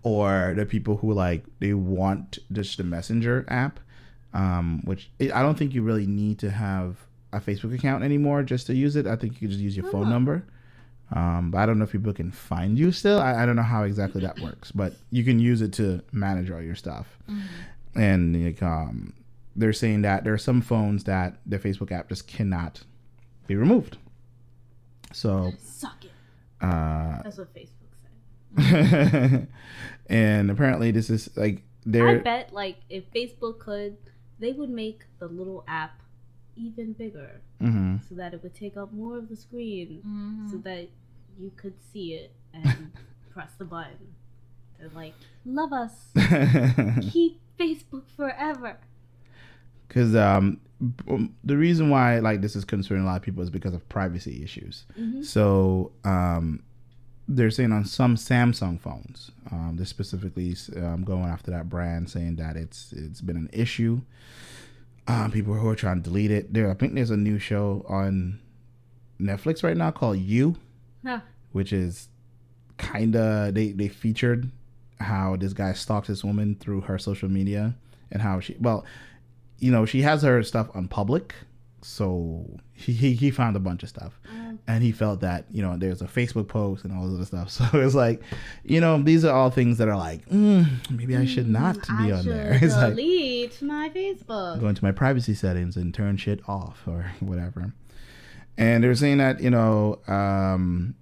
or 0.03 0.55
the 0.57 0.65
people 0.65 0.97
who 0.97 1.13
like 1.13 1.45
they 1.59 1.75
want 1.75 2.39
just 2.51 2.79
the 2.79 2.85
messenger 2.85 3.45
app 3.49 3.79
um 4.35 4.81
which 4.85 5.11
i 5.21 5.31
I 5.33 5.43
don't 5.43 5.59
think 5.59 5.75
you 5.75 5.83
really 5.83 6.07
need 6.07 6.39
to 6.41 6.51
have 6.51 6.97
a 7.33 7.41
facebook 7.41 7.75
account 7.75 8.05
anymore 8.05 8.43
just 8.43 8.67
to 8.69 8.75
use 8.75 8.97
it 8.97 9.07
i 9.07 9.17
think 9.17 9.35
you 9.35 9.41
can 9.41 9.51
just 9.51 9.61
use 9.61 9.77
your 9.77 9.91
phone 9.91 10.09
number 10.09 10.45
um, 11.13 11.51
but 11.51 11.59
I 11.59 11.67
don't 11.67 11.79
know 11.79 11.85
if 11.85 11.93
people 11.93 12.13
can 12.13 12.31
find 12.31 12.79
you 12.79 12.93
still. 12.93 13.19
I, 13.19 13.43
I 13.43 13.47
don't 13.47 13.57
know 13.57 13.63
how 13.63 13.83
exactly 13.83 14.21
that 14.21 14.39
works, 14.39 14.71
but 14.71 14.93
you 15.11 15.25
can 15.25 15.41
use 15.41 15.61
it 15.61 15.73
to 15.75 16.03
manage 16.13 16.51
all 16.51 16.63
your 16.63 16.77
stuff. 16.77 17.19
And 17.97 18.45
like, 18.45 18.63
um, 18.63 19.15
they're 19.57 19.73
saying 19.73 20.03
that 20.03 20.23
there 20.23 20.33
are 20.33 20.39
some 20.39 20.61
phones 20.61 21.05
that 21.05 21.39
the 21.45 21.59
Facebook 21.59 21.91
app 21.91 22.09
just 22.09 22.29
cannot 22.29 22.83
be 23.49 23.57
removed. 23.57 23.97
So, 25.13 25.53
Suck 25.59 26.05
it. 26.05 26.13
uh, 26.65 27.23
That's 27.25 27.39
what 27.39 27.49
Facebook 27.53 28.61
said. 28.71 29.49
and 30.09 30.51
apparently 30.51 30.93
this 30.93 31.11
is 31.11 31.29
like 31.37 31.57
I 31.57 31.63
they're 31.87 32.19
bet, 32.21 32.53
like, 32.53 32.77
if 32.89 33.11
Facebook 33.13 33.59
could, 33.59 33.97
they 34.41 34.53
would 34.53 34.71
make 34.71 35.03
the 35.19 35.27
little 35.29 35.63
app 35.69 36.01
even 36.57 36.93
bigger 36.95 37.41
hmm 37.61 37.97
so 38.09 38.15
that 38.15 38.35
it 38.35 38.43
would 38.43 38.55
take 38.55 38.77
up 38.77 38.93
more 38.93 39.17
of 39.19 39.29
the 39.29 39.37
screen 39.37 40.01
Mhm. 40.07 40.51
so 40.51 40.57
that 40.59 40.89
you 41.39 41.53
could 41.57 41.75
see 41.93 42.15
it 42.15 42.33
and 42.53 42.91
press 43.33 43.53
the 43.59 43.65
button. 43.65 44.15
And, 44.81 44.93
like, 44.95 45.15
love 45.45 45.73
us. 45.73 45.93
Keep 47.13 47.39
Facebook 47.59 48.05
forever. 48.17 48.79
because 49.87 50.15
um, 50.17 50.61
the 51.45 51.57
reason 51.57 51.91
why 51.91 52.19
like 52.21 52.41
this 52.41 52.57
is 52.57 52.65
concerning 52.65 53.05
a 53.05 53.07
lot 53.07 53.17
of 53.17 53.23
people 53.23 53.43
is 53.43 53.51
because 53.51 53.75
of 53.75 53.87
privacy 53.89 54.43
issues. 54.43 54.87
Mhm. 54.99 55.25
So 55.25 55.93
um, 56.05 56.63
they're 57.33 57.51
saying 57.51 57.71
on 57.73 57.85
some 57.85 58.17
Samsung 58.17 58.81
phones. 58.81 59.31
Um, 59.53 59.75
they're 59.77 59.87
specifically 59.87 60.57
um, 60.77 61.05
going 61.05 61.27
after 61.27 61.51
that 61.53 61.69
brand, 61.69 62.11
saying 62.11 62.37
that 62.37 62.57
it's 62.57 62.93
it's 62.93 63.21
been 63.21 63.37
an 63.37 63.49
issue. 63.53 64.01
Um, 65.07 65.31
people 65.31 65.55
who 65.55 65.69
are 65.69 65.77
trying 65.77 66.03
to 66.03 66.09
delete 66.09 66.31
it. 66.33 66.53
There, 66.53 66.71
I 66.71 66.75
think 66.75 66.95
there's 66.95 67.11
a 67.11 67.17
new 67.17 67.39
show 67.39 67.85
on 67.89 68.41
Netflix 69.21 69.63
right 69.63 69.77
now 69.77 69.91
called 69.91 70.19
You, 70.19 70.57
Huh. 71.05 71.21
which 71.53 71.73
is 71.73 72.09
kind 72.79 73.15
of 73.17 73.55
they 73.55 73.73
they 73.73 73.89
featured 73.89 74.51
how 74.99 75.37
this 75.37 75.53
guy 75.53 75.73
stalks 75.73 76.09
this 76.09 76.23
woman 76.25 76.57
through 76.59 76.83
her 76.83 76.99
social 76.99 77.29
media 77.29 77.75
and 78.11 78.23
how 78.23 78.41
she 78.41 78.57
well, 78.61 78.85
you 79.59 79.71
know, 79.71 79.87
she 79.87 80.03
has 80.03 80.23
her 80.23 80.43
stuff 80.43 80.69
on 80.75 80.89
public, 80.89 81.35
so 81.83 82.47
he 82.73 82.93
he, 82.93 83.15
he 83.15 83.31
found 83.31 83.57
a 83.57 83.61
bunch 83.61 83.83
of 83.83 83.89
stuff 83.89 84.19
and 84.67 84.83
he 84.83 84.93
felt 84.93 85.21
that 85.21 85.47
you 85.51 85.63
know 85.63 85.77
there's 85.77 86.03
a 86.03 86.07
Facebook 86.07 86.49
post 86.49 86.85
and 86.85 86.93
all 86.93 87.07
this 87.07 87.15
other 87.15 87.25
stuff. 87.25 87.51
So 87.73 87.81
it's 87.81 87.95
like, 87.95 88.23
you 88.65 88.81
know, 88.81 89.03
these 89.03 89.25
are 89.25 89.35
all 89.35 89.51
things 89.51 89.79
that 89.79 89.89
are 89.89 89.97
like, 89.97 90.27
mm, 90.29 90.67
maybe 90.91 91.17
I 91.17 91.25
should 91.27 91.49
not 91.49 91.77
be 91.99 92.13
I 92.13 92.13
on 92.13 92.25
there. 92.25 92.59
It's 92.63 92.75
like 92.75 92.91
delete 92.91 93.63
my 93.63 93.89
Facebook. 93.91 94.61
go 94.61 94.69
into 94.69 94.85
my 94.85 94.93
privacy 94.93 95.35
settings 95.35 95.77
and 95.77 95.93
turn 95.93 96.17
shit 96.17 96.41
off 96.49 96.83
or 96.87 97.13
whatever. 97.21 97.73
And 98.57 98.85
they're 98.85 98.95
saying 98.95 99.19
that 99.19 99.41
you 99.41 99.51
know 99.51 100.01
um, 100.07 100.95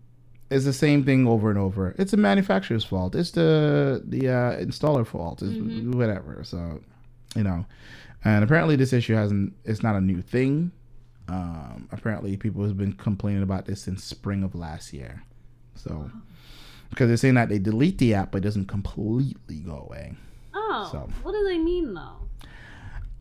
it's 0.50 0.64
the 0.64 0.72
same 0.72 1.04
thing 1.04 1.26
over 1.26 1.50
and 1.50 1.58
over. 1.58 1.94
It's 1.98 2.12
the 2.12 2.16
manufacturer's 2.16 2.84
fault. 2.84 3.14
It's 3.14 3.32
the 3.32 4.02
the 4.04 4.28
uh, 4.28 4.56
installer 4.56 5.06
fault. 5.06 5.42
It's 5.42 5.94
whatever. 5.94 6.42
So 6.44 6.80
you 7.36 7.42
know, 7.42 7.66
and 8.24 8.42
apparently 8.44 8.76
this 8.76 8.92
issue 8.92 9.14
hasn't. 9.14 9.54
It's 9.64 9.82
not 9.82 9.96
a 9.96 10.00
new 10.00 10.22
thing. 10.22 10.72
Um, 11.28 11.88
apparently, 11.92 12.36
people 12.36 12.64
have 12.64 12.76
been 12.78 12.94
complaining 12.94 13.42
about 13.42 13.66
this 13.66 13.82
since 13.82 14.02
spring 14.02 14.42
of 14.42 14.54
last 14.54 14.92
year. 14.92 15.22
So, 15.74 16.10
because 16.90 17.08
they're 17.08 17.16
saying 17.18 17.34
that 17.34 17.48
they 17.48 17.58
delete 17.58 17.98
the 17.98 18.14
app, 18.14 18.32
but 18.32 18.38
it 18.38 18.44
doesn't 18.44 18.66
completely 18.66 19.56
go 19.60 19.86
away. 19.88 20.14
Oh, 20.54 20.88
So. 20.90 21.08
what 21.22 21.32
do 21.32 21.44
they 21.44 21.58
mean 21.58 21.94
though? 21.94 22.16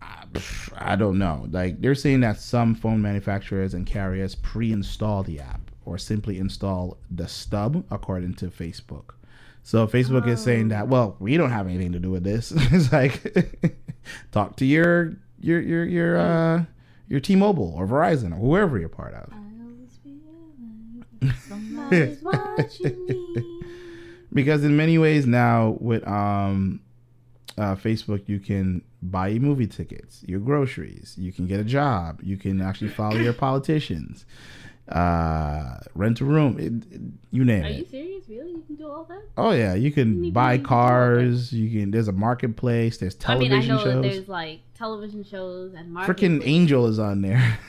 I, 0.01 0.23
I 0.77 0.95
don't 0.95 1.17
know. 1.17 1.47
Like 1.51 1.81
they're 1.81 1.95
saying 1.95 2.21
that 2.21 2.39
some 2.39 2.75
phone 2.75 3.01
manufacturers 3.01 3.73
and 3.73 3.85
carriers 3.85 4.35
pre-install 4.35 5.23
the 5.23 5.39
app 5.39 5.61
or 5.85 5.97
simply 5.97 6.39
install 6.39 6.97
the 7.11 7.27
stub, 7.27 7.85
according 7.91 8.33
to 8.35 8.47
Facebook. 8.47 9.11
So 9.67 9.85
Facebook 9.85 10.25
is 10.29 10.41
saying 10.41 10.69
that, 10.69 10.87
well, 10.87 11.17
we 11.19 11.35
don't 11.35 11.51
have 11.51 11.67
anything 11.67 11.91
to 11.91 11.99
do 11.99 12.09
with 12.09 12.23
this. 12.23 12.53
it's 12.55 12.89
like 12.93 13.75
talk 14.31 14.55
to 14.55 14.65
your 14.65 15.17
your 15.41 15.59
your 15.59 15.83
your 15.83 16.17
uh 16.17 16.63
your 17.09 17.19
T-Mobile 17.19 17.73
or 17.75 17.85
Verizon 17.85 18.31
or 18.31 18.37
whoever 18.37 18.79
you're 18.79 18.87
part 18.87 19.13
of. 19.13 19.29
I 19.33 19.35
always 19.65 19.99
feel 20.01 20.13
like 21.21 21.35
somebody's 21.49 22.23
watching 22.23 23.05
me. 23.07 23.61
because 24.31 24.63
in 24.63 24.77
many 24.77 24.97
ways 24.97 25.27
now 25.27 25.75
with 25.81 26.07
um 26.07 26.79
uh, 27.57 27.75
Facebook, 27.75 28.29
you 28.29 28.39
can 28.39 28.81
buy 29.01 29.27
your 29.27 29.41
movie 29.41 29.67
tickets, 29.67 30.23
your 30.25 30.39
groceries, 30.39 31.15
you 31.17 31.33
can 31.33 31.45
get 31.45 31.59
a 31.59 31.65
job, 31.65 32.21
you 32.23 32.37
can 32.37 32.61
actually 32.61 32.89
follow 32.89 33.17
your 33.17 33.33
politicians, 33.33 34.25
uh, 34.89 35.77
rent 35.95 36.21
a 36.21 36.25
room, 36.25 36.57
it, 36.59 36.93
it- 36.93 37.01
you 37.31 37.43
name 37.45 37.63
Are 37.65 37.67
it. 37.67 37.75
you 37.77 37.85
serious? 37.85 38.23
Really? 38.29 38.51
You 38.51 38.63
can 38.65 38.75
do 38.75 38.87
all 38.89 39.03
that? 39.05 39.21
Oh 39.37 39.51
yeah, 39.51 39.73
you 39.73 39.91
can 39.91 40.23
You 40.23 40.31
buy 40.31 40.57
cars. 40.57 41.51
You 41.53 41.69
can. 41.79 41.91
There's 41.91 42.07
a 42.07 42.11
marketplace. 42.13 42.97
There's 42.97 43.15
television 43.15 43.53
I 43.53 43.59
mean, 43.59 43.69
I 43.71 43.75
know 43.75 43.83
shows. 43.83 44.01
there's 44.03 44.27
like 44.27 44.61
television 44.73 45.23
shows 45.23 45.73
and 45.73 45.95
Freaking. 45.95 46.41
Angel 46.45 46.87
is 46.87 46.99
on 46.99 47.21
there. 47.21 47.59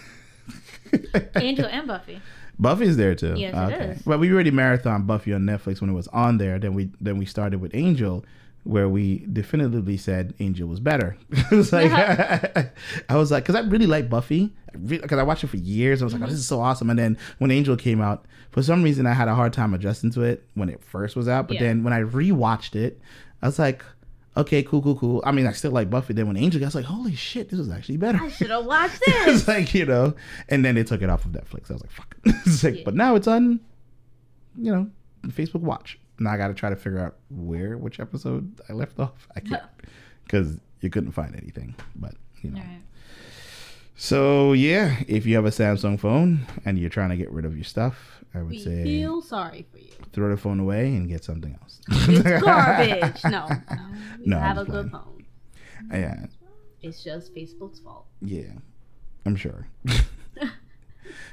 Angel 1.36 1.66
and 1.66 1.86
Buffy. 1.86 2.20
Buffy's 2.58 2.96
there 2.96 3.14
too. 3.14 3.34
Yes, 3.36 3.54
it 3.72 3.80
is. 3.98 4.06
Well, 4.06 4.18
we 4.18 4.32
already 4.32 4.50
marathon 4.50 5.02
Buffy 5.04 5.32
on 5.32 5.42
Netflix 5.42 5.80
when 5.80 5.90
it 5.90 5.94
was 5.94 6.08
on 6.08 6.38
there. 6.38 6.58
Then 6.58 6.74
we 6.74 6.90
then 7.00 7.18
we 7.18 7.24
started 7.26 7.60
with 7.60 7.72
Angel, 7.74 8.24
where 8.68 8.86
we 8.86 9.24
definitively 9.32 9.96
said 9.96 10.34
Angel 10.40 10.68
was 10.68 10.78
better. 10.78 11.16
was 11.50 11.72
like 11.72 11.90
I 13.08 13.16
was 13.16 13.30
like, 13.30 13.44
because 13.44 13.54
I 13.54 13.60
really 13.60 13.86
like 13.86 14.10
Buffy, 14.10 14.52
because 14.86 15.18
I 15.18 15.22
watched 15.22 15.42
it 15.42 15.46
for 15.46 15.56
years. 15.56 16.02
I 16.02 16.04
was 16.04 16.12
like, 16.12 16.22
oh, 16.22 16.26
this 16.26 16.34
is 16.38 16.46
so 16.46 16.60
awesome. 16.60 16.90
And 16.90 16.98
then 16.98 17.16
when 17.38 17.50
Angel 17.50 17.76
came 17.76 18.02
out, 18.02 18.26
for 18.50 18.62
some 18.62 18.82
reason 18.82 19.06
I 19.06 19.14
had 19.14 19.26
a 19.26 19.34
hard 19.34 19.54
time 19.54 19.72
adjusting 19.72 20.10
to 20.12 20.20
it 20.22 20.44
when 20.52 20.68
it 20.68 20.82
first 20.84 21.16
was 21.16 21.28
out. 21.28 21.48
But 21.48 21.54
Yeah. 21.54 21.62
then 21.62 21.82
when 21.82 21.94
I 21.94 22.02
rewatched 22.02 22.76
it, 22.76 23.00
I 23.42 23.46
was 23.46 23.58
like. 23.58 23.82
Okay, 24.36 24.62
cool, 24.62 24.80
cool, 24.82 24.94
cool. 24.96 25.20
I 25.26 25.32
mean, 25.32 25.48
I 25.48 25.52
still 25.52 25.72
like 25.72 25.90
Buffy. 25.90 26.12
Then 26.14 26.28
when 26.28 26.36
Angel, 26.36 26.60
got, 26.60 26.66
I 26.66 26.68
was 26.68 26.74
like, 26.76 26.84
"Holy 26.84 27.16
shit, 27.16 27.48
this 27.48 27.58
was 27.58 27.70
actually 27.70 27.96
better." 27.96 28.18
I 28.22 28.28
should 28.28 28.50
have 28.50 28.66
watched 28.66 29.00
it's 29.06 29.24
this. 29.24 29.48
like 29.48 29.74
you 29.74 29.84
know, 29.84 30.14
and 30.48 30.64
then 30.64 30.76
they 30.76 30.84
took 30.84 31.02
it 31.02 31.10
off 31.10 31.24
of 31.24 31.32
Netflix. 31.32 31.70
I 31.70 31.72
was 31.72 31.82
like, 31.82 31.90
fuck. 31.90 32.14
it's 32.24 32.62
like, 32.62 32.76
Yeah. 32.76 32.82
but 32.84 32.94
now 32.94 33.16
it's 33.16 33.26
on, 33.26 33.58
you 34.56 34.70
know, 34.72 34.88
Facebook 35.28 35.62
Watch. 35.62 35.98
Now 36.18 36.32
I 36.32 36.36
got 36.36 36.48
to 36.48 36.54
try 36.54 36.70
to 36.70 36.76
figure 36.76 36.98
out 37.00 37.16
where 37.30 37.76
which 37.78 38.00
episode 38.00 38.60
I 38.68 38.72
left 38.72 38.98
off. 38.98 39.28
I 39.36 39.40
can't 39.40 39.62
because 40.24 40.58
you 40.80 40.90
couldn't 40.90 41.12
find 41.12 41.34
anything. 41.36 41.74
But 41.96 42.14
you 42.42 42.50
know, 42.50 42.60
right. 42.60 42.82
so 43.96 44.52
yeah, 44.52 44.96
if 45.08 45.26
you 45.26 45.34
have 45.36 45.44
a 45.46 45.50
Samsung 45.50 45.98
phone 45.98 46.46
and 46.64 46.78
you're 46.78 46.90
trying 46.90 47.10
to 47.10 47.16
get 47.16 47.30
rid 47.30 47.44
of 47.44 47.54
your 47.56 47.64
stuff, 47.64 48.22
I 48.34 48.38
would 48.38 48.50
We 48.50 48.58
say 48.58 48.84
feel 48.84 49.22
sorry 49.22 49.66
for 49.72 49.78
you. 49.78 49.90
throw 50.12 50.30
the 50.30 50.36
phone 50.36 50.60
away 50.60 50.88
and 50.94 51.08
get 51.08 51.24
something 51.24 51.56
else. 51.60 51.80
It's 52.08 52.40
garbage. 52.44 53.24
No, 53.24 53.48
no. 54.24 54.38
Have 54.40 54.58
a 54.58 54.64
good 54.64 54.90
phone. 54.90 55.24
yeah, 55.90 56.26
It's 56.82 57.02
just 57.02 57.34
Facebook's 57.34 57.80
fault. 57.80 58.06
Yeah, 58.20 58.52
I'm 59.24 59.36
sure. 59.36 59.66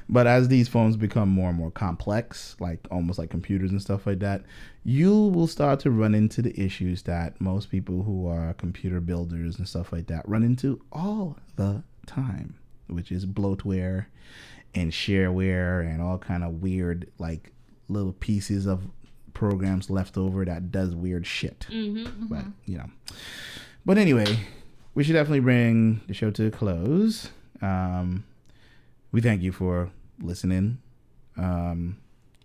But 0.09 0.28
as 0.28 0.47
these 0.47 0.67
phones 0.67 0.97
become 0.97 1.30
more 1.30 1.49
and 1.49 1.57
more 1.57 1.71
complex, 1.71 2.55
like 2.59 2.80
almost 2.91 3.17
like 3.19 3.30
computers 3.30 3.71
and 3.71 3.82
stuff 3.82 4.05
like 4.05 4.19
that, 4.19 4.43
you 4.84 5.11
will 5.13 5.47
start 5.47 5.80
to 5.82 5.91
run 5.91 6.13
into 6.15 6.41
the 6.41 6.59
issues 6.59 7.03
that 7.03 7.39
most 7.41 7.69
people 7.71 8.03
who 8.03 8.28
are 8.28 8.53
computer 8.53 8.99
builders 8.99 9.57
and 9.57 9.67
stuff 9.67 9.91
like 9.91 10.07
that 10.07 10.28
run 10.28 10.43
into 10.43 10.82
all 10.91 11.38
the 11.55 11.84
time, 12.05 12.55
which 12.88 13.11
is 13.11 13.26
bloatware 13.26 14.05
and 14.73 14.91
shareware 14.91 15.82
and 15.82 16.01
all 16.01 16.17
kind 16.17 16.43
of 16.43 16.61
weird 16.61 17.07
like 17.17 17.51
little 17.88 18.13
pieces 18.13 18.65
of 18.65 18.88
programs 19.34 19.89
left 19.89 20.17
over 20.17 20.45
that 20.45 20.71
does 20.71 20.95
weird 20.95 21.26
shit 21.28 21.67
Mm-hmm. 21.69 22.28
but 22.28 22.45
you 22.65 22.78
know. 22.78 22.89
But 23.86 23.97
anyway, 23.97 24.39
we 24.95 25.03
should 25.03 25.13
definitely 25.13 25.41
bring 25.41 26.01
the 26.07 26.13
show 26.13 26.32
to 26.32 26.47
a 26.47 26.51
close. 26.51 27.30
Um, 27.61 28.23
we 29.16 29.22
thank 29.22 29.41
you 29.41 29.53
for 29.53 29.89
listening. 30.22 30.78
Um, 31.38 31.97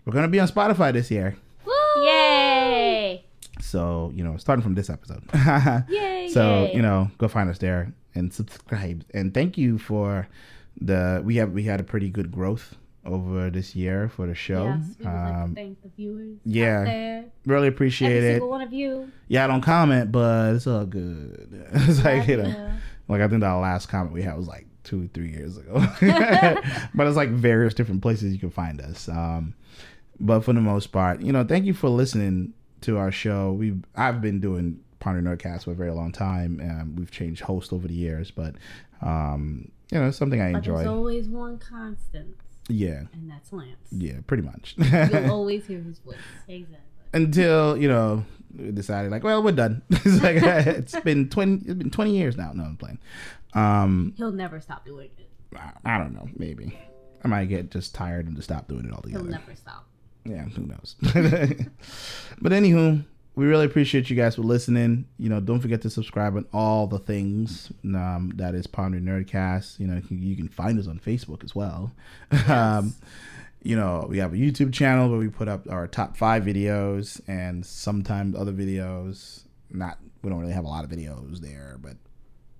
we're 0.04 0.12
gonna 0.12 0.28
be 0.28 0.38
on 0.38 0.46
Spotify 0.46 0.92
this 0.92 1.10
year, 1.10 1.36
Woo! 1.66 2.04
Yay! 2.04 3.24
so 3.60 4.12
you 4.14 4.22
know, 4.22 4.36
starting 4.36 4.62
from 4.62 4.76
this 4.76 4.88
episode. 4.88 5.24
Yay! 5.88 6.30
so 6.32 6.66
Yay. 6.66 6.76
you 6.76 6.80
know, 6.80 7.10
go 7.18 7.26
find 7.26 7.50
us 7.50 7.58
there 7.58 7.92
and 8.14 8.32
subscribe. 8.32 9.04
And 9.12 9.34
thank 9.34 9.58
you 9.58 9.78
for 9.78 10.28
the 10.80 11.20
we 11.24 11.36
have 11.36 11.50
we 11.50 11.64
had 11.64 11.80
a 11.80 11.82
pretty 11.82 12.08
good 12.08 12.30
growth 12.30 12.76
over 13.04 13.50
this 13.50 13.74
year 13.74 14.08
for 14.08 14.28
the 14.28 14.34
show. 14.36 14.66
Yes, 14.66 14.94
we 15.00 15.06
would 15.06 15.12
like 15.12 15.34
um, 15.34 15.54
thank 15.56 15.82
the 15.82 15.88
viewers 15.96 16.38
yeah, 16.44 16.78
out 16.78 16.84
there. 16.84 17.24
really 17.46 17.66
Every 17.66 17.74
appreciate 17.74 18.22
it. 18.22 18.34
single 18.34 18.48
one 18.48 18.62
of 18.62 18.72
you. 18.72 19.10
Yeah, 19.26 19.42
I 19.42 19.48
don't 19.48 19.60
comment, 19.60 20.12
but 20.12 20.54
it's 20.54 20.68
all 20.68 20.86
good. 20.86 21.66
it's 21.72 22.04
like 22.04 22.28
you 22.28 22.36
know. 22.36 22.48
Yeah. 22.48 22.76
Like 23.08 23.22
I 23.22 23.26
think 23.26 23.40
the 23.40 23.52
last 23.56 23.88
comment 23.88 24.14
we 24.14 24.22
had 24.22 24.36
was 24.36 24.46
like 24.46 24.68
two, 24.84 25.08
three 25.14 25.30
years 25.30 25.56
ago. 25.58 25.74
but 26.94 27.06
it's 27.06 27.16
like 27.16 27.30
various 27.30 27.74
different 27.74 28.02
places 28.02 28.32
you 28.32 28.38
can 28.38 28.50
find 28.50 28.80
us. 28.80 29.08
Um, 29.08 29.54
but 30.18 30.40
for 30.40 30.52
the 30.52 30.60
most 30.60 30.88
part, 30.88 31.20
you 31.22 31.32
know, 31.32 31.44
thank 31.44 31.64
you 31.64 31.74
for 31.74 31.88
listening 31.88 32.52
to 32.82 32.98
our 32.98 33.10
show. 33.12 33.52
We 33.52 33.74
I've 33.96 34.20
been 34.20 34.40
doing 34.40 34.80
Ponder 35.00 35.22
Nerdcast 35.22 35.64
for 35.64 35.70
a 35.72 35.74
very 35.74 35.92
long 35.92 36.12
time. 36.12 36.60
Um, 36.62 36.96
we've 36.96 37.10
changed 37.10 37.42
hosts 37.42 37.72
over 37.72 37.88
the 37.88 37.94
years, 37.94 38.30
but 38.30 38.54
um, 39.02 39.70
you 39.90 39.98
know, 39.98 40.10
something 40.10 40.40
I 40.40 40.52
But 40.52 40.64
there's 40.64 40.80
enjoy. 40.80 40.90
always 40.92 41.28
one 41.28 41.58
constant, 41.58 42.36
Yeah, 42.68 43.02
and 43.12 43.30
that's 43.30 43.52
Lance. 43.52 43.76
yeah, 43.90 44.18
pretty 44.26 44.42
much. 44.42 44.74
You'll 44.78 45.30
always 45.32 45.66
hear 45.66 45.80
his 45.80 45.98
voice. 46.00 46.16
Exactly. 46.48 46.76
Until 47.12 47.76
you 47.76 47.88
know, 47.88 48.24
we 48.56 48.70
decided 48.70 49.10
like, 49.10 49.24
well, 49.24 49.42
we're 49.42 49.52
done. 49.52 49.82
it's 49.90 50.22
like 50.22 50.36
it's 50.42 50.98
been 51.00 51.28
twenty. 51.28 51.64
It's 51.66 51.74
been 51.74 51.90
twenty 51.90 52.16
years 52.16 52.36
now. 52.36 52.52
No, 52.54 52.64
I'm 52.64 52.76
playing. 52.76 52.98
Um, 53.54 54.14
He'll 54.16 54.32
never 54.32 54.60
stop 54.60 54.84
doing 54.84 55.10
it. 55.18 55.28
I- 55.56 55.72
I 55.84 55.98
don't 55.98 56.14
know. 56.14 56.28
Maybe 56.36 56.78
I 57.24 57.28
might 57.28 57.46
get 57.46 57.70
just 57.70 57.94
tired 57.94 58.26
and 58.26 58.36
just 58.36 58.48
stop 58.48 58.68
doing 58.68 58.84
it 58.86 59.10
He'll 59.10 59.24
never 59.24 59.54
stop. 59.54 59.86
Yeah, 60.24 60.44
who 60.44 60.66
knows? 60.66 60.96
but 62.40 62.52
anywho, 62.52 63.04
we 63.34 63.46
really 63.46 63.64
appreciate 63.64 64.10
you 64.10 64.16
guys 64.16 64.36
for 64.36 64.42
listening. 64.42 65.06
You 65.18 65.30
know, 65.30 65.40
don't 65.40 65.60
forget 65.60 65.80
to 65.82 65.90
subscribe 65.90 66.36
on 66.36 66.46
all 66.52 66.86
the 66.86 66.98
things. 66.98 67.72
Um, 67.84 68.32
that 68.36 68.54
is 68.54 68.66
Ponder 68.66 69.00
Nerdcast. 69.00 69.80
You 69.80 69.86
know, 69.86 69.94
you 69.96 70.02
can, 70.02 70.22
you 70.22 70.36
can 70.36 70.48
find 70.48 70.78
us 70.78 70.86
on 70.86 70.98
Facebook 70.98 71.42
as 71.42 71.54
well. 71.54 71.92
Um, 72.48 72.94
you 73.62 73.76
know, 73.76 74.06
we 74.08 74.18
have 74.18 74.32
a 74.32 74.36
YouTube 74.36 74.72
channel 74.72 75.08
where 75.10 75.18
we 75.18 75.28
put 75.28 75.48
up 75.48 75.68
our 75.70 75.86
top 75.86 76.16
five 76.16 76.44
videos 76.44 77.20
and 77.28 77.64
sometimes 77.64 78.34
other 78.36 78.52
videos. 78.52 79.42
Not, 79.70 79.98
we 80.22 80.30
don't 80.30 80.40
really 80.40 80.52
have 80.52 80.64
a 80.64 80.68
lot 80.68 80.84
of 80.84 80.90
videos 80.90 81.38
there, 81.40 81.76
but 81.80 81.96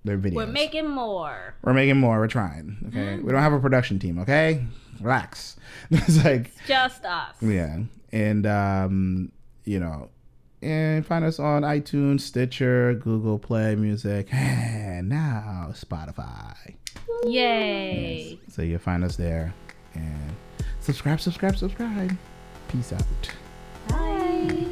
they're 0.03 0.17
videos. 0.17 0.35
We're 0.35 0.45
making 0.45 0.87
more. 0.89 1.55
We're 1.63 1.73
making 1.73 1.97
more. 1.97 2.19
We're 2.19 2.27
trying. 2.27 2.77
Okay. 2.87 3.17
We 3.17 3.31
don't 3.31 3.41
have 3.41 3.53
a 3.53 3.59
production 3.59 3.99
team. 3.99 4.19
Okay. 4.19 4.63
Relax. 4.99 5.57
it's 5.91 6.23
like, 6.23 6.51
Just 6.67 7.03
us. 7.03 7.35
yeah. 7.41 7.79
and 8.11 8.45
um, 8.45 9.31
you 9.65 9.79
know, 9.79 10.09
and 10.61 11.05
find 11.05 11.25
us 11.25 11.39
on 11.39 11.63
iTunes, 11.63 12.21
Stitcher, 12.21 12.93
Google 12.93 13.39
Play 13.39 13.75
Music, 13.75 14.27
and 14.31 15.09
now 15.09 15.69
Spotify. 15.71 16.75
Yay. 17.23 18.39
So 18.49 18.61
you'll 18.61 18.79
find 18.79 19.03
us 19.03 19.15
there, 19.15 19.53
and 19.93 20.35
subscribe, 20.81 21.21
subscribe, 21.21 21.55
subscribe. 21.55 22.17
Peace 22.67 22.93
out. 22.93 23.03
Bye. 23.87 24.67